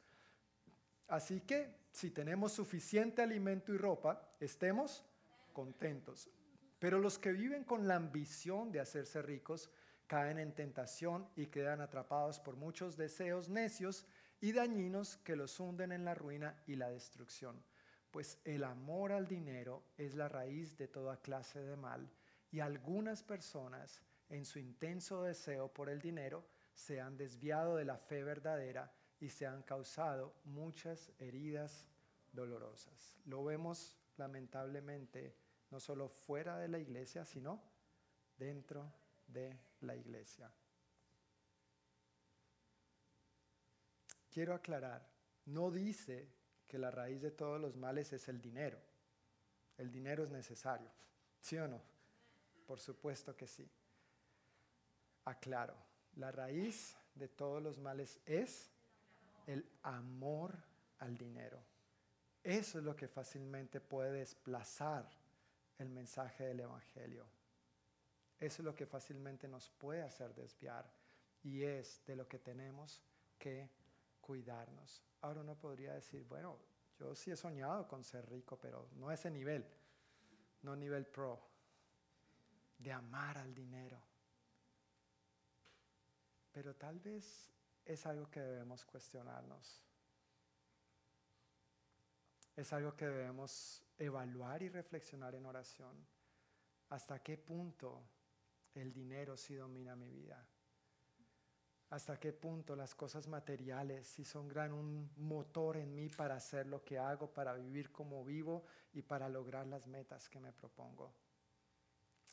Así 1.09 1.41
que 1.41 1.75
si 1.91 2.11
tenemos 2.11 2.53
suficiente 2.53 3.23
alimento 3.23 3.73
y 3.73 3.79
ropa, 3.79 4.37
estemos 4.41 5.03
contentos. 5.55 6.29
Pero 6.79 6.99
los 6.99 7.19
que 7.19 7.33
viven 7.33 7.65
con 7.65 7.89
la 7.89 7.97
ambición 7.97 8.71
de 8.73 8.81
hacerse 8.81 9.23
ricos 9.23 9.71
caen 10.07 10.39
en 10.39 10.55
tentación 10.55 11.27
y 11.35 11.47
quedan 11.47 11.81
atrapados 11.81 12.39
por 12.39 12.57
muchos 12.57 12.99
deseos 12.99 13.49
necios 13.49 14.05
y 14.39 14.53
dañinos 14.53 15.17
que 15.17 15.35
los 15.35 15.59
hunden 15.59 15.93
en 15.93 16.05
la 16.05 16.15
ruina 16.15 16.63
y 16.67 16.77
la 16.77 16.91
destrucción. 16.91 17.65
Pues 18.11 18.39
el 18.45 18.65
amor 18.65 19.13
al 19.13 19.27
dinero 19.27 19.83
es 19.97 20.15
la 20.15 20.29
raíz 20.29 20.77
de 20.77 20.89
toda 20.89 21.23
clase 21.23 21.61
de 21.61 21.77
mal 21.77 22.11
y 22.51 22.61
algunas 22.61 23.23
personas 23.23 24.03
en 24.33 24.45
su 24.45 24.59
intenso 24.59 25.23
deseo 25.23 25.73
por 25.73 25.89
el 25.89 26.01
dinero 26.01 26.45
se 26.75 27.01
han 27.01 27.17
desviado 27.17 27.77
de 27.77 27.85
la 27.85 27.99
fe 27.99 28.25
verdadera 28.25 28.93
y 29.21 29.29
se 29.29 29.47
han 29.47 29.63
causado 29.63 30.35
muchas 30.45 31.13
heridas 31.19 31.87
dolorosas. 32.33 33.17
Lo 33.27 33.45
vemos 33.45 33.97
lamentablemente 34.17 35.37
no 35.71 35.79
solo 35.79 36.09
fuera 36.09 36.59
de 36.59 36.69
la 36.69 36.79
iglesia, 36.79 37.25
sino 37.25 37.63
dentro 38.37 38.93
de 39.29 39.57
la 39.81 39.95
iglesia. 39.95 40.53
quiero 44.33 44.55
aclarar, 44.55 45.07
no 45.45 45.71
dice 45.71 46.27
que 46.67 46.79
la 46.79 46.91
raíz 46.91 47.21
de 47.21 47.31
todos 47.31 47.61
los 47.61 47.77
males 47.77 48.13
es 48.13 48.29
el 48.29 48.41
dinero. 48.41 48.81
El 49.77 49.91
dinero 49.91 50.25
es 50.25 50.31
necesario, 50.31 50.91
¿sí 51.39 51.59
o 51.59 51.69
no? 51.69 51.83
Por 52.67 52.81
supuesto 52.81 53.37
que 53.37 53.47
sí. 53.47 53.71
Aclaro, 55.25 55.77
la 56.17 56.33
raíz 56.33 56.97
de 57.15 57.29
todos 57.29 57.63
los 57.63 57.79
males 57.79 58.21
es 58.27 58.71
el 59.47 59.65
amor 59.83 60.57
al 60.99 61.17
dinero. 61.17 61.63
Eso 62.43 62.79
es 62.79 62.85
lo 62.85 62.97
que 62.97 63.09
fácilmente 63.09 63.81
puede 63.81 64.13
desplazar 64.13 65.09
el 65.79 65.89
mensaje 65.89 66.45
del 66.45 66.61
Evangelio. 66.61 67.27
Eso 68.39 68.63
es 68.63 68.65
lo 68.65 68.75
que 68.75 68.87
fácilmente 68.87 69.47
nos 69.47 69.71
puede 69.71 70.03
hacer 70.03 70.35
desviar 70.35 70.91
y 71.45 71.63
es 71.63 72.05
de 72.07 72.17
lo 72.17 72.27
que 72.27 72.39
tenemos 72.39 73.01
que 73.39 73.71
cuidarnos. 74.21 75.03
Ahora 75.21 75.41
uno 75.41 75.55
podría 75.55 75.95
decir, 75.95 76.25
bueno, 76.25 76.59
yo 76.99 77.15
sí 77.15 77.31
he 77.31 77.37
soñado 77.37 77.87
con 77.87 78.03
ser 78.03 78.29
rico, 78.29 78.59
pero 78.61 78.89
no 78.97 79.11
ese 79.11 79.31
nivel, 79.31 79.65
no 80.63 80.75
nivel 80.75 81.07
pro, 81.07 81.41
de 82.79 82.93
amar 82.93 83.39
al 83.39 83.55
dinero. 83.55 84.01
Pero 86.53 86.75
tal 86.77 87.01
vez 87.01 87.51
es 87.85 88.07
algo 88.07 88.31
que 88.31 88.41
debemos 88.41 88.85
cuestionarnos. 88.85 89.83
Es 92.55 92.73
algo 92.73 92.95
que 92.95 93.07
debemos 93.07 93.83
evaluar 93.99 94.63
y 94.63 94.69
reflexionar 94.69 95.35
en 95.35 95.47
oración. 95.47 96.07
¿Hasta 96.91 97.23
qué 97.23 97.39
punto 97.39 98.03
el 98.75 98.93
dinero 98.93 99.37
sí 99.37 99.55
domina 99.55 99.97
mi 99.97 100.11
vida? 100.11 100.47
hasta 101.93 102.19
qué 102.19 102.33
punto 102.33 102.75
las 102.75 102.95
cosas 102.95 103.29
materiales 103.29 104.07
si 104.07 104.25
son 104.25 104.49
gran 104.49 104.73
un 104.73 105.11
motor 105.17 105.77
en 105.77 105.95
mí 105.95 106.09
para 106.09 106.37
hacer 106.37 106.67
lo 106.67 106.83
que 106.83 106.99
hago, 106.99 107.31
para 107.31 107.53
vivir 107.53 107.93
como 107.93 108.25
vivo 108.25 108.65
y 108.95 109.03
para 109.03 109.29
lograr 109.29 109.67
las 109.67 109.87
metas 109.87 110.27
que 110.31 110.41
me 110.41 110.55
propongo. 110.55 111.13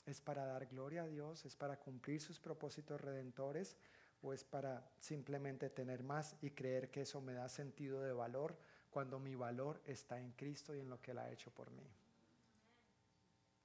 ¿Es 0.06 0.22
para 0.22 0.46
dar 0.46 0.66
gloria 0.68 1.04
a 1.04 1.08
Dios? 1.08 1.46
¿Es 1.46 1.58
para 1.58 1.78
cumplir 1.78 2.22
sus 2.22 2.40
propósitos 2.40 3.02
redentores? 3.02 3.76
¿O 4.22 4.34
es 4.34 4.44
para 4.44 4.90
simplemente 5.00 5.70
tener 5.70 6.04
más 6.04 6.36
y 6.42 6.52
creer 6.52 6.92
que 6.92 7.02
eso 7.02 7.22
me 7.22 7.34
da 7.34 7.48
sentido 7.48 8.02
de 8.02 8.12
valor 8.12 8.58
cuando 8.90 9.20
mi 9.20 9.36
valor 9.36 9.82
está 9.86 10.20
en 10.20 10.32
Cristo 10.32 10.76
y 10.76 10.80
en 10.80 10.90
lo 10.90 11.02
que 11.02 11.12
Él 11.12 11.20
ha 11.20 11.32
hecho 11.32 11.52
por 11.52 11.72
mí? 11.72 11.90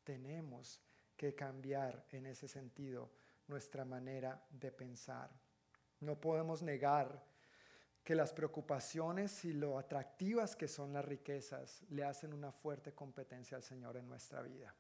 Tenemos 0.05 0.81
que 1.17 1.35
cambiar 1.35 2.05
en 2.13 2.27
ese 2.27 2.47
sentido 2.47 3.11
nuestra 3.49 3.85
manera 3.85 4.43
de 4.51 4.71
pensar. 4.71 5.31
No 6.01 6.21
podemos 6.21 6.63
negar 6.63 7.25
que 8.05 8.15
las 8.15 8.33
preocupaciones 8.33 9.45
y 9.47 9.55
lo 9.55 9.79
atractivas 9.79 10.55
que 10.55 10.69
son 10.69 10.93
las 10.93 11.05
riquezas 11.05 11.83
le 11.89 12.05
hacen 12.05 12.35
una 12.35 12.53
fuerte 12.53 12.93
competencia 12.93 13.57
al 13.57 13.63
Señor 13.63 13.97
en 13.97 14.07
nuestra 14.07 14.43
vida. 14.43 14.75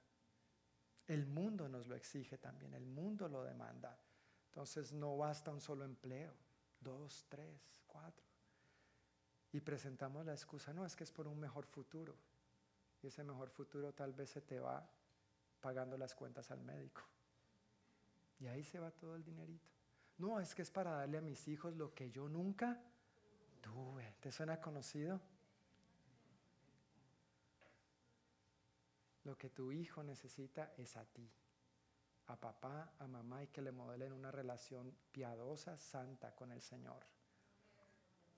El 1.06 1.26
mundo 1.26 1.68
nos 1.68 1.86
lo 1.86 1.94
exige 1.94 2.38
también, 2.38 2.74
el 2.74 2.86
mundo 2.86 3.28
lo 3.28 3.42
demanda. 3.42 3.98
Entonces 4.54 4.92
no 4.92 5.16
basta 5.16 5.50
un 5.50 5.60
solo 5.60 5.84
empleo, 5.84 6.32
dos, 6.78 7.26
tres, 7.28 7.82
cuatro. 7.88 8.24
Y 9.50 9.60
presentamos 9.60 10.24
la 10.24 10.32
excusa, 10.32 10.72
no, 10.72 10.86
es 10.86 10.94
que 10.94 11.02
es 11.02 11.10
por 11.10 11.26
un 11.26 11.40
mejor 11.40 11.66
futuro. 11.66 12.14
Y 13.02 13.08
ese 13.08 13.24
mejor 13.24 13.50
futuro 13.50 13.92
tal 13.92 14.12
vez 14.12 14.30
se 14.30 14.40
te 14.42 14.60
va 14.60 14.88
pagando 15.60 15.98
las 15.98 16.14
cuentas 16.14 16.52
al 16.52 16.62
médico. 16.62 17.02
Y 18.38 18.46
ahí 18.46 18.62
se 18.62 18.78
va 18.78 18.92
todo 18.92 19.16
el 19.16 19.24
dinerito. 19.24 19.68
No, 20.18 20.38
es 20.38 20.54
que 20.54 20.62
es 20.62 20.70
para 20.70 20.92
darle 20.98 21.18
a 21.18 21.20
mis 21.20 21.48
hijos 21.48 21.74
lo 21.74 21.92
que 21.92 22.12
yo 22.12 22.28
nunca 22.28 22.80
tuve. 23.60 24.14
¿Te 24.20 24.30
suena 24.30 24.60
conocido? 24.60 25.20
Lo 29.24 29.36
que 29.36 29.50
tu 29.50 29.72
hijo 29.72 30.04
necesita 30.04 30.72
es 30.76 30.96
a 30.96 31.04
ti, 31.06 31.28
a 32.26 32.40
papá, 32.40 32.94
a 32.98 33.06
mamá 33.06 33.42
y 33.42 33.48
que 33.48 33.62
le 33.62 33.72
modelen 33.72 34.12
una 34.12 34.30
relación 34.30 34.94
piadosa, 35.12 35.78
santa 35.78 36.34
con 36.34 36.52
el 36.52 36.62
Señor. 36.62 37.04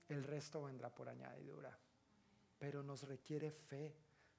El 0.07 0.23
resto 0.23 0.63
vendrá 0.63 0.93
por 0.93 1.09
añadidura. 1.09 1.77
Pero 2.59 2.83
nos 2.83 3.03
requiere 3.03 3.51
fe, 3.51 3.95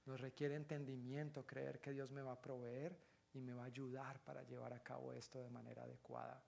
nos 0.07 0.21
requiere 0.21 0.57
entendimiento, 0.57 1.47
creer 1.47 1.81
que 1.81 1.93
Dios 1.93 2.11
me 2.11 2.23
va 2.23 2.33
a 2.33 2.41
proveer 2.41 2.99
y 3.33 3.41
me 3.41 3.53
va 3.53 3.65
a 3.65 3.67
ayudar 3.67 4.21
para 4.25 4.43
llevar 4.43 4.73
a 4.73 4.83
cabo 4.83 5.13
esto 5.13 5.41
de 5.41 5.51
manera 5.51 5.85
adecuada. 5.85 6.43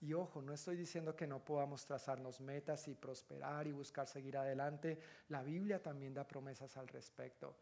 Y 0.00 0.14
ojo, 0.14 0.40
no 0.40 0.54
estoy 0.54 0.76
diciendo 0.76 1.14
que 1.14 1.26
no 1.26 1.44
podamos 1.44 1.84
trazarnos 1.84 2.40
metas 2.40 2.88
y 2.88 2.94
prosperar 2.94 3.66
y 3.66 3.72
buscar 3.72 4.06
seguir 4.06 4.38
adelante. 4.38 4.98
La 5.28 5.42
Biblia 5.42 5.82
también 5.82 6.14
da 6.14 6.26
promesas 6.26 6.76
al 6.78 6.88
respecto. 6.88 7.54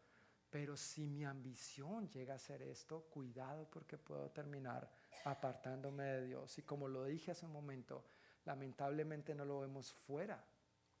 Pero 0.49 0.75
si 0.75 1.05
mi 1.05 1.25
ambición 1.25 2.09
llega 2.09 2.33
a 2.33 2.39
ser 2.39 2.61
esto, 2.63 3.03
cuidado 3.03 3.69
porque 3.69 3.97
puedo 3.97 4.31
terminar 4.31 4.89
apartándome 5.25 6.03
de 6.03 6.25
Dios. 6.25 6.57
Y 6.57 6.63
como 6.63 6.87
lo 6.87 7.05
dije 7.05 7.31
hace 7.31 7.45
un 7.45 7.51
momento, 7.51 8.05
lamentablemente 8.45 9.35
no 9.35 9.45
lo 9.45 9.59
vemos 9.59 9.93
fuera, 9.93 10.43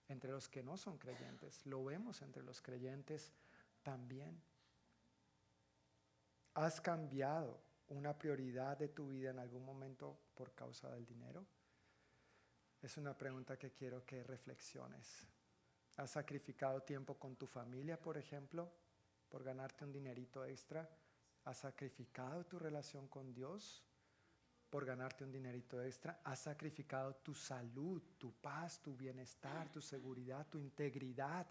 entre 0.07 0.31
los 0.31 0.47
que 0.47 0.61
no 0.61 0.77
son 0.77 0.97
creyentes. 0.97 1.65
Lo 1.65 1.83
vemos 1.83 2.21
entre 2.21 2.43
los 2.43 2.61
creyentes 2.61 3.31
también. 3.81 4.39
¿Has 6.53 6.79
cambiado 6.79 7.59
una 7.87 8.17
prioridad 8.17 8.77
de 8.77 8.89
tu 8.89 9.09
vida 9.09 9.31
en 9.31 9.39
algún 9.39 9.65
momento 9.65 10.19
por 10.35 10.53
causa 10.53 10.91
del 10.91 11.05
dinero? 11.05 11.45
Es 12.81 12.97
una 12.97 13.17
pregunta 13.17 13.57
que 13.57 13.71
quiero 13.71 14.05
que 14.05 14.23
reflexiones. 14.23 15.27
¿Has 15.97 16.11
sacrificado 16.11 16.81
tiempo 16.81 17.17
con 17.17 17.35
tu 17.35 17.45
familia, 17.45 17.99
por 17.99 18.17
ejemplo, 18.17 18.71
por 19.29 19.43
ganarte 19.43 19.85
un 19.85 19.91
dinerito 19.91 20.43
extra? 20.43 20.89
¿Has 21.45 21.57
sacrificado 21.59 22.45
tu 22.45 22.59
relación 22.59 23.07
con 23.07 23.33
Dios 23.33 23.83
por 24.69 24.85
ganarte 24.85 25.23
un 25.23 25.31
dinerito 25.31 25.81
extra? 25.81 26.19
¿Has 26.23 26.39
sacrificado 26.39 27.15
tu 27.15 27.33
salud, 27.33 28.01
tu 28.17 28.33
paz, 28.33 28.81
tu 28.81 28.95
bienestar, 28.95 29.71
tu 29.71 29.81
seguridad, 29.81 30.47
tu 30.47 30.59
integridad 30.59 31.47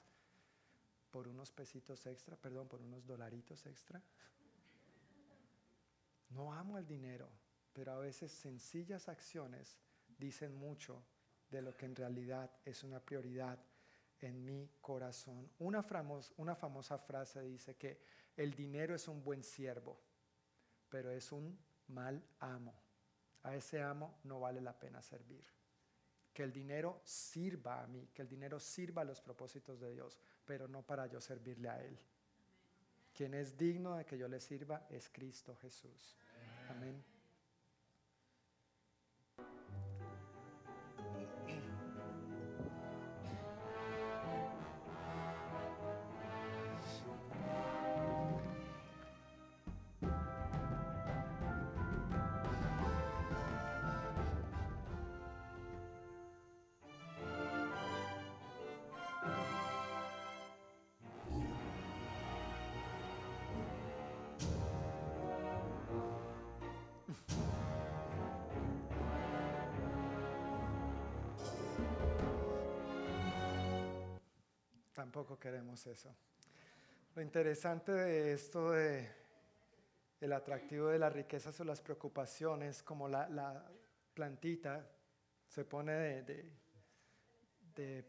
por 1.11 1.29
unos 1.29 1.51
pesitos 1.51 2.07
extra, 2.07 2.37
perdón, 2.37 2.69
por 2.69 2.81
unos 2.83 3.07
dolaritos 3.07 3.65
extra. 3.67 4.03
No 6.31 6.53
amo 6.53 6.79
el 6.79 6.87
dinero, 6.87 7.29
pero 7.73 7.93
a 7.93 7.99
veces 7.99 8.31
sencillas 8.33 9.09
acciones 9.09 9.79
dicen 10.19 10.55
mucho 10.55 11.03
de 11.51 11.63
lo 11.63 11.77
que 11.77 11.87
en 11.87 11.97
realidad 11.97 12.51
es 12.65 12.85
una 12.85 13.01
prioridad 13.01 13.59
en 14.21 14.45
mi 14.45 14.71
corazón. 14.81 15.51
Una, 15.59 15.83
famosa 15.83 16.99
frase 16.99 17.43
dice 17.43 17.77
que 17.77 18.01
el 18.37 18.55
dinero 18.55 18.95
es 18.95 19.09
un 19.09 19.23
buen 19.23 19.43
siervo, 19.43 20.01
pero 20.89 21.11
es 21.11 21.33
un 21.33 21.59
mal 21.89 22.23
amo. 22.41 22.75
A 23.43 23.55
ese 23.55 23.83
amo 23.83 24.19
no 24.25 24.41
vale 24.41 24.61
la 24.61 24.79
pena 24.79 25.01
servir. 25.03 25.45
Que 26.33 26.43
el 26.43 26.53
dinero 26.53 27.01
sirva 27.05 27.83
a 27.83 27.87
mí, 27.87 28.09
que 28.15 28.23
el 28.23 28.29
dinero 28.29 28.61
sirva 28.61 29.03
a 29.03 29.05
los 29.05 29.21
propósitos 29.21 29.81
de 29.81 29.93
Dios, 29.93 30.19
pero 30.45 30.69
no 30.69 30.83
para 30.83 31.07
yo 31.07 31.21
servirle 31.21 31.69
a 31.69 31.83
Él. 31.83 31.99
Quien 33.13 33.35
es 33.35 33.57
digno 33.57 33.97
de 33.97 34.05
que 34.05 34.19
yo 34.19 34.29
le 34.29 34.41
sirva 34.41 34.87
es 34.91 35.09
Cristo 35.09 35.57
Jesús. 35.57 36.17
Amén. 36.69 37.18
Tampoco 75.09 75.39
queremos 75.39 75.87
eso. 75.87 76.15
Lo 77.15 77.23
interesante 77.23 77.93
de 77.93 78.35
esto 78.35 78.73
de 78.73 79.11
el 80.21 80.35
atractivo 80.35 80.89
de 80.89 80.99
las 80.99 81.11
riquezas 81.11 81.59
o 81.61 81.65
las 81.65 81.81
preocupaciones, 81.81 82.83
como 82.83 83.09
la, 83.09 83.65
plantita 84.13 84.87
se 85.47 85.65
pone 85.65 85.93
de, 86.25 88.05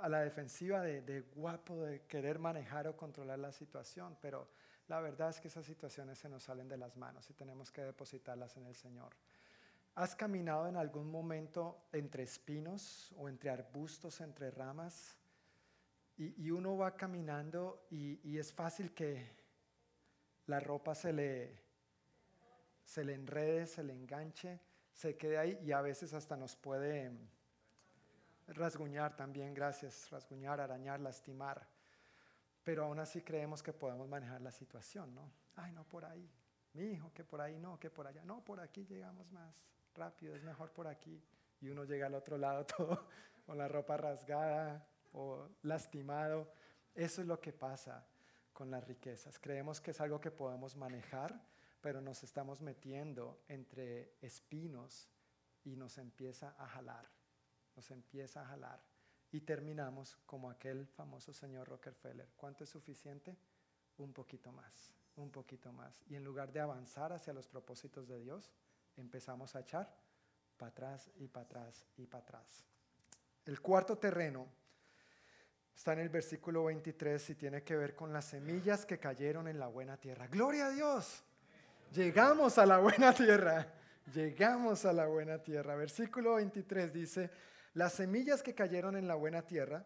a 0.00 0.08
la 0.08 0.22
defensiva 0.22 0.82
de, 0.82 1.20
guapo, 1.32 1.76
de 1.76 2.06
querer 2.06 2.40
manejar 2.40 2.88
o 2.88 2.96
controlar 2.96 3.38
la 3.38 3.52
situación, 3.52 4.18
pero 4.20 4.48
la 4.88 4.98
verdad 4.98 5.30
es 5.30 5.40
que 5.40 5.46
esas 5.46 5.64
situaciones 5.64 6.18
se 6.18 6.28
nos 6.28 6.42
salen 6.42 6.68
de 6.68 6.76
las 6.76 6.96
manos 6.96 7.30
y 7.30 7.34
tenemos 7.34 7.70
que 7.70 7.82
depositarlas 7.82 8.56
en 8.56 8.66
el 8.66 8.74
Señor. 8.74 9.14
¿Has 9.94 10.16
caminado 10.16 10.66
en 10.66 10.76
algún 10.76 11.08
momento 11.08 11.86
entre 11.92 12.24
espinos 12.24 13.12
o 13.16 13.28
entre 13.28 13.50
arbustos, 13.50 14.20
entre 14.20 14.50
ramas? 14.50 15.21
Y, 16.16 16.50
uno 16.50 16.76
va 16.76 16.94
caminando 16.96 17.86
y, 17.90 18.38
es 18.38 18.52
fácil 18.52 18.92
que 18.92 19.36
la 20.46 20.60
ropa 20.60 20.94
se 20.94 21.12
le, 21.12 21.58
se 22.84 23.04
le 23.04 23.14
enrede, 23.14 23.66
se 23.66 23.82
le 23.82 23.92
enganche, 23.92 24.60
se 24.92 25.16
quede 25.16 25.38
ahí 25.38 25.58
y 25.62 25.72
a 25.72 25.80
veces 25.80 26.14
hasta 26.14 26.36
nos 26.36 26.54
puede 26.54 27.10
rasguñar 28.48 29.16
también, 29.16 29.54
gracias, 29.54 30.10
rasguñar, 30.10 30.60
arañar, 30.60 31.00
lastimar. 31.00 31.66
Pero 32.62 32.84
aún 32.84 33.00
así 33.00 33.22
creemos 33.22 33.62
que 33.62 33.72
podemos 33.72 34.08
manejar 34.08 34.40
la 34.40 34.52
situación, 34.52 35.14
¿no? 35.14 35.32
Ay, 35.56 35.72
no 35.72 35.84
por 35.84 36.04
ahí. 36.04 36.30
Mi 36.74 36.92
hijo, 36.92 37.12
que 37.12 37.24
por 37.24 37.40
ahí 37.40 37.58
no, 37.58 37.78
que 37.78 37.90
por 37.90 38.06
allá. 38.06 38.24
No, 38.24 38.44
por 38.44 38.60
aquí 38.60 38.84
llegamos 38.86 39.30
más 39.32 39.54
rápido, 39.94 40.34
es 40.34 40.42
mejor 40.42 40.72
por 40.72 40.86
aquí. 40.86 41.22
Y 41.60 41.68
uno 41.68 41.84
llega 41.84 42.06
al 42.06 42.14
otro 42.14 42.38
lado 42.38 42.64
todo 42.76 43.08
con 43.44 43.58
la 43.58 43.68
ropa 43.68 43.96
rasgada, 43.96 44.86
o 45.12 45.48
lastimado. 45.62 46.52
Eso 46.94 47.22
es 47.22 47.26
lo 47.26 47.40
que 47.40 47.52
pasa 47.52 48.06
con 48.52 48.70
las 48.70 48.86
riquezas. 48.86 49.38
Creemos 49.38 49.80
que 49.80 49.92
es 49.92 50.00
algo 50.00 50.20
que 50.20 50.30
podemos 50.30 50.76
manejar, 50.76 51.40
pero 51.80 52.00
nos 52.00 52.22
estamos 52.22 52.60
metiendo 52.60 53.42
entre 53.48 54.14
espinos 54.20 55.08
y 55.64 55.76
nos 55.76 55.98
empieza 55.98 56.54
a 56.58 56.66
jalar, 56.66 57.08
nos 57.76 57.90
empieza 57.90 58.42
a 58.42 58.46
jalar. 58.46 58.82
Y 59.30 59.40
terminamos 59.40 60.16
como 60.26 60.50
aquel 60.50 60.86
famoso 60.86 61.32
señor 61.32 61.68
Rockefeller. 61.68 62.28
¿Cuánto 62.36 62.64
es 62.64 62.70
suficiente? 62.70 63.36
Un 63.96 64.12
poquito 64.12 64.52
más, 64.52 64.92
un 65.16 65.30
poquito 65.30 65.72
más. 65.72 66.02
Y 66.06 66.16
en 66.16 66.24
lugar 66.24 66.52
de 66.52 66.60
avanzar 66.60 67.12
hacia 67.12 67.32
los 67.32 67.48
propósitos 67.48 68.06
de 68.06 68.20
Dios, 68.20 68.52
empezamos 68.96 69.56
a 69.56 69.60
echar 69.60 69.96
para 70.58 70.70
atrás 70.70 71.10
y 71.16 71.28
para 71.28 71.46
atrás 71.46 71.86
y 71.96 72.06
para 72.06 72.22
atrás. 72.22 72.66
El 73.46 73.60
cuarto 73.60 73.96
terreno 73.96 74.46
Está 75.74 75.94
en 75.94 76.00
el 76.00 76.08
versículo 76.08 76.64
23 76.64 77.30
y 77.30 77.34
tiene 77.34 77.62
que 77.62 77.76
ver 77.76 77.94
con 77.94 78.12
las 78.12 78.26
semillas 78.26 78.86
que 78.86 78.98
cayeron 78.98 79.48
en 79.48 79.58
la 79.58 79.66
buena 79.66 79.96
tierra. 79.96 80.26
Gloria 80.28 80.66
a 80.66 80.70
Dios. 80.70 81.24
Llegamos 81.92 82.58
a 82.58 82.66
la 82.66 82.78
buena 82.78 83.12
tierra. 83.12 83.66
Llegamos 84.14 84.84
a 84.84 84.92
la 84.92 85.06
buena 85.06 85.38
tierra. 85.38 85.74
Versículo 85.74 86.34
23 86.34 86.92
dice, 86.92 87.30
las 87.74 87.94
semillas 87.94 88.42
que 88.42 88.54
cayeron 88.54 88.96
en 88.96 89.08
la 89.08 89.14
buena 89.14 89.42
tierra 89.42 89.84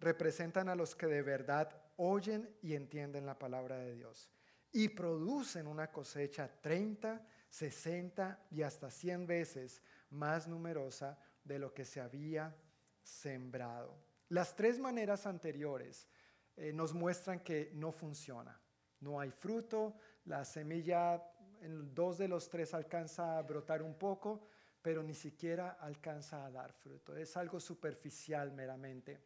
representan 0.00 0.68
a 0.68 0.74
los 0.74 0.94
que 0.94 1.06
de 1.06 1.22
verdad 1.22 1.70
oyen 1.96 2.54
y 2.62 2.74
entienden 2.74 3.26
la 3.26 3.38
palabra 3.38 3.78
de 3.78 3.94
Dios 3.94 4.30
y 4.72 4.88
producen 4.88 5.66
una 5.66 5.92
cosecha 5.92 6.50
30, 6.60 7.24
60 7.48 8.46
y 8.50 8.62
hasta 8.62 8.90
100 8.90 9.26
veces 9.26 9.82
más 10.10 10.48
numerosa 10.48 11.18
de 11.44 11.58
lo 11.58 11.72
que 11.74 11.84
se 11.84 12.00
había 12.00 12.56
sembrado. 13.02 14.11
Las 14.32 14.56
tres 14.56 14.78
maneras 14.78 15.26
anteriores 15.26 16.08
eh, 16.56 16.72
nos 16.72 16.94
muestran 16.94 17.40
que 17.40 17.70
no 17.74 17.92
funciona. 17.92 18.58
No 19.00 19.20
hay 19.20 19.30
fruto, 19.30 19.98
la 20.24 20.42
semilla 20.46 21.22
en 21.60 21.94
dos 21.94 22.16
de 22.16 22.28
los 22.28 22.48
tres 22.48 22.72
alcanza 22.72 23.36
a 23.36 23.42
brotar 23.42 23.82
un 23.82 23.94
poco, 23.94 24.46
pero 24.80 25.02
ni 25.02 25.12
siquiera 25.12 25.72
alcanza 25.72 26.46
a 26.46 26.50
dar 26.50 26.72
fruto. 26.72 27.14
Es 27.14 27.36
algo 27.36 27.60
superficial 27.60 28.52
meramente. 28.52 29.20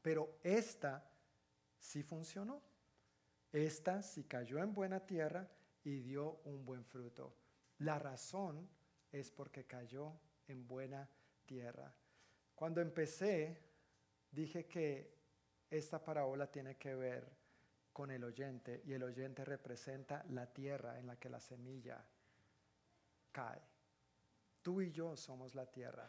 Pero 0.00 0.38
esta 0.42 1.06
sí 1.78 2.02
funcionó. 2.02 2.62
Esta 3.52 4.02
sí 4.02 4.24
cayó 4.24 4.60
en 4.60 4.72
buena 4.72 5.00
tierra 5.00 5.46
y 5.84 6.00
dio 6.00 6.40
un 6.44 6.64
buen 6.64 6.86
fruto. 6.86 7.36
La 7.80 7.98
razón 7.98 8.66
es 9.12 9.30
porque 9.30 9.66
cayó 9.66 10.18
en 10.46 10.66
buena 10.66 11.06
tierra. 11.44 11.94
Cuando 12.54 12.80
empecé 12.80 13.67
dije 14.30 14.66
que 14.66 15.18
esta 15.70 16.02
parábola 16.02 16.50
tiene 16.50 16.76
que 16.76 16.94
ver 16.94 17.28
con 17.92 18.10
el 18.10 18.24
oyente 18.24 18.82
y 18.84 18.92
el 18.92 19.02
oyente 19.02 19.44
representa 19.44 20.24
la 20.30 20.46
tierra 20.46 20.98
en 20.98 21.06
la 21.06 21.16
que 21.16 21.28
la 21.28 21.40
semilla 21.40 22.04
cae. 23.32 23.60
Tú 24.62 24.80
y 24.80 24.90
yo 24.90 25.16
somos 25.16 25.54
la 25.54 25.66
tierra. 25.66 26.08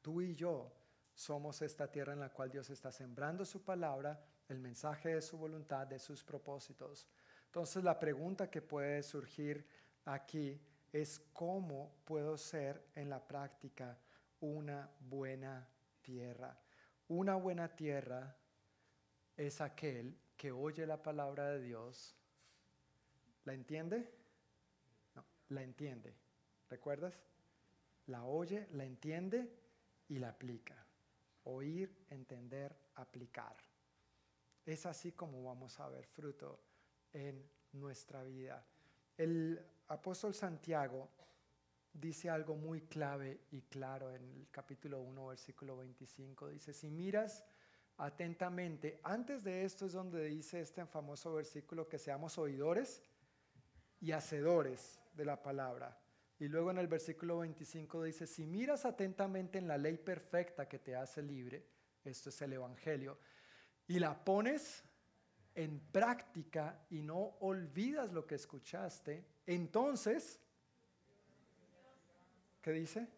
Tú 0.00 0.20
y 0.20 0.34
yo 0.34 0.72
somos 1.14 1.60
esta 1.62 1.90
tierra 1.90 2.12
en 2.12 2.20
la 2.20 2.32
cual 2.32 2.50
Dios 2.50 2.70
está 2.70 2.90
sembrando 2.90 3.44
su 3.44 3.64
palabra, 3.64 4.24
el 4.48 4.58
mensaje 4.58 5.14
de 5.14 5.22
su 5.22 5.38
voluntad, 5.38 5.86
de 5.86 5.98
sus 5.98 6.24
propósitos. 6.24 7.06
Entonces 7.46 7.84
la 7.84 7.98
pregunta 7.98 8.50
que 8.50 8.62
puede 8.62 9.02
surgir 9.02 9.66
aquí 10.04 10.60
es 10.92 11.20
cómo 11.32 11.94
puedo 12.04 12.36
ser 12.36 12.88
en 12.94 13.08
la 13.10 13.26
práctica 13.26 13.98
una 14.40 14.90
buena 15.00 15.68
tierra. 16.00 16.56
Una 17.14 17.34
buena 17.34 17.68
tierra 17.68 18.34
es 19.36 19.60
aquel 19.60 20.18
que 20.34 20.50
oye 20.50 20.86
la 20.86 21.02
palabra 21.02 21.50
de 21.50 21.60
Dios. 21.60 22.16
¿La 23.44 23.52
entiende? 23.52 24.10
No, 25.14 25.22
la 25.50 25.62
entiende. 25.62 26.16
¿Recuerdas? 26.70 27.22
La 28.06 28.24
oye, 28.24 28.66
la 28.72 28.86
entiende 28.86 29.54
y 30.08 30.20
la 30.20 30.30
aplica. 30.30 30.86
Oír, 31.44 31.94
entender, 32.08 32.74
aplicar. 32.94 33.58
Es 34.64 34.86
así 34.86 35.12
como 35.12 35.44
vamos 35.44 35.78
a 35.80 35.90
ver 35.90 36.06
fruto 36.06 36.62
en 37.12 37.46
nuestra 37.72 38.24
vida. 38.24 38.66
El 39.18 39.62
apóstol 39.88 40.32
Santiago 40.32 41.10
dice 41.92 42.30
algo 42.30 42.56
muy 42.56 42.82
clave 42.82 43.40
y 43.50 43.62
claro 43.62 44.10
en 44.10 44.22
el 44.22 44.48
capítulo 44.50 45.00
1, 45.00 45.26
versículo 45.26 45.76
25. 45.76 46.48
Dice, 46.48 46.72
si 46.72 46.90
miras 46.90 47.44
atentamente, 47.98 49.00
antes 49.02 49.44
de 49.44 49.64
esto 49.64 49.86
es 49.86 49.92
donde 49.92 50.24
dice 50.24 50.60
este 50.60 50.84
famoso 50.86 51.34
versículo 51.34 51.88
que 51.88 51.98
seamos 51.98 52.38
oidores 52.38 53.02
y 54.00 54.12
hacedores 54.12 55.00
de 55.14 55.24
la 55.24 55.42
palabra. 55.42 55.98
Y 56.38 56.48
luego 56.48 56.70
en 56.70 56.78
el 56.78 56.88
versículo 56.88 57.38
25 57.38 58.02
dice, 58.02 58.26
si 58.26 58.46
miras 58.46 58.84
atentamente 58.84 59.58
en 59.58 59.68
la 59.68 59.78
ley 59.78 59.98
perfecta 59.98 60.68
que 60.68 60.80
te 60.80 60.96
hace 60.96 61.22
libre, 61.22 61.64
esto 62.04 62.30
es 62.30 62.42
el 62.42 62.54
Evangelio, 62.54 63.18
y 63.86 63.98
la 63.98 64.24
pones 64.24 64.82
en 65.54 65.78
práctica 65.78 66.84
y 66.90 67.02
no 67.02 67.36
olvidas 67.40 68.12
lo 68.12 68.26
que 68.26 68.34
escuchaste, 68.34 69.24
entonces, 69.46 70.40
¿qué 72.62 72.72
dice? 72.72 73.08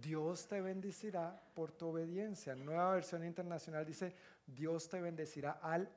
Dios 0.00 0.46
te 0.46 0.60
bendecirá 0.60 1.38
por 1.54 1.72
tu 1.72 1.88
obediencia. 1.88 2.54
Nueva 2.54 2.92
versión 2.92 3.24
internacional 3.24 3.84
dice, 3.84 4.14
Dios 4.46 4.88
te 4.88 5.00
bendecirá 5.00 5.52
al 5.62 5.90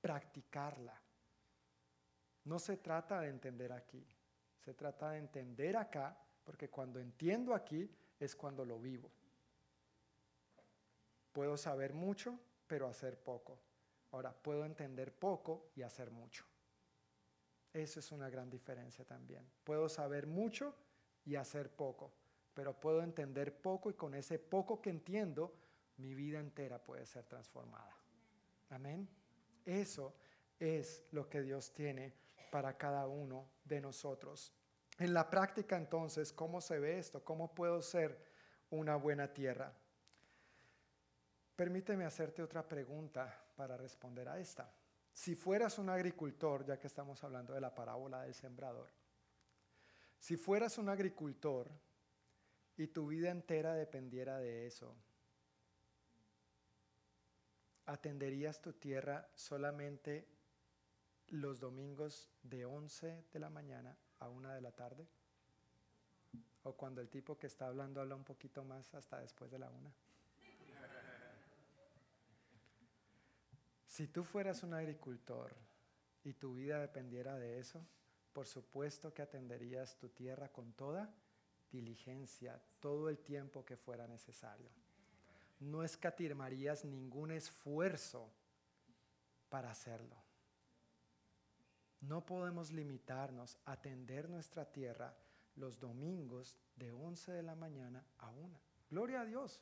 practicarla. 0.00 1.00
No 2.44 2.58
se 2.58 2.76
trata 2.76 3.20
de 3.20 3.28
entender 3.28 3.72
aquí, 3.72 4.06
se 4.60 4.74
trata 4.74 5.10
de 5.10 5.18
entender 5.18 5.76
acá, 5.76 6.16
porque 6.44 6.68
cuando 6.68 7.00
entiendo 7.00 7.54
aquí 7.54 7.90
es 8.20 8.36
cuando 8.36 8.64
lo 8.64 8.78
vivo. 8.78 9.10
Puedo 11.32 11.56
saber 11.56 11.92
mucho, 11.92 12.38
pero 12.66 12.88
hacer 12.88 13.18
poco. 13.18 13.58
Ahora, 14.12 14.32
puedo 14.32 14.64
entender 14.64 15.12
poco 15.12 15.70
y 15.74 15.82
hacer 15.82 16.10
mucho. 16.10 16.44
Eso 17.72 18.00
es 18.00 18.10
una 18.12 18.30
gran 18.30 18.48
diferencia 18.48 19.04
también. 19.04 19.46
Puedo 19.64 19.88
saber 19.88 20.26
mucho 20.26 20.74
y 21.24 21.34
hacer 21.36 21.70
poco, 21.70 22.12
pero 22.56 22.72
puedo 22.72 23.02
entender 23.02 23.60
poco 23.60 23.90
y 23.90 23.94
con 23.94 24.14
ese 24.14 24.38
poco 24.38 24.80
que 24.80 24.88
entiendo, 24.88 25.54
mi 25.98 26.14
vida 26.14 26.40
entera 26.40 26.82
puede 26.82 27.04
ser 27.04 27.26
transformada. 27.26 27.94
Amén. 28.70 29.06
Eso 29.66 30.16
es 30.58 31.04
lo 31.10 31.28
que 31.28 31.42
Dios 31.42 31.74
tiene 31.74 32.14
para 32.50 32.78
cada 32.78 33.06
uno 33.08 33.50
de 33.62 33.82
nosotros. 33.82 34.54
En 34.98 35.12
la 35.12 35.28
práctica 35.28 35.76
entonces, 35.76 36.32
¿cómo 36.32 36.62
se 36.62 36.78
ve 36.78 36.98
esto? 36.98 37.22
¿Cómo 37.22 37.54
puedo 37.54 37.82
ser 37.82 38.18
una 38.70 38.96
buena 38.96 39.34
tierra? 39.34 39.74
Permíteme 41.56 42.06
hacerte 42.06 42.42
otra 42.42 42.66
pregunta 42.66 43.38
para 43.54 43.76
responder 43.76 44.30
a 44.30 44.40
esta. 44.40 44.72
Si 45.12 45.34
fueras 45.34 45.78
un 45.78 45.90
agricultor, 45.90 46.64
ya 46.64 46.78
que 46.78 46.86
estamos 46.86 47.22
hablando 47.22 47.52
de 47.52 47.60
la 47.60 47.74
parábola 47.74 48.22
del 48.22 48.32
sembrador, 48.32 48.88
si 50.18 50.38
fueras 50.38 50.78
un 50.78 50.88
agricultor 50.88 51.70
y 52.76 52.86
tu 52.88 53.06
vida 53.06 53.30
entera 53.30 53.74
dependiera 53.74 54.38
de 54.38 54.66
eso, 54.66 54.94
¿atenderías 57.86 58.60
tu 58.60 58.72
tierra 58.72 59.28
solamente 59.34 60.26
los 61.28 61.60
domingos 61.60 62.28
de 62.42 62.64
11 62.64 63.24
de 63.32 63.38
la 63.38 63.50
mañana 63.50 63.96
a 64.18 64.28
1 64.28 64.50
de 64.50 64.60
la 64.60 64.72
tarde? 64.72 65.06
¿O 66.64 66.74
cuando 66.74 67.00
el 67.00 67.08
tipo 67.08 67.38
que 67.38 67.46
está 67.46 67.68
hablando 67.68 68.00
habla 68.00 68.16
un 68.16 68.24
poquito 68.24 68.64
más 68.64 68.92
hasta 68.94 69.20
después 69.20 69.50
de 69.50 69.58
la 69.58 69.70
1? 69.70 69.92
Si 73.86 74.08
tú 74.08 74.24
fueras 74.24 74.62
un 74.62 74.74
agricultor 74.74 75.56
y 76.22 76.34
tu 76.34 76.54
vida 76.54 76.80
dependiera 76.80 77.38
de 77.38 77.58
eso, 77.58 77.86
por 78.34 78.46
supuesto 78.46 79.14
que 79.14 79.22
atenderías 79.22 79.96
tu 79.96 80.10
tierra 80.10 80.48
con 80.50 80.74
toda 80.74 81.14
diligencia, 81.76 82.60
todo 82.80 83.08
el 83.08 83.18
tiempo 83.18 83.64
que 83.64 83.76
fuera 83.76 84.06
necesario. 84.06 84.70
No 85.60 85.82
escatimarías 85.82 86.84
ningún 86.84 87.30
esfuerzo 87.30 88.30
para 89.48 89.70
hacerlo. 89.70 90.16
No 92.00 92.24
podemos 92.24 92.72
limitarnos 92.72 93.58
a 93.64 93.72
atender 93.72 94.28
nuestra 94.28 94.64
tierra 94.70 95.14
los 95.56 95.78
domingos 95.78 96.56
de 96.76 96.92
11 96.92 97.32
de 97.32 97.42
la 97.42 97.54
mañana 97.54 98.04
a 98.18 98.30
1. 98.30 98.60
Gloria 98.90 99.22
a 99.22 99.24
Dios 99.24 99.60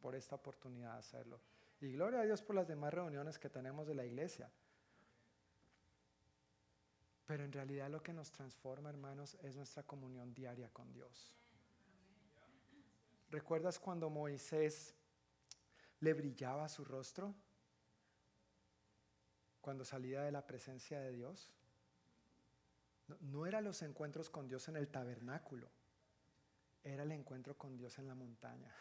por 0.00 0.14
esta 0.14 0.36
oportunidad 0.36 0.92
de 0.92 0.98
hacerlo. 0.98 1.40
Y 1.80 1.92
gloria 1.92 2.20
a 2.20 2.24
Dios 2.24 2.42
por 2.42 2.56
las 2.56 2.68
demás 2.68 2.92
reuniones 2.92 3.38
que 3.38 3.48
tenemos 3.48 3.86
de 3.86 3.94
la 3.94 4.04
iglesia. 4.04 4.50
Pero 7.26 7.44
en 7.44 7.52
realidad 7.52 7.88
lo 7.88 8.02
que 8.02 8.12
nos 8.12 8.30
transforma, 8.30 8.90
hermanos, 8.90 9.36
es 9.42 9.56
nuestra 9.56 9.82
comunión 9.84 10.34
diaria 10.34 10.68
con 10.70 10.92
Dios. 10.92 11.32
¿Recuerdas 13.30 13.78
cuando 13.78 14.10
Moisés 14.10 14.94
le 16.00 16.14
brillaba 16.14 16.68
su 16.68 16.84
rostro? 16.84 17.34
Cuando 19.60 19.84
salía 19.84 20.22
de 20.22 20.32
la 20.32 20.46
presencia 20.46 21.00
de 21.00 21.12
Dios. 21.12 21.52
No, 23.20 23.46
eran 23.46 23.64
los 23.64 23.82
encuentros 23.82 24.30
con 24.30 24.48
Dios 24.48 24.68
en 24.68 24.76
el 24.76 24.88
tabernáculo, 24.88 25.68
era 26.84 27.02
el 27.02 27.12
encuentro 27.12 27.56
con 27.58 27.76
Dios 27.76 27.98
en 27.98 28.06
la 28.06 28.14
montaña, 28.14 28.72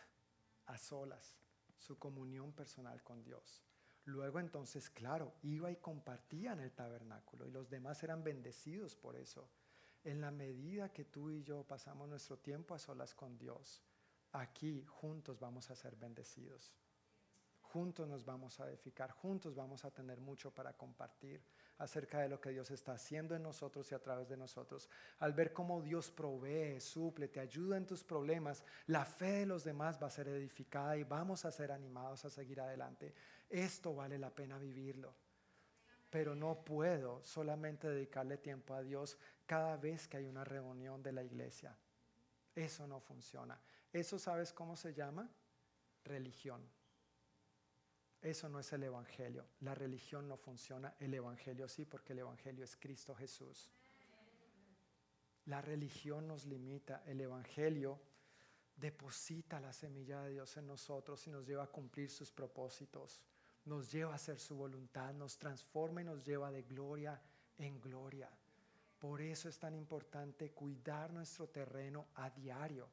a 0.68 0.78
solas 0.78 1.36
su 1.78 1.98
comunión 1.98 2.54
personal 2.54 3.02
con 3.02 3.24
Dios. 3.24 3.64
Luego 4.06 4.40
entonces, 4.40 4.90
claro, 4.90 5.34
iba 5.42 5.72
y 5.72 5.78
compartía 5.78 6.54
en 6.54 6.60
el 6.60 6.72
tabernáculo 6.72 7.48
y 7.48 7.52
los 7.52 7.70
demás 7.70 8.04
eran 8.04 8.24
bendecidos 8.24 8.96
por 8.96 9.16
eso. 9.16 9.50
En 10.04 10.22
la 10.22 10.32
medida 10.32 10.94
que 10.94 11.06
tú 11.06 11.30
y 11.30 11.44
yo 11.44 11.64
pasamos 11.64 12.08
nuestro 12.08 12.38
tiempo 12.38 12.76
a 12.76 12.80
solas 12.80 13.14
con 13.14 13.38
Dios, 13.38 13.84
aquí 14.32 14.86
juntos 14.86 15.40
vamos 15.40 15.70
a 15.70 15.76
ser 15.76 15.96
bendecidos. 15.96 16.74
Juntos 17.62 18.08
nos 18.08 18.26
vamos 18.26 18.60
a 18.60 18.68
edificar, 18.68 19.12
juntos 19.12 19.54
vamos 19.54 19.86
a 19.86 19.92
tener 19.92 20.20
mucho 20.20 20.52
para 20.52 20.74
compartir 20.74 21.44
acerca 21.78 22.20
de 22.20 22.28
lo 22.28 22.42
que 22.42 22.50
Dios 22.50 22.72
está 22.72 22.94
haciendo 22.94 23.36
en 23.36 23.44
nosotros 23.44 23.92
y 23.92 23.96
a 23.96 24.02
través 24.02 24.28
de 24.28 24.38
nosotros. 24.38 24.90
Al 25.20 25.34
ver 25.34 25.54
cómo 25.54 25.82
Dios 25.82 26.10
provee, 26.10 26.80
suple, 26.80 27.28
te 27.28 27.40
ayuda 27.40 27.78
en 27.78 27.86
tus 27.86 28.04
problemas, 28.04 28.64
la 28.88 29.06
fe 29.06 29.32
de 29.32 29.46
los 29.46 29.64
demás 29.64 30.02
va 30.02 30.08
a 30.08 30.12
ser 30.12 30.28
edificada 30.30 30.98
y 30.98 31.04
vamos 31.04 31.46
a 31.46 31.52
ser 31.52 31.72
animados 31.72 32.26
a 32.26 32.30
seguir 32.30 32.60
adelante. 32.60 33.14
Esto 33.48 33.94
vale 33.94 34.18
la 34.18 34.34
pena 34.34 34.58
vivirlo. 34.58 35.14
Pero 36.10 36.34
no 36.34 36.66
puedo 36.66 37.24
solamente 37.24 37.88
dedicarle 37.88 38.38
tiempo 38.38 38.74
a 38.74 38.82
Dios 38.82 39.18
cada 39.46 39.78
vez 39.78 40.08
que 40.08 40.18
hay 40.18 40.26
una 40.26 40.44
reunión 40.44 41.04
de 41.04 41.12
la 41.12 41.24
iglesia. 41.24 41.78
Eso 42.56 42.88
no 42.88 43.00
funciona. 43.00 43.60
¿Eso 43.92 44.20
sabes 44.20 44.54
cómo 44.54 44.76
se 44.76 44.94
llama? 44.94 45.30
Religión. 46.04 46.62
Eso 48.22 48.50
no 48.50 48.60
es 48.60 48.72
el 48.74 48.84
Evangelio. 48.84 49.46
La 49.62 49.74
religión 49.74 50.28
no 50.28 50.38
funciona, 50.38 50.94
el 51.00 51.14
Evangelio 51.14 51.68
sí, 51.68 51.86
porque 51.86 52.14
el 52.14 52.20
Evangelio 52.20 52.64
es 52.66 52.76
Cristo 52.76 53.16
Jesús. 53.16 53.72
La 55.46 55.62
religión 55.62 56.28
nos 56.28 56.46
limita, 56.46 57.02
el 57.06 57.22
Evangelio 57.22 58.00
deposita 58.76 59.60
la 59.60 59.74
semilla 59.74 60.22
de 60.22 60.32
Dios 60.32 60.56
en 60.58 60.68
nosotros 60.68 61.26
y 61.28 61.32
nos 61.32 61.46
lleva 61.48 61.64
a 61.64 61.72
cumplir 61.72 62.10
sus 62.10 62.32
propósitos, 62.32 63.22
nos 63.66 63.92
lleva 63.92 64.14
a 64.14 64.16
hacer 64.16 64.40
su 64.40 64.56
voluntad, 64.56 65.14
nos 65.14 65.38
transforma 65.38 66.02
y 66.02 66.06
nos 66.06 66.26
lleva 66.26 66.52
de 66.52 66.64
gloria 66.64 67.20
en 67.58 67.80
gloria. 67.80 68.30
Por 69.00 69.22
eso 69.22 69.50
es 69.50 69.58
tan 69.58 69.76
importante 69.76 70.52
cuidar 70.52 71.12
nuestro 71.12 71.48
terreno 71.48 72.08
a 72.16 72.30
diario. 72.30 72.90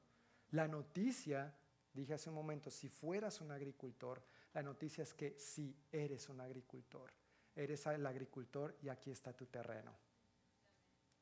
La 0.51 0.68
noticia, 0.68 1.55
dije 1.92 2.14
hace 2.14 2.28
un 2.28 2.36
momento, 2.36 2.70
si 2.70 2.88
fueras 2.88 3.40
un 3.40 3.51
agricultor, 3.51 4.22
la 4.55 4.62
noticia 4.62 5.03
es 5.03 5.12
que 5.12 5.38
sí 5.38 5.76
eres 5.90 6.28
un 6.28 6.40
agricultor. 6.40 7.12
Eres 7.55 7.86
el 7.86 8.07
agricultor 8.07 8.76
y 8.82 8.88
aquí 8.88 9.11
está 9.11 9.32
tu 9.32 9.47
terreno. 9.47 9.92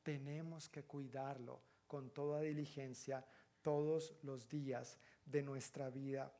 Tenemos 0.03 0.69
que 0.69 0.83
cuidarlo 0.83 1.61
con 1.87 2.11
toda 2.11 2.41
diligencia 2.41 3.25
todos 3.61 4.13
los 4.21 4.47
días 4.47 4.99
de 5.25 5.41
nuestra 5.41 5.89
vida. 5.89 6.31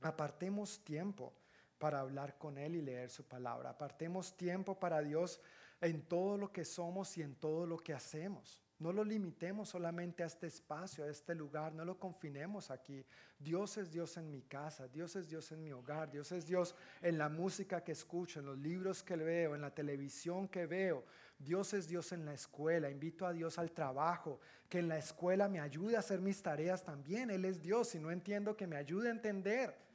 Apartemos 0.00 0.84
tiempo 0.84 1.34
para 1.78 2.00
hablar 2.00 2.38
con 2.38 2.58
Él 2.58 2.76
y 2.76 2.82
leer 2.82 3.10
su 3.10 3.24
palabra. 3.26 3.70
Apartemos 3.70 4.36
tiempo 4.36 4.78
para 4.78 5.00
Dios 5.00 5.40
en 5.80 6.02
todo 6.02 6.36
lo 6.36 6.52
que 6.52 6.64
somos 6.64 7.16
y 7.18 7.22
en 7.22 7.34
todo 7.36 7.66
lo 7.66 7.78
que 7.78 7.94
hacemos. 7.94 8.62
No 8.78 8.92
lo 8.92 9.02
limitemos 9.02 9.70
solamente 9.70 10.22
a 10.22 10.26
este 10.26 10.46
espacio, 10.46 11.04
a 11.04 11.08
este 11.08 11.34
lugar, 11.34 11.72
no 11.72 11.84
lo 11.84 11.98
confinemos 11.98 12.70
aquí. 12.70 13.04
Dios 13.36 13.76
es 13.76 13.90
Dios 13.90 14.16
en 14.16 14.30
mi 14.30 14.42
casa, 14.42 14.86
Dios 14.86 15.16
es 15.16 15.28
Dios 15.28 15.50
en 15.50 15.64
mi 15.64 15.72
hogar, 15.72 16.10
Dios 16.10 16.30
es 16.30 16.46
Dios 16.46 16.76
en 17.02 17.18
la 17.18 17.28
música 17.28 17.82
que 17.82 17.90
escucho, 17.90 18.38
en 18.38 18.46
los 18.46 18.58
libros 18.58 19.02
que 19.02 19.16
veo, 19.16 19.56
en 19.56 19.62
la 19.62 19.74
televisión 19.74 20.46
que 20.46 20.66
veo. 20.66 21.04
Dios 21.38 21.74
es 21.74 21.88
Dios 21.88 22.12
en 22.12 22.24
la 22.24 22.34
escuela. 22.34 22.88
Invito 22.88 23.26
a 23.26 23.32
Dios 23.32 23.58
al 23.58 23.72
trabajo, 23.72 24.38
que 24.68 24.78
en 24.78 24.88
la 24.88 24.98
escuela 24.98 25.48
me 25.48 25.58
ayude 25.58 25.96
a 25.96 26.00
hacer 26.00 26.20
mis 26.20 26.40
tareas 26.40 26.84
también. 26.84 27.30
Él 27.30 27.44
es 27.44 27.60
Dios 27.60 27.94
y 27.96 27.98
no 27.98 28.12
entiendo 28.12 28.56
que 28.56 28.68
me 28.68 28.76
ayude 28.76 29.08
a 29.08 29.12
entender. 29.12 29.87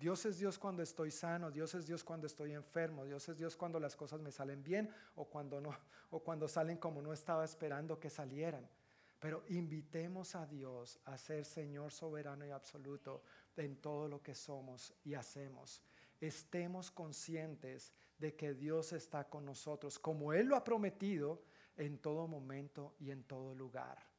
Dios 0.00 0.24
es 0.24 0.38
Dios 0.38 0.58
cuando 0.58 0.82
estoy 0.82 1.10
sano, 1.10 1.50
Dios 1.50 1.74
es 1.74 1.86
Dios 1.86 2.02
cuando 2.02 2.26
estoy 2.26 2.54
enfermo, 2.54 3.04
Dios 3.04 3.28
es 3.28 3.36
Dios 3.36 3.54
cuando 3.54 3.78
las 3.78 3.94
cosas 3.94 4.18
me 4.18 4.32
salen 4.32 4.62
bien 4.62 4.88
o 5.14 5.26
cuando 5.26 5.60
no, 5.60 5.76
o 6.08 6.20
cuando 6.20 6.48
salen 6.48 6.78
como 6.78 7.02
no 7.02 7.12
estaba 7.12 7.44
esperando 7.44 8.00
que 8.00 8.08
salieran. 8.08 8.66
Pero 9.18 9.44
invitemos 9.50 10.34
a 10.34 10.46
Dios 10.46 10.98
a 11.04 11.18
ser 11.18 11.44
Señor 11.44 11.92
soberano 11.92 12.46
y 12.46 12.50
absoluto 12.50 13.22
en 13.58 13.76
todo 13.76 14.08
lo 14.08 14.22
que 14.22 14.34
somos 14.34 14.94
y 15.04 15.12
hacemos. 15.12 15.82
Estemos 16.18 16.90
conscientes 16.90 17.92
de 18.18 18.34
que 18.34 18.54
Dios 18.54 18.94
está 18.94 19.28
con 19.28 19.44
nosotros, 19.44 19.98
como 19.98 20.32
Él 20.32 20.46
lo 20.46 20.56
ha 20.56 20.64
prometido, 20.64 21.42
en 21.76 21.98
todo 21.98 22.26
momento 22.26 22.94
y 22.98 23.10
en 23.10 23.22
todo 23.24 23.54
lugar 23.54 24.09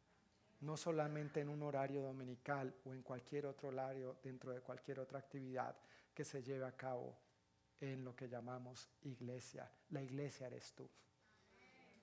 no 0.62 0.78
solamente 0.78 1.42
en 1.42 1.50
un 1.50 1.64
horario 1.64 2.02
dominical 2.02 2.74
o 2.86 2.94
en 2.94 3.02
cualquier 3.02 3.48
otro 3.48 3.70
horario 3.70 4.18
dentro 4.24 4.52
de 4.52 4.62
cualquier 4.62 5.00
otra 5.00 5.20
actividad 5.20 5.76
que 6.14 6.24
se 6.24 6.44
lleve 6.44 6.66
a 6.66 6.76
cabo 6.76 7.18
en 7.80 8.04
lo 8.04 8.16
que 8.16 8.30
llamamos 8.30 8.88
iglesia. 9.04 9.70
La 9.90 10.02
iglesia 10.02 10.48
eres 10.48 10.74
tú. 10.74 10.88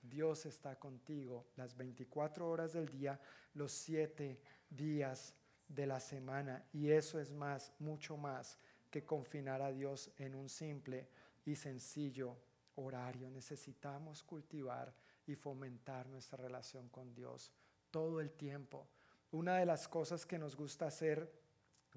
Dios 0.01 0.45
está 0.45 0.77
contigo 0.77 1.47
las 1.55 1.75
24 1.75 2.49
horas 2.49 2.73
del 2.73 2.89
día, 2.89 3.19
los 3.53 3.71
7 3.71 4.39
días 4.69 5.35
de 5.67 5.85
la 5.85 5.99
semana. 5.99 6.65
Y 6.73 6.89
eso 6.89 7.19
es 7.19 7.31
más, 7.31 7.73
mucho 7.79 8.17
más 8.17 8.57
que 8.89 9.05
confinar 9.05 9.61
a 9.61 9.71
Dios 9.71 10.11
en 10.17 10.35
un 10.35 10.49
simple 10.49 11.07
y 11.45 11.55
sencillo 11.55 12.35
horario. 12.75 13.29
Necesitamos 13.29 14.23
cultivar 14.23 14.93
y 15.27 15.35
fomentar 15.35 16.07
nuestra 16.07 16.41
relación 16.41 16.89
con 16.89 17.13
Dios 17.13 17.53
todo 17.91 18.21
el 18.21 18.31
tiempo. 18.31 18.87
Una 19.31 19.57
de 19.57 19.65
las 19.65 19.87
cosas 19.87 20.25
que 20.25 20.39
nos 20.39 20.55
gusta 20.55 20.87
hacer 20.87 21.31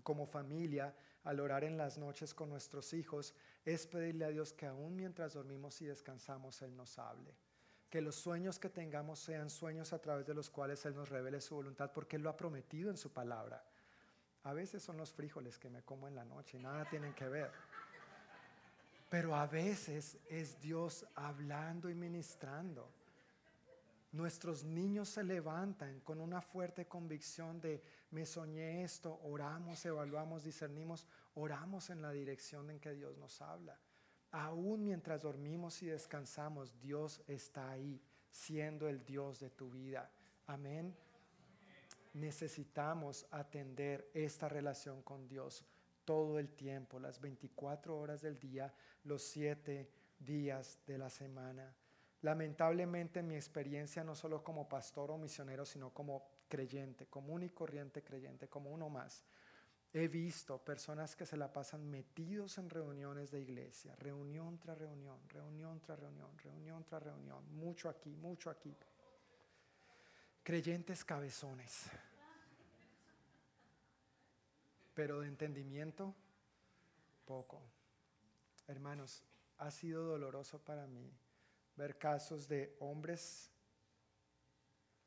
como 0.02 0.26
familia 0.26 0.94
al 1.24 1.40
orar 1.40 1.64
en 1.64 1.76
las 1.76 1.98
noches 1.98 2.34
con 2.34 2.50
nuestros 2.50 2.92
hijos 2.92 3.34
es 3.64 3.86
pedirle 3.86 4.24
a 4.24 4.30
Dios 4.30 4.52
que 4.52 4.66
aún 4.66 4.96
mientras 4.96 5.34
dormimos 5.34 5.80
y 5.80 5.86
descansamos, 5.86 6.60
Él 6.62 6.76
nos 6.76 6.98
hable. 6.98 7.34
Que 7.88 8.00
los 8.00 8.16
sueños 8.16 8.58
que 8.58 8.68
tengamos 8.68 9.20
sean 9.20 9.50
sueños 9.50 9.92
a 9.92 10.00
través 10.00 10.26
de 10.26 10.34
los 10.34 10.50
cuales 10.50 10.84
Él 10.86 10.94
nos 10.94 11.10
revele 11.10 11.40
su 11.40 11.54
voluntad, 11.54 11.92
porque 11.92 12.16
Él 12.16 12.22
lo 12.22 12.30
ha 12.30 12.36
prometido 12.36 12.90
en 12.90 12.96
su 12.96 13.12
palabra. 13.12 13.64
A 14.44 14.52
veces 14.52 14.82
son 14.82 14.96
los 14.96 15.12
frijoles 15.12 15.58
que 15.58 15.70
me 15.70 15.82
como 15.82 16.08
en 16.08 16.16
la 16.16 16.24
noche, 16.24 16.58
nada 16.58 16.88
tienen 16.88 17.14
que 17.14 17.28
ver. 17.28 17.50
Pero 19.08 19.36
a 19.36 19.46
veces 19.46 20.18
es 20.28 20.60
Dios 20.60 21.06
hablando 21.14 21.88
y 21.88 21.94
ministrando. 21.94 22.90
Nuestros 24.12 24.62
niños 24.62 25.08
se 25.08 25.24
levantan 25.24 26.00
con 26.00 26.20
una 26.20 26.42
fuerte 26.42 26.86
convicción 26.86 27.60
de 27.62 27.82
me 28.10 28.26
soñé 28.26 28.84
esto, 28.84 29.18
oramos, 29.24 29.84
evaluamos, 29.86 30.44
discernimos, 30.44 31.06
oramos 31.34 31.88
en 31.88 32.02
la 32.02 32.12
dirección 32.12 32.68
en 32.70 32.78
que 32.78 32.92
Dios 32.92 33.16
nos 33.16 33.40
habla. 33.40 33.80
Aún 34.30 34.84
mientras 34.84 35.22
dormimos 35.22 35.82
y 35.82 35.86
descansamos, 35.86 36.78
Dios 36.78 37.22
está 37.26 37.70
ahí, 37.70 38.02
siendo 38.30 38.86
el 38.86 39.02
Dios 39.02 39.40
de 39.40 39.48
tu 39.48 39.70
vida. 39.70 40.10
Amén. 40.46 40.94
Necesitamos 42.12 43.26
atender 43.30 44.10
esta 44.12 44.46
relación 44.46 45.02
con 45.02 45.26
Dios 45.26 45.64
todo 46.04 46.38
el 46.38 46.50
tiempo, 46.50 46.98
las 46.98 47.18
24 47.18 47.98
horas 47.98 48.20
del 48.20 48.38
día, 48.38 48.74
los 49.04 49.22
7 49.22 49.88
días 50.18 50.78
de 50.86 50.98
la 50.98 51.08
semana. 51.08 51.74
Lamentablemente 52.22 53.20
en 53.20 53.28
mi 53.28 53.34
experiencia, 53.34 54.04
no 54.04 54.14
solo 54.14 54.42
como 54.42 54.68
pastor 54.68 55.10
o 55.10 55.18
misionero, 55.18 55.64
sino 55.64 55.90
como 55.90 56.42
creyente, 56.48 57.06
común 57.06 57.42
y 57.42 57.50
corriente 57.50 58.02
creyente, 58.02 58.48
como 58.48 58.70
uno 58.70 58.88
más, 58.88 59.24
he 59.92 60.08
visto 60.08 60.58
personas 60.58 61.16
que 61.16 61.26
se 61.26 61.36
la 61.36 61.52
pasan 61.52 61.90
metidos 61.90 62.58
en 62.58 62.70
reuniones 62.70 63.30
de 63.30 63.40
iglesia, 63.40 63.94
reunión 63.96 64.58
tras 64.58 64.78
reunión, 64.78 65.18
reunión 65.28 65.80
tras 65.80 65.98
reunión, 65.98 66.38
reunión 66.38 66.84
tras 66.84 67.02
reunión, 67.02 67.44
mucho 67.56 67.88
aquí, 67.88 68.16
mucho 68.16 68.50
aquí. 68.50 68.74
Creyentes 70.42 71.04
cabezones 71.04 71.90
pero 74.94 75.20
de 75.20 75.28
entendimiento, 75.28 76.14
poco. 77.24 77.62
Hermanos, 78.68 79.22
ha 79.58 79.70
sido 79.70 80.04
doloroso 80.04 80.58
para 80.58 80.86
mí 80.86 81.10
ver 81.76 81.98
casos 81.98 82.48
de 82.48 82.76
hombres 82.80 83.50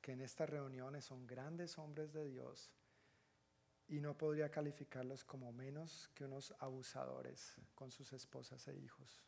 que 0.02 0.14
en 0.14 0.22
estas 0.22 0.50
reuniones 0.50 1.06
son 1.06 1.26
grandes 1.26 1.78
hombres 1.78 2.14
de 2.14 2.28
Dios 2.28 2.72
y 3.88 4.00
no 4.00 4.18
podría 4.18 4.50
calificarlos 4.50 5.24
como 5.24 5.52
menos 5.52 6.10
que 6.14 6.26
unos 6.26 6.54
abusadores 6.60 7.56
con 7.76 7.92
sus 7.92 8.14
esposas 8.14 8.68
e 8.68 8.76
hijos. 8.76 9.24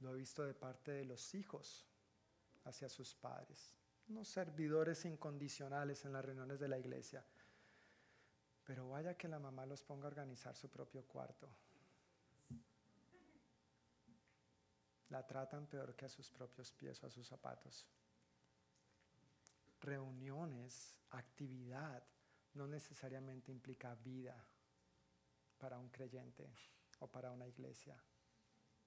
Lo 0.00 0.14
he 0.14 0.18
visto 0.18 0.44
de 0.44 0.54
parte 0.54 0.92
de 0.92 1.04
los 1.04 1.34
hijos 1.34 1.86
hacia 2.64 2.88
sus 2.88 3.14
padres, 3.14 3.70
unos 4.08 4.28
servidores 4.28 5.04
incondicionales 5.04 6.04
en 6.04 6.12
las 6.12 6.24
reuniones 6.24 6.58
de 6.60 6.68
la 6.68 6.78
iglesia 6.78 7.24
pero 8.64 8.88
vaya 8.88 9.16
que 9.16 9.28
la 9.28 9.38
mamá 9.38 9.66
los 9.66 9.82
ponga 9.82 10.06
a 10.06 10.08
organizar 10.08 10.56
su 10.56 10.70
propio 10.70 11.04
cuarto. 11.04 11.48
La 15.14 15.24
tratan 15.24 15.68
peor 15.68 15.94
que 15.94 16.06
a 16.06 16.08
sus 16.08 16.28
propios 16.28 16.72
pies 16.72 17.00
o 17.00 17.06
a 17.06 17.10
sus 17.10 17.28
zapatos. 17.28 17.86
Reuniones, 19.80 20.96
actividad, 21.10 22.02
no 22.54 22.66
necesariamente 22.66 23.52
implica 23.52 23.94
vida 23.94 24.34
para 25.56 25.78
un 25.78 25.88
creyente 25.90 26.52
o 26.98 27.06
para 27.06 27.30
una 27.30 27.46
iglesia. 27.46 27.96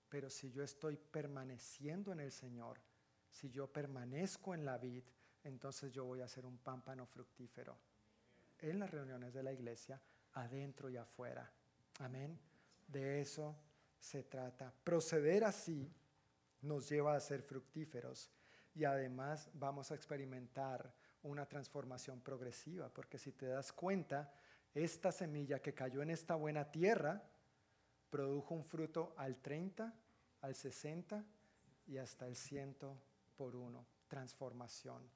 Pero 0.10 0.30
si 0.30 0.52
yo 0.52 0.64
estoy 0.64 0.98
permaneciendo 0.98 2.12
en 2.12 2.20
el 2.20 2.34
Señor, 2.34 2.82
si 3.32 3.50
yo 3.50 3.72
permanezco 3.72 4.54
en 4.54 4.66
la 4.66 4.78
vid, 4.78 5.06
entonces 5.46 5.94
yo 5.94 6.04
voy 6.04 6.20
a 6.20 6.28
ser 6.28 6.46
un 6.46 6.58
pámpano 6.58 7.06
fructífero 7.06 7.80
en 8.60 8.80
las 8.80 8.92
reuniones 8.92 9.34
de 9.34 9.44
la 9.44 9.54
iglesia, 9.54 10.02
adentro 10.34 10.90
y 10.90 10.98
afuera. 10.98 11.50
Amén. 12.00 12.38
De 12.86 13.22
eso 13.22 13.56
se 13.98 14.24
trata. 14.24 14.74
Proceder 14.84 15.46
así 15.46 15.90
nos 16.62 16.90
lleva 16.90 17.16
a 17.16 17.20
ser 17.20 17.42
fructíferos 17.42 18.32
y 18.74 18.86
además 18.86 19.50
vamos 19.54 19.92
a 19.92 19.96
experimentar 19.96 20.94
una 21.24 21.46
transformación 21.48 22.22
progresiva, 22.22 22.90
porque 22.90 23.18
si 23.18 23.32
te 23.32 23.48
das 23.48 23.74
cuenta, 23.74 24.32
esta 24.74 25.12
semilla 25.12 25.60
que 25.60 25.74
cayó 25.74 26.02
en 26.02 26.12
esta 26.12 26.36
buena 26.36 26.72
tierra 26.72 27.24
produjo 28.10 28.54
un 28.54 28.64
fruto 28.64 29.14
al 29.18 29.38
30, 29.38 29.94
al 30.42 30.56
60 30.56 31.26
y 31.88 31.98
hasta 31.98 32.28
el 32.28 32.36
100 32.36 32.78
por 33.36 33.56
uno. 33.56 33.86
Transformación. 34.08 35.10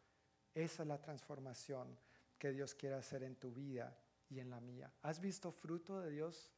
Esa 0.53 0.83
es 0.83 0.87
la 0.87 0.99
transformación 0.99 1.97
que 2.37 2.51
Dios 2.51 2.73
quiere 2.75 2.95
hacer 2.95 3.23
en 3.23 3.35
tu 3.35 3.51
vida 3.51 3.95
y 4.29 4.39
en 4.39 4.49
la 4.49 4.59
mía. 4.59 4.91
¿Has 5.03 5.19
visto 5.19 5.51
fruto 5.51 5.99
de 6.01 6.09
Dios 6.09 6.51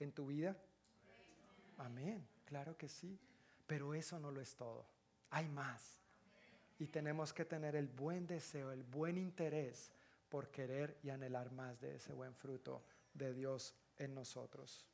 en 0.00 0.12
tu 0.12 0.26
vida? 0.26 0.56
Amén, 1.78 2.26
claro 2.44 2.76
que 2.76 2.88
sí. 2.88 3.18
Pero 3.72 3.94
eso 3.94 4.20
no 4.20 4.30
lo 4.30 4.42
es 4.42 4.54
todo. 4.54 4.84
Hay 5.30 5.48
más. 5.48 6.02
Y 6.78 6.88
tenemos 6.88 7.32
que 7.32 7.46
tener 7.46 7.74
el 7.74 7.88
buen 7.88 8.26
deseo, 8.26 8.70
el 8.70 8.82
buen 8.82 9.16
interés 9.16 9.90
por 10.28 10.50
querer 10.50 10.98
y 11.02 11.08
anhelar 11.08 11.50
más 11.52 11.80
de 11.80 11.94
ese 11.94 12.12
buen 12.12 12.34
fruto 12.34 12.84
de 13.14 13.32
Dios 13.32 13.74
en 13.96 14.14
nosotros. 14.14 14.86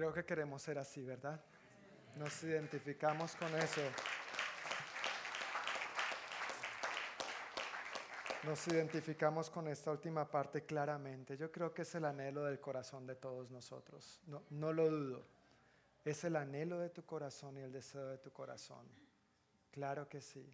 Creo 0.00 0.14
que 0.14 0.24
queremos 0.24 0.62
ser 0.62 0.78
así, 0.78 1.02
¿verdad? 1.02 1.38
Nos 2.16 2.42
identificamos 2.42 3.36
con 3.36 3.54
eso. 3.54 3.82
Nos 8.44 8.66
identificamos 8.68 9.50
con 9.50 9.68
esta 9.68 9.90
última 9.90 10.24
parte 10.26 10.64
claramente. 10.64 11.36
Yo 11.36 11.52
creo 11.52 11.74
que 11.74 11.82
es 11.82 11.94
el 11.94 12.06
anhelo 12.06 12.44
del 12.44 12.58
corazón 12.60 13.06
de 13.06 13.14
todos 13.14 13.50
nosotros. 13.50 14.22
No, 14.26 14.42
no 14.48 14.72
lo 14.72 14.88
dudo. 14.88 15.22
Es 16.02 16.24
el 16.24 16.36
anhelo 16.36 16.78
de 16.78 16.88
tu 16.88 17.04
corazón 17.04 17.58
y 17.58 17.60
el 17.60 17.70
deseo 17.70 18.06
de 18.06 18.16
tu 18.16 18.32
corazón. 18.32 18.86
Claro 19.70 20.08
que 20.08 20.22
sí. 20.22 20.50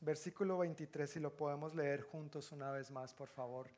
Versículo 0.00 0.56
23, 0.56 1.10
si 1.10 1.20
lo 1.20 1.36
podemos 1.36 1.74
leer 1.74 2.00
juntos 2.00 2.50
una 2.50 2.70
vez 2.70 2.90
más, 2.90 3.12
por 3.12 3.28
favor. 3.28 3.68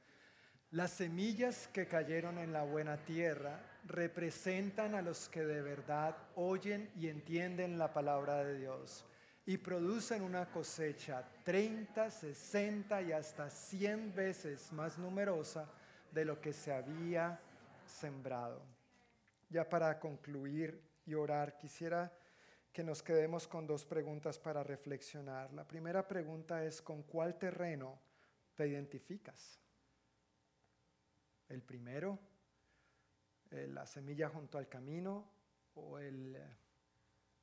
Las 0.77 0.91
semillas 0.91 1.69
que 1.69 1.87
cayeron 1.87 2.37
en 2.37 2.53
la 2.53 2.63
buena 2.63 2.99
tierra 2.99 3.59
representan 3.87 4.95
a 4.95 5.01
los 5.01 5.27
que 5.31 5.43
de 5.43 5.63
verdad 5.63 6.15
oyen 6.35 6.91
y 6.95 7.09
entienden 7.09 7.79
la 7.79 7.95
palabra 7.95 8.45
de 8.45 8.59
Dios 8.59 9.03
y 9.47 9.57
producen 9.57 10.21
una 10.21 10.51
cosecha 10.51 11.27
30, 11.45 12.11
60 12.11 13.01
y 13.01 13.13
hasta 13.13 13.49
100 13.49 14.15
veces 14.15 14.71
más 14.71 14.99
numerosa 14.99 15.67
de 16.13 16.27
lo 16.27 16.43
que 16.43 16.53
se 16.53 16.75
había 16.75 17.41
sembrado. 17.87 18.61
Ya 19.49 19.67
para 19.67 19.99
concluir 19.99 20.79
y 21.07 21.15
orar, 21.15 21.57
quisiera 21.57 22.13
que 22.71 22.85
nos 22.85 23.03
quedemos 23.03 23.49
con 23.49 23.67
dos 23.67 23.87
preguntas 23.87 24.39
para 24.39 24.63
reflexionar. 24.63 25.51
La 25.55 25.67
primera 25.67 26.07
pregunta 26.07 26.63
es, 26.67 26.83
¿con 26.83 27.03
cuál 27.05 27.39
terreno 27.39 27.99
te 28.55 28.69
identificas? 28.69 29.59
El 31.49 31.63
primero, 31.63 32.19
eh, 33.51 33.69
la 33.69 33.87
semilla 33.87 34.29
junto 34.29 34.59
al 34.59 34.69
camino 34.69 35.31
o 35.75 35.99
el, 35.99 36.37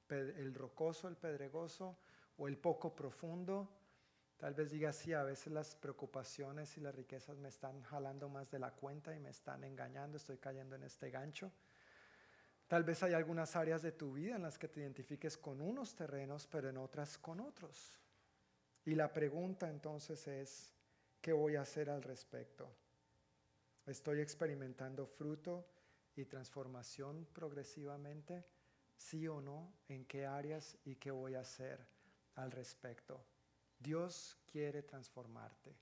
el 0.10 0.54
rocoso, 0.54 1.08
el 1.08 1.16
pedregoso 1.16 1.97
o 2.38 2.47
el 2.47 2.58
poco 2.58 2.95
profundo. 2.95 3.70
Tal 4.38 4.54
vez 4.54 4.72
diga 4.72 4.91
sí, 4.91 5.14
a 5.14 5.24
veces 5.24 5.54
las 5.54 5.76
preocupaciones 5.76 6.78
y 6.78 6.82
las 6.82 6.93
riquezas 6.93 7.38
me 7.38 7.47
están 7.47 7.82
jalando 7.84 8.28
más 8.28 8.51
de 8.51 8.60
la 8.60 8.72
cuenta 8.72 9.16
y 9.16 9.20
me 9.20 9.30
están 9.30 9.64
engañando, 9.64 10.18
estoy 10.18 10.38
cayendo 10.38 10.76
en 10.76 10.84
este 10.84 11.10
gancho. 11.10 11.51
Tal 12.68 12.84
vez 12.84 13.04
hay 13.04 13.14
algunas 13.14 13.56
áreas 13.56 13.82
de 13.82 13.91
tu 13.91 14.14
vida 14.14 14.36
en 14.36 14.41
las 14.41 14.58
que 14.58 14.68
te 14.68 14.82
identifiques 14.82 15.38
con 15.38 15.62
unos 15.62 15.95
terrenos, 15.95 16.47
pero 16.47 16.70
en 16.70 16.78
otras 16.78 17.18
con 17.18 17.39
otros. 17.39 17.93
Y 18.86 18.95
la 18.95 19.14
pregunta 19.14 19.70
entonces 19.70 20.28
es, 20.28 20.74
¿qué 21.22 21.32
voy 21.32 21.56
a 21.56 21.62
hacer 21.62 21.89
al 21.89 22.01
respecto? 22.01 22.70
¿Estoy 23.86 24.21
experimentando 24.21 25.05
fruto 25.05 25.67
y 26.15 26.23
transformación 26.23 27.27
progresivamente? 27.34 28.45
¿Sí 28.95 29.27
o 29.27 29.41
no? 29.41 29.73
¿En 29.89 30.05
qué 30.05 30.25
áreas 30.25 30.77
y 30.86 30.95
qué 30.95 31.11
voy 31.11 31.36
a 31.36 31.41
hacer 31.41 31.86
al 32.36 32.51
respecto? 32.51 33.25
Dios 33.77 34.38
quiere 34.49 34.84
transformarte. 34.84 35.75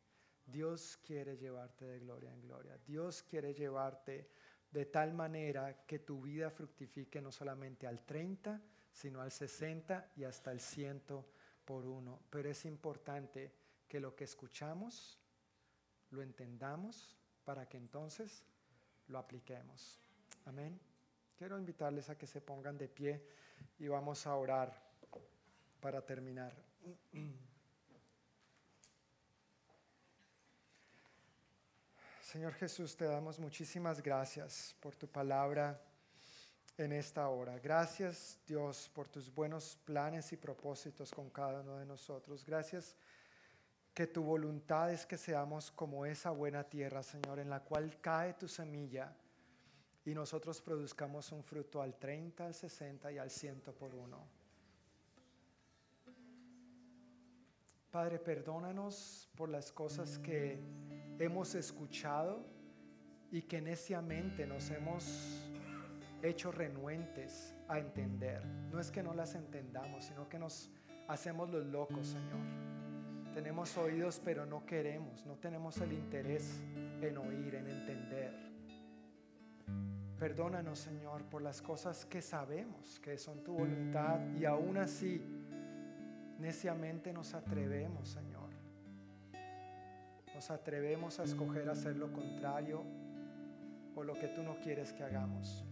Dios 0.44 0.98
quiere 1.06 1.38
llevarte 1.38 1.86
de 1.86 2.00
gloria 2.00 2.34
en 2.34 2.42
gloria. 2.42 2.76
Dios 2.80 3.22
quiere 3.22 3.54
llevarte 3.54 4.32
de 4.72 4.86
tal 4.88 5.14
manera 5.14 5.86
que 5.86 6.00
tu 6.00 6.22
vida 6.22 6.50
fructifique 6.50 7.22
no 7.22 7.32
solamente 7.32 7.86
al 7.86 8.04
30, 8.04 8.60
sino 8.92 9.22
al 9.22 9.32
60 9.32 10.14
y 10.16 10.24
hasta 10.24 10.52
el 10.52 10.60
100 10.60 11.04
por 11.64 11.86
uno. 11.86 12.24
Pero 12.32 12.50
es 12.50 12.66
importante 12.66 13.54
que 13.88 14.00
lo 14.00 14.16
que 14.16 14.24
escuchamos 14.24 15.20
lo 16.10 16.24
entendamos 16.24 17.21
para 17.44 17.68
que 17.68 17.78
entonces 17.78 18.44
lo 19.08 19.20
apliquemos. 19.20 20.00
Amén. 20.46 20.80
Quiero 21.38 21.58
invitarles 21.58 22.10
a 22.10 22.18
que 22.18 22.28
se 22.28 22.42
pongan 22.42 22.78
de 22.78 22.88
pie 22.88 23.26
y 23.80 23.88
vamos 23.88 24.28
a 24.28 24.36
orar 24.36 24.74
para 25.80 26.06
terminar. 26.06 26.54
Señor 32.22 32.54
Jesús, 32.54 32.96
te 32.96 33.06
damos 33.06 33.40
muchísimas 33.40 34.02
gracias 34.02 34.76
por 34.80 34.96
tu 34.96 35.08
palabra 35.08 35.82
en 36.78 36.94
esta 36.94 37.28
hora. 37.28 37.60
Gracias 37.60 38.40
Dios 38.48 38.90
por 38.94 39.10
tus 39.10 39.34
buenos 39.34 39.78
planes 39.84 40.32
y 40.32 40.38
propósitos 40.38 41.12
con 41.12 41.30
cada 41.30 41.62
uno 41.62 41.78
de 41.78 41.86
nosotros. 41.86 42.46
Gracias 42.46 42.96
que 43.94 44.08
tu 44.08 44.24
voluntad 44.24 44.92
es 44.92 45.06
que 45.06 45.18
seamos 45.18 45.72
como 45.72 46.06
esa 46.06 46.32
buena 46.32 46.64
tierra, 46.64 47.04
Señor, 47.04 47.40
en 47.40 47.50
la 47.50 47.62
cual 47.62 48.00
cae 48.00 48.34
tu 48.34 48.48
semilla 48.48 49.14
y 50.06 50.14
nosotros 50.14 50.62
produzcamos 50.62 51.32
un 51.32 51.44
fruto 51.44 51.82
al 51.82 51.96
30, 51.96 52.46
al 52.46 52.54
60 52.54 53.12
y 53.12 53.18
al 53.18 53.30
100 53.30 53.62
por 53.78 53.94
uno. 53.94 54.26
Padre, 57.92 58.20
perdónanos 58.20 59.30
por 59.36 59.50
las 59.50 59.72
cosas 59.72 60.18
que 60.18 60.58
hemos 61.20 61.56
escuchado 61.56 62.46
y 63.32 63.42
que 63.42 63.62
neciamente 63.62 64.48
nos 64.48 64.70
hemos 64.72 65.44
hecho 66.24 66.52
renuentes 66.52 67.54
a 67.68 67.80
entender. 67.80 68.46
No 68.46 68.80
es 68.80 68.92
que 68.92 69.04
no 69.04 69.14
las 69.14 69.36
entendamos, 69.36 70.06
sino 70.06 70.30
que 70.30 70.40
nos 70.40 70.70
hacemos 71.10 71.50
los 71.50 71.66
locos, 71.66 72.08
Señor. 72.08 72.81
Tenemos 73.34 73.78
oídos, 73.78 74.22
pero 74.24 74.46
no 74.46 74.66
queremos, 74.66 75.26
no 75.26 75.36
tenemos 75.36 75.78
el 75.78 75.94
interés 75.94 76.60
en 77.02 77.18
oír, 77.18 77.56
en 77.56 77.68
entender. 77.68 78.34
Perdónanos, 80.20 80.80
Señor, 80.80 81.24
por 81.24 81.42
las 81.42 81.62
cosas 81.62 82.06
que 82.06 82.22
sabemos 82.22 83.00
que 83.00 83.18
son 83.18 83.44
tu 83.44 83.54
voluntad 83.54 84.20
y 84.36 84.46
aún 84.46 84.78
así 84.78 85.20
neciamente 86.40 87.14
nos 87.14 87.34
atrevemos, 87.34 88.10
Señor. 88.10 88.50
Nos 90.36 90.52
atrevemos 90.52 91.20
a 91.20 91.24
escoger 91.24 91.70
hacer 91.70 91.96
lo 91.96 92.12
contrario 92.12 92.84
o 93.96 94.04
lo 94.04 94.14
que 94.14 94.28
tú 94.28 94.44
no 94.44 94.60
quieres 94.60 94.92
que 94.92 95.04
hagamos. 95.04 95.64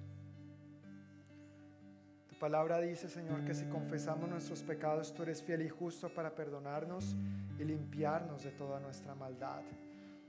Tu 2.28 2.40
palabra 2.40 2.80
dice, 2.80 3.10
Señor, 3.10 3.44
que 3.44 3.54
si 3.54 3.66
confesamos 3.66 4.30
nuestros 4.30 4.64
pecados, 4.64 5.14
tú 5.14 5.24
eres 5.24 5.44
fiel 5.44 5.62
y 5.62 5.70
justo 5.70 6.10
para 6.10 6.34
perdonarnos 6.34 7.16
y 7.60 7.64
limpiarnos 7.66 8.44
de 8.44 8.52
toda 8.52 8.80
nuestra 8.80 9.14
maldad. 9.14 9.62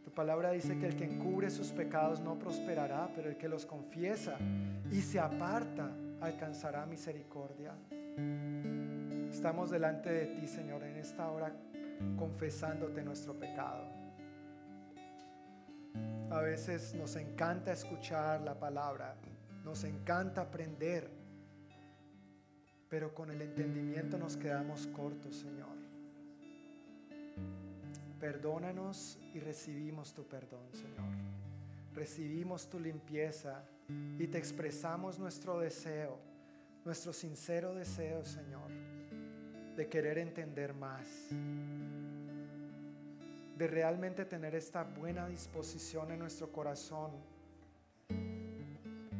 Tu 0.05 0.11
palabra 0.11 0.51
dice 0.51 0.76
que 0.78 0.87
el 0.87 0.97
que 0.97 1.05
encubre 1.05 1.51
sus 1.51 1.68
pecados 1.68 2.20
no 2.20 2.39
prosperará, 2.39 3.11
pero 3.14 3.31
el 3.31 3.37
que 3.37 3.49
los 3.49 3.64
confiesa 3.64 4.37
y 4.91 5.01
se 5.01 5.20
aparta 5.20 5.91
alcanzará 6.20 6.85
misericordia. 6.87 7.74
Estamos 9.31 9.70
delante 9.70 10.11
de 10.11 10.26
ti, 10.26 10.47
Señor, 10.47 10.83
en 10.83 10.97
esta 10.97 11.31
hora 11.31 11.53
confesándote 12.18 13.03
nuestro 13.03 13.35
pecado. 13.39 13.85
A 16.31 16.41
veces 16.41 16.95
nos 16.95 17.16
encanta 17.16 17.72
escuchar 17.72 18.41
la 18.41 18.59
palabra, 18.59 19.16
nos 19.64 19.85
encanta 19.85 20.43
aprender, 20.43 21.11
pero 22.89 23.14
con 23.14 23.31
el 23.31 23.43
entendimiento 23.43 24.18
nos 24.18 24.37
quedamos 24.37 24.87
cortos, 24.89 25.37
Señor. 25.37 25.80
Perdónanos 28.21 29.18
y 29.35 29.41
recibimos 29.41 30.12
tu 30.12 30.25
perdón, 30.25 30.68
Señor. 30.73 31.09
Recibimos 31.95 32.68
tu 32.68 32.79
limpieza 32.79 33.64
y 34.18 34.27
te 34.29 34.39
expresamos 34.39 35.18
nuestro 35.18 35.59
deseo, 35.59 36.18
nuestro 36.85 37.12
sincero 37.12 37.75
deseo, 37.75 38.25
Señor 38.25 38.71
de 39.81 39.89
querer 39.89 40.18
entender 40.18 40.75
más, 40.75 41.07
de 43.57 43.66
realmente 43.66 44.27
tener 44.27 44.55
esta 44.55 44.85
buena 44.85 45.27
disposición 45.27 46.11
en 46.11 46.18
nuestro 46.18 46.53
corazón 46.53 47.12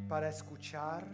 para 0.07 0.28
escuchar 0.28 1.07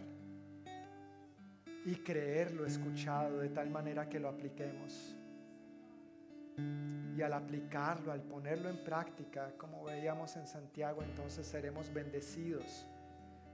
y 1.85 1.95
creer 1.95 2.51
lo 2.53 2.65
escuchado 2.65 3.39
de 3.39 3.47
tal 3.47 3.69
manera 3.69 4.09
que 4.09 4.19
lo 4.19 4.27
apliquemos. 4.27 5.16
Y 6.57 7.21
al 7.21 7.33
aplicarlo, 7.33 8.11
al 8.11 8.21
ponerlo 8.21 8.69
en 8.69 8.83
práctica, 8.83 9.51
como 9.57 9.83
veíamos 9.83 10.35
en 10.35 10.47
Santiago, 10.47 11.03
entonces 11.03 11.45
seremos 11.45 11.93
bendecidos 11.93 12.85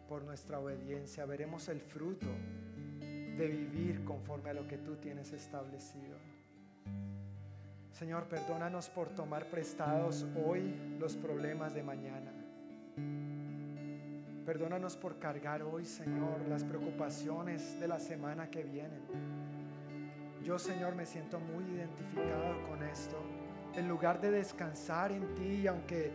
por 0.08 0.24
nuestra 0.24 0.60
obediencia, 0.60 1.26
veremos 1.26 1.70
el 1.70 1.80
fruto 1.80 2.28
de 3.00 3.48
vivir 3.48 4.04
conforme 4.04 4.50
a 4.50 4.54
lo 4.54 4.68
que 4.68 4.78
tú 4.78 4.96
tienes 4.98 5.32
establecido. 5.32 6.18
Señor, 7.92 8.28
perdónanos 8.28 8.90
por 8.90 9.10
tomar 9.10 9.50
prestados 9.50 10.26
hoy 10.46 10.76
los 11.00 11.16
problemas 11.16 11.74
de 11.74 11.84
mañana. 11.84 12.32
Perdónanos 14.46 14.98
por 14.98 15.20
cargar 15.20 15.62
hoy, 15.64 15.86
Señor, 15.86 16.42
las 16.50 16.64
preocupaciones 16.64 17.80
de 17.80 17.88
la 17.88 18.00
semana 18.00 18.50
que 18.50 18.64
vienen. 18.64 19.43
Yo, 20.44 20.60
Señor, 20.60 20.94
me 20.94 21.06
siento 21.06 21.40
muy 21.40 21.64
identificado 21.64 22.68
con 22.68 22.84
esto. 22.84 23.16
En 23.76 23.88
lugar 23.88 24.20
de 24.20 24.30
descansar 24.30 25.12
en 25.14 25.34
ti, 25.36 25.66
aunque 25.68 26.12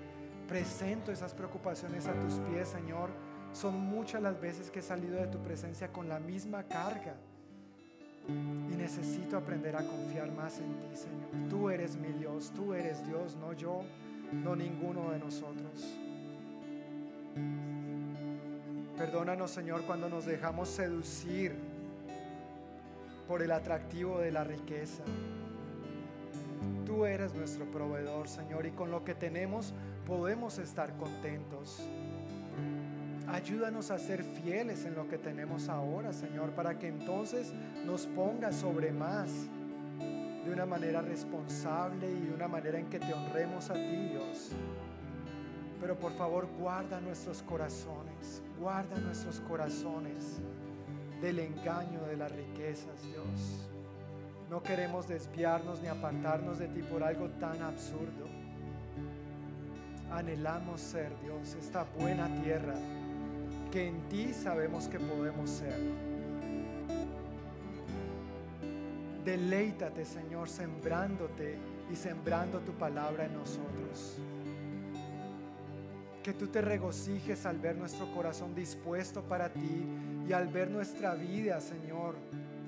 presento 0.47 1.11
esas 1.11 1.33
preocupaciones 1.33 2.07
a 2.07 2.13
tus 2.21 2.35
pies, 2.41 2.69
Señor, 2.69 3.09
son 3.53 3.81
muchas 3.81 4.21
las 4.21 4.39
veces 4.39 4.71
que 4.71 4.81
he 4.81 4.83
salido 4.83 5.17
de 5.17 5.29
tu 5.29 5.39
presencia 5.39 5.89
con 5.91 6.09
la 6.09 6.21
misma 6.21 6.63
carga. 6.65 7.17
Y 8.29 8.77
necesito 8.77 9.39
aprender 9.39 9.75
a 9.77 9.87
confiar 9.87 10.31
más 10.33 10.59
en 10.59 10.75
ti, 10.79 10.95
Señor. 10.95 11.49
Tú 11.49 11.71
eres 11.71 11.97
mi 11.97 12.13
Dios, 12.13 12.53
tú 12.55 12.75
eres 12.75 13.07
Dios, 13.07 13.35
no 13.37 13.55
yo, 13.55 13.81
no 14.31 14.55
ninguno 14.55 15.11
de 15.11 15.19
nosotros. 15.19 15.99
Perdónanos, 18.99 19.51
Señor, 19.51 19.87
cuando 19.87 20.11
nos 20.11 20.27
dejamos 20.27 20.69
seducir 20.69 21.68
por 23.29 23.43
el 23.43 23.53
atractivo 23.53 24.19
de 24.19 24.33
la 24.33 24.43
riqueza. 24.43 25.05
Tú 26.87 27.05
eres 27.05 27.35
nuestro 27.35 27.67
proveedor, 27.67 28.27
Señor, 28.27 28.65
y 28.65 28.71
con 28.71 28.91
lo 28.91 29.05
que 29.05 29.15
tenemos 29.15 29.75
podemos 30.07 30.59
estar 30.59 30.97
contentos. 30.97 31.87
Ayúdanos 33.29 33.91
a 33.91 33.99
ser 33.99 34.25
fieles 34.25 34.87
en 34.87 34.95
lo 34.95 35.07
que 35.07 35.19
tenemos 35.19 35.69
ahora, 35.69 36.15
Señor, 36.15 36.53
para 36.53 36.79
que 36.79 36.89
entonces 36.89 37.53
nos 37.85 38.07
ponga 38.07 38.51
sobre 38.51 38.91
más 38.91 39.29
de 39.99 40.51
una 40.51 40.65
manera 40.65 41.03
responsable 41.03 42.11
y 42.11 42.27
de 42.27 42.35
una 42.35 42.49
manera 42.49 42.79
en 42.79 42.87
que 42.87 42.99
te 42.99 43.13
honremos 43.13 43.69
a 43.69 43.75
ti, 43.75 44.09
Dios. 44.11 44.53
Pero 45.79 45.99
por 45.99 46.13
favor, 46.15 46.49
guarda 46.59 46.99
nuestros 47.03 47.43
corazones, 47.43 48.43
guarda 48.59 48.99
nuestros 48.99 49.41
corazones 49.41 50.41
del 51.21 51.41
engaño 51.41 52.03
de 52.07 52.17
las 52.17 52.31
riquezas, 52.33 53.03
Dios. 53.03 53.69
No 54.51 54.63
queremos 54.63 55.09
desviarnos 55.09 55.81
ni 55.81 55.89
apartarnos 55.89 56.59
de 56.59 56.69
ti 56.69 56.83
por 56.83 57.03
algo 57.03 57.29
tan 57.41 57.61
absurdo. 57.63 58.27
Anhelamos 60.11 60.81
ser, 60.81 61.13
Dios, 61.23 61.55
esta 61.55 61.85
buena 61.99 62.29
tierra 62.43 62.75
que 63.71 63.89
en 63.89 64.01
ti 64.09 64.33
sabemos 64.33 64.89
que 64.89 64.99
podemos 64.99 65.51
ser. 65.51 65.79
Deleítate, 69.25 70.07
Señor, 70.07 70.49
sembrándote 70.49 71.59
y 71.93 71.97
sembrando 71.97 72.61
tu 72.61 72.73
palabra 72.73 73.27
en 73.27 73.35
nosotros. 73.35 74.17
Que 76.23 76.33
tú 76.33 76.47
te 76.47 76.63
regocijes 76.63 77.45
al 77.45 77.59
ver 77.59 77.77
nuestro 77.77 78.11
corazón 78.15 78.55
dispuesto 78.55 79.23
para 79.23 79.53
ti 79.53 79.87
y 80.29 80.33
al 80.35 80.49
ver 80.49 80.71
nuestra 80.71 81.15
vida, 81.15 81.59
Señor, 81.61 82.17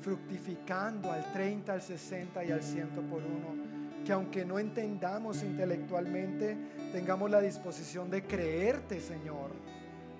fructificando 0.00 1.12
al 1.12 1.30
30, 1.32 1.74
al 1.74 1.82
60 1.82 2.44
y 2.44 2.52
al 2.52 2.62
100 2.62 2.88
por 2.88 3.22
uno. 3.22 3.70
Que 4.04 4.12
aunque 4.12 4.46
no 4.46 4.58
entendamos 4.58 5.42
intelectualmente, 5.42 6.56
tengamos 6.90 7.30
la 7.30 7.40
disposición 7.40 8.10
de 8.10 8.22
creerte, 8.22 8.98
Señor, 8.98 9.50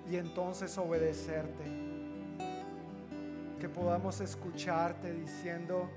y 0.09 0.17
entonces 0.17 0.77
obedecerte. 0.77 1.63
Que 3.59 3.67
podamos 3.67 4.21
escucharte 4.21 5.11
diciendo, 5.11 5.89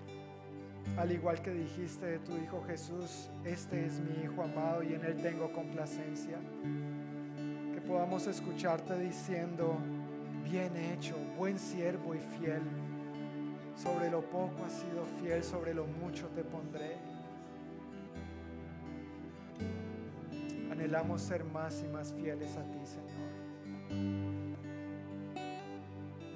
al 0.97 1.13
igual 1.13 1.43
que 1.43 1.51
dijiste 1.51 2.07
de 2.07 2.19
tu 2.21 2.39
Hijo 2.39 2.65
Jesús, 2.67 3.29
este 3.45 3.85
es 3.85 4.01
mi 4.01 4.25
Hijo 4.25 4.43
amado 4.43 4.83
y 4.83 4.95
en 4.95 5.05
Él 5.05 5.21
tengo 5.21 5.53
complacencia. 5.53 6.39
Que 7.75 7.83
podamos 7.83 8.27
escucharte 8.27 8.99
diciendo, 8.99 9.79
bien 10.45 10.77
hecho, 10.77 11.17
buen 11.37 11.59
siervo 11.59 12.15
y 12.15 12.19
fiel. 12.39 12.63
Sobre 13.77 14.11
lo 14.11 14.21
poco 14.21 14.65
has 14.65 14.73
sido 14.73 15.05
fiel, 15.21 15.43
sobre 15.43 15.75
lo 15.75 15.87
mucho 15.87 16.29
te 16.29 16.45
pondré. 16.45 16.97
Anhelamos 20.71 21.23
ser 21.23 21.45
más 21.45 21.83
y 21.83 21.89
más 21.89 22.13
fieles 22.13 22.57
a 22.57 22.63
ti, 22.63 22.79
Señor. 22.85 24.45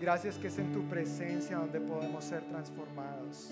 Gracias 0.01 0.39
que 0.39 0.47
es 0.47 0.59
en 0.59 0.73
tu 0.73 0.83
presencia 0.89 1.57
donde 1.57 1.81
podemos 1.81 2.25
ser 2.25 2.43
transformados. 2.45 3.51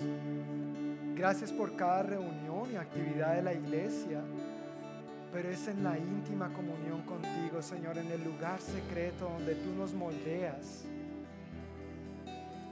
Gracias 1.15 1.51
por 1.51 1.75
cada 1.75 2.03
reunión 2.03 2.71
y 2.71 2.77
actividad 2.77 3.35
de 3.35 3.41
la 3.41 3.53
iglesia, 3.53 4.21
pero 5.31 5.49
es 5.49 5.67
en 5.67 5.83
la 5.83 5.97
íntima 5.97 6.51
comunión 6.53 7.01
contigo, 7.03 7.61
Señor, 7.61 7.97
en 7.97 8.11
el 8.11 8.23
lugar 8.23 8.59
secreto 8.59 9.29
donde 9.29 9.55
tú 9.55 9.73
nos 9.73 9.93
moldeas. 9.93 10.85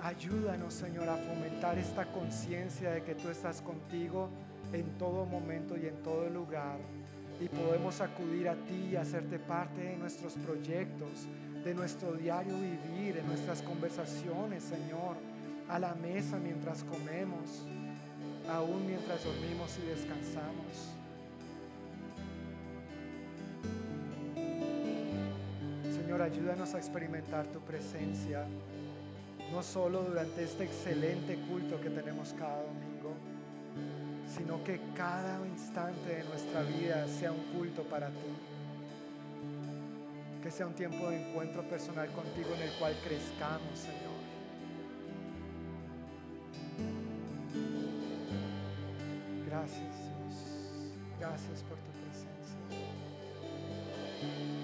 Ayúdanos, 0.01 0.73
Señor, 0.73 1.09
a 1.09 1.17
fomentar 1.17 1.77
esta 1.77 2.05
conciencia 2.11 2.91
de 2.91 3.03
que 3.03 3.15
tú 3.15 3.29
estás 3.29 3.61
contigo 3.61 4.29
en 4.71 4.97
todo 4.97 5.25
momento 5.25 5.75
y 5.77 5.87
en 5.87 6.01
todo 6.03 6.29
lugar. 6.29 6.77
Y 7.41 7.47
podemos 7.49 8.01
acudir 8.01 8.47
a 8.47 8.55
ti 8.55 8.89
y 8.91 8.95
hacerte 8.95 9.39
parte 9.39 9.81
de 9.81 9.97
nuestros 9.97 10.33
proyectos, 10.33 11.27
de 11.63 11.73
nuestro 11.73 12.13
diario 12.13 12.53
vivir, 12.53 13.17
en 13.17 13.27
nuestras 13.27 13.61
conversaciones, 13.61 14.63
Señor, 14.63 15.17
a 15.67 15.79
la 15.79 15.95
mesa 15.95 16.37
mientras 16.37 16.83
comemos 16.83 17.65
aún 18.49 18.85
mientras 18.85 19.23
dormimos 19.23 19.77
y 19.81 19.87
descansamos. 19.87 20.95
Señor, 26.05 26.21
ayúdanos 26.21 26.71
a 26.75 26.77
experimentar 26.77 27.47
tu 27.47 27.61
presencia, 27.61 28.45
no 29.51 29.63
solo 29.63 30.03
durante 30.03 30.43
este 30.43 30.65
excelente 30.65 31.35
culto 31.49 31.81
que 31.81 31.89
tenemos 31.89 32.31
cada 32.33 32.61
domingo, 32.61 33.15
sino 34.37 34.63
que 34.63 34.79
cada 34.95 35.43
instante 35.47 36.17
de 36.17 36.23
nuestra 36.25 36.61
vida 36.61 37.07
sea 37.07 37.31
un 37.31 37.43
culto 37.57 37.81
para 37.85 38.09
ti. 38.09 38.35
Que 40.43 40.51
sea 40.51 40.67
un 40.67 40.75
tiempo 40.75 41.09
de 41.09 41.27
encuentro 41.27 41.67
personal 41.67 42.07
contigo 42.11 42.53
en 42.53 42.61
el 42.61 42.71
cual 42.77 42.93
crezcamos, 43.03 43.73
Señor 43.73 44.13
Gracias 49.47 49.79
Dios. 49.79 51.19
Gracias 51.19 51.63
por 51.63 51.79
tu 51.79 51.91
presencia. 51.93 52.34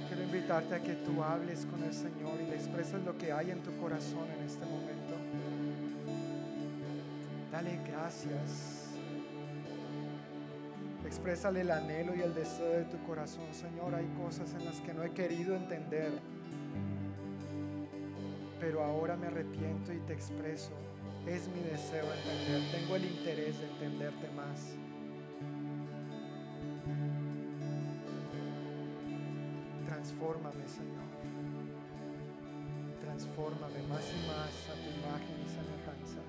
Quiero 0.07 0.23
invitarte 0.23 0.75
a 0.75 0.79
que 0.81 0.95
tú 0.95 1.23
hables 1.23 1.65
con 1.65 1.83
el 1.83 1.93
Señor 1.93 2.39
y 2.41 2.49
le 2.49 2.55
expreses 2.55 3.03
lo 3.03 3.17
que 3.17 3.31
hay 3.31 3.51
en 3.51 3.61
tu 3.61 3.75
corazón 3.77 4.27
en 4.37 4.45
este 4.45 4.65
momento. 4.65 5.15
Dale 7.51 7.79
gracias. 7.87 8.87
Exprésale 11.05 11.61
el 11.61 11.71
anhelo 11.71 12.15
y 12.15 12.21
el 12.21 12.33
deseo 12.33 12.71
de 12.71 12.85
tu 12.85 12.97
corazón. 13.03 13.53
Señor, 13.53 13.93
hay 13.93 14.07
cosas 14.23 14.53
en 14.53 14.63
las 14.63 14.79
que 14.79 14.93
no 14.93 15.03
he 15.03 15.11
querido 15.11 15.55
entender. 15.55 16.11
Pero 18.59 18.83
ahora 18.83 19.17
me 19.17 19.27
arrepiento 19.27 19.91
y 19.91 19.99
te 19.99 20.13
expreso. 20.13 20.71
Es 21.27 21.47
mi 21.49 21.61
deseo 21.61 22.05
entender. 22.13 22.71
Tengo 22.71 22.95
el 22.95 23.05
interés 23.05 23.59
de 23.59 23.67
entenderte 23.67 24.29
más. 24.31 24.75
Señor. 30.71 31.03
Transfórmame 33.01 33.81
más 33.89 34.05
y 34.07 34.27
más 34.27 34.53
a 34.69 34.75
tu 34.79 34.87
imagen 34.87 35.35
y 35.43 35.49
semejanza. 35.49 36.21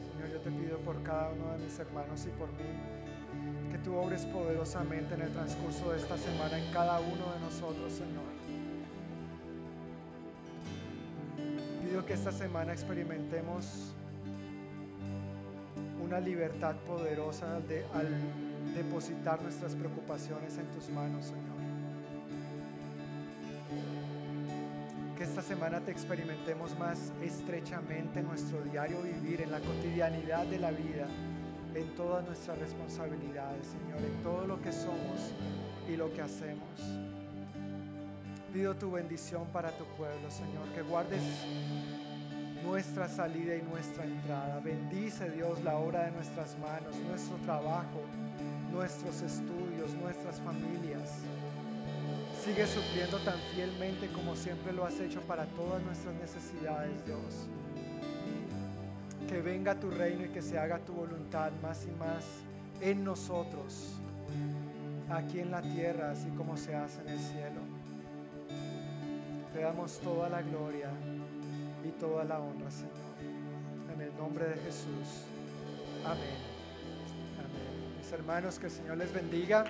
Señor, 0.00 0.28
yo 0.32 0.40
te 0.40 0.50
pido 0.50 0.78
por 0.78 1.02
cada 1.02 1.32
uno 1.32 1.52
de 1.52 1.58
mis 1.64 1.78
hermanos 1.78 2.24
y 2.24 2.30
por 2.30 2.48
mí 2.52 2.64
que 3.70 3.78
tú 3.78 3.94
obres 3.94 4.24
poderosamente 4.24 5.14
en 5.14 5.20
el 5.20 5.32
transcurso 5.32 5.90
de 5.90 5.98
esta 5.98 6.16
semana 6.16 6.58
en 6.58 6.72
cada 6.72 6.98
uno 7.00 7.34
de 7.34 7.40
nosotros, 7.40 7.92
Señor. 7.92 8.25
Que 12.06 12.14
esta 12.14 12.30
semana 12.30 12.72
experimentemos 12.72 13.92
una 16.02 16.20
libertad 16.20 16.76
poderosa 16.86 17.58
de, 17.60 17.84
al 17.92 18.08
depositar 18.74 19.42
nuestras 19.42 19.74
preocupaciones 19.74 20.56
en 20.56 20.66
tus 20.68 20.88
manos, 20.90 21.26
Señor. 21.26 21.56
Que 25.18 25.24
esta 25.24 25.42
semana 25.42 25.80
te 25.80 25.90
experimentemos 25.90 26.78
más 26.78 27.12
estrechamente 27.22 28.20
en 28.20 28.28
nuestro 28.28 28.62
diario 28.62 29.02
vivir, 29.02 29.40
en 29.40 29.50
la 29.50 29.58
cotidianidad 29.58 30.46
de 30.46 30.58
la 30.60 30.70
vida 30.70 31.08
en 31.74 31.94
todas 31.94 32.24
nuestras 32.24 32.58
responsabilidades, 32.58 33.66
Señor, 33.66 33.98
en 33.98 34.22
todo 34.22 34.46
lo 34.46 34.60
que 34.62 34.72
somos 34.72 35.32
y 35.88 35.96
lo 35.96 36.12
que 36.12 36.22
hacemos. 36.22 36.80
Pido 38.52 38.74
tu 38.74 38.90
bendición 38.92 39.46
para 39.52 39.70
tu 39.72 39.84
pueblo, 39.96 40.30
Señor, 40.30 40.66
que 40.74 40.80
guardes 40.80 41.22
nuestra 42.66 43.08
salida 43.08 43.56
y 43.56 43.62
nuestra 43.62 44.04
entrada. 44.04 44.60
Bendice, 44.60 45.30
Dios, 45.30 45.62
la 45.62 45.76
obra 45.76 46.04
de 46.04 46.12
nuestras 46.12 46.58
manos, 46.58 46.96
nuestro 47.08 47.36
trabajo, 47.38 48.02
nuestros 48.72 49.22
estudios, 49.22 49.94
nuestras 50.02 50.40
familias. 50.40 51.20
Sigue 52.44 52.66
supliendo 52.66 53.18
tan 53.18 53.38
fielmente 53.54 54.08
como 54.08 54.36
siempre 54.36 54.72
lo 54.72 54.84
has 54.84 54.98
hecho 55.00 55.20
para 55.22 55.46
todas 55.46 55.82
nuestras 55.82 56.14
necesidades, 56.16 57.04
Dios 57.04 57.48
que 59.26 59.40
venga 59.40 59.74
tu 59.74 59.90
reino 59.90 60.24
y 60.24 60.28
que 60.28 60.40
se 60.40 60.58
haga 60.58 60.78
tu 60.78 60.92
voluntad 60.92 61.50
más 61.62 61.84
y 61.84 61.90
más 61.98 62.24
en 62.80 63.04
nosotros, 63.04 63.94
aquí 65.10 65.40
en 65.40 65.50
la 65.50 65.62
tierra, 65.62 66.12
así 66.12 66.28
como 66.30 66.56
se 66.56 66.74
hace 66.74 67.00
en 67.00 67.08
el 67.08 67.18
cielo. 67.18 67.60
Te 69.52 69.62
damos 69.62 69.98
toda 70.00 70.28
la 70.28 70.42
gloria 70.42 70.90
toda 71.98 72.24
la 72.24 72.38
honra, 72.40 72.70
Señor. 72.70 72.92
En 73.92 74.00
el 74.00 74.16
nombre 74.16 74.46
de 74.46 74.56
Jesús. 74.56 75.24
Amén. 76.04 76.38
Amén. 77.38 77.98
Mis 77.98 78.12
hermanos, 78.12 78.58
que 78.58 78.66
el 78.66 78.72
Señor 78.72 78.96
les 78.98 79.12
bendiga. 79.12 79.64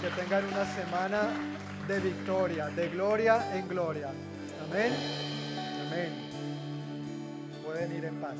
Que 0.00 0.22
tengan 0.22 0.44
una 0.44 0.64
semana 0.66 1.28
de 1.88 2.00
victoria, 2.00 2.66
de 2.68 2.88
gloria 2.88 3.56
en 3.56 3.68
gloria. 3.68 4.10
Amén. 4.68 4.92
Amén 5.86 6.34
pueden 7.74 7.96
ir 7.96 8.04
en 8.04 8.14
paz. 8.20 8.36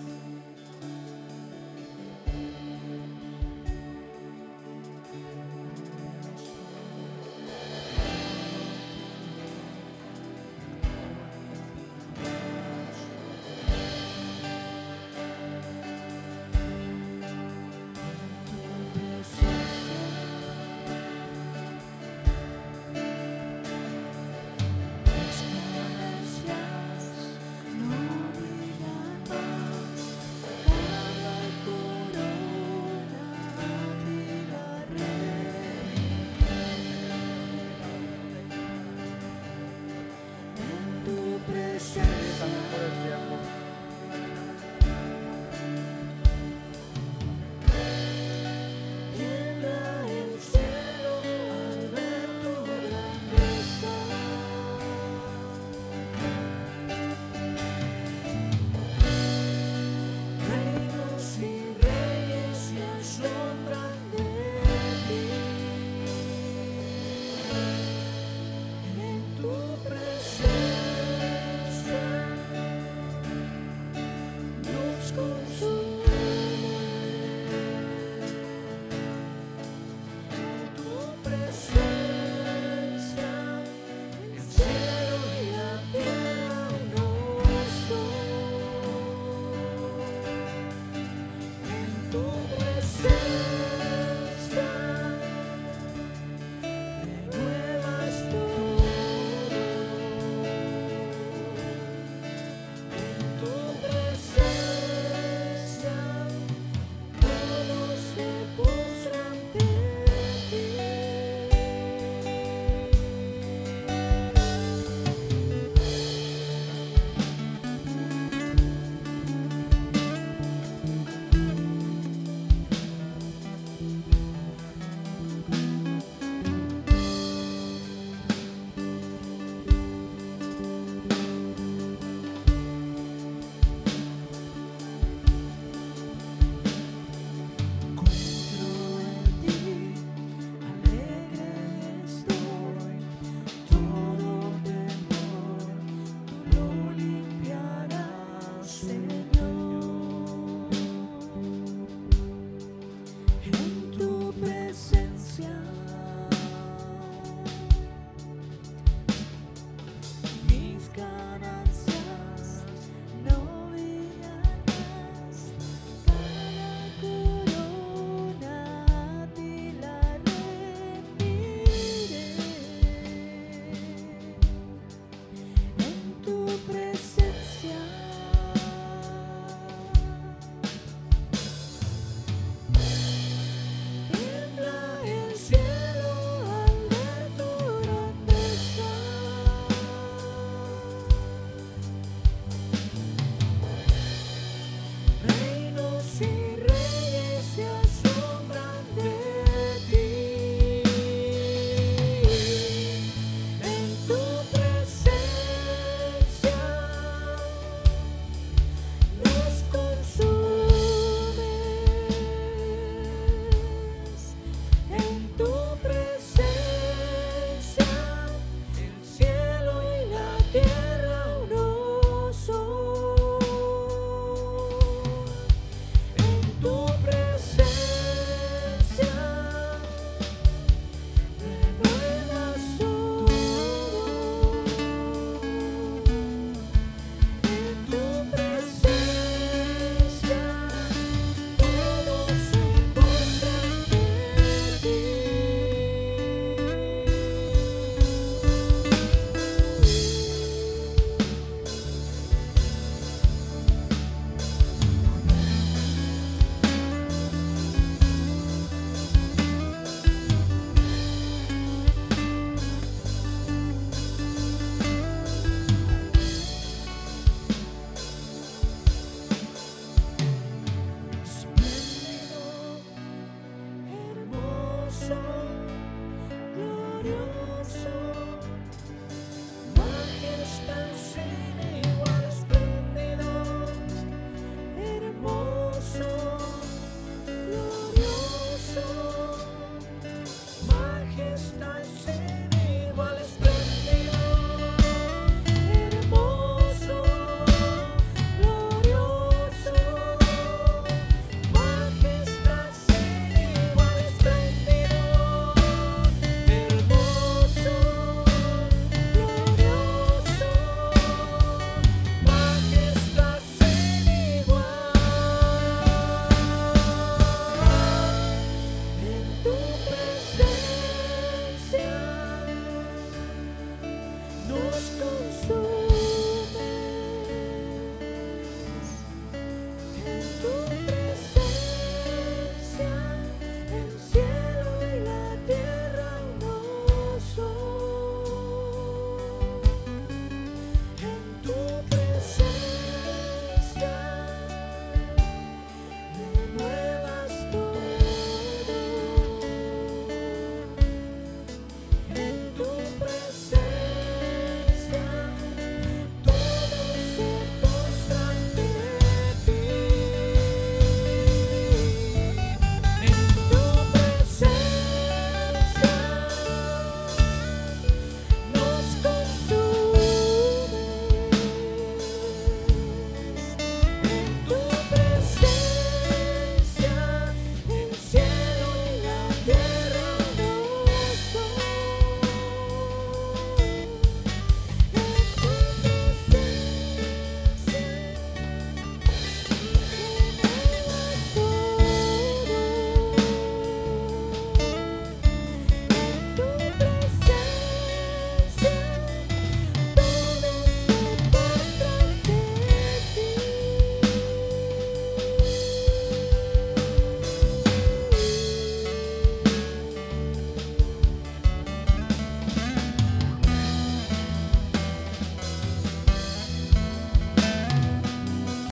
song. 275.04 275.43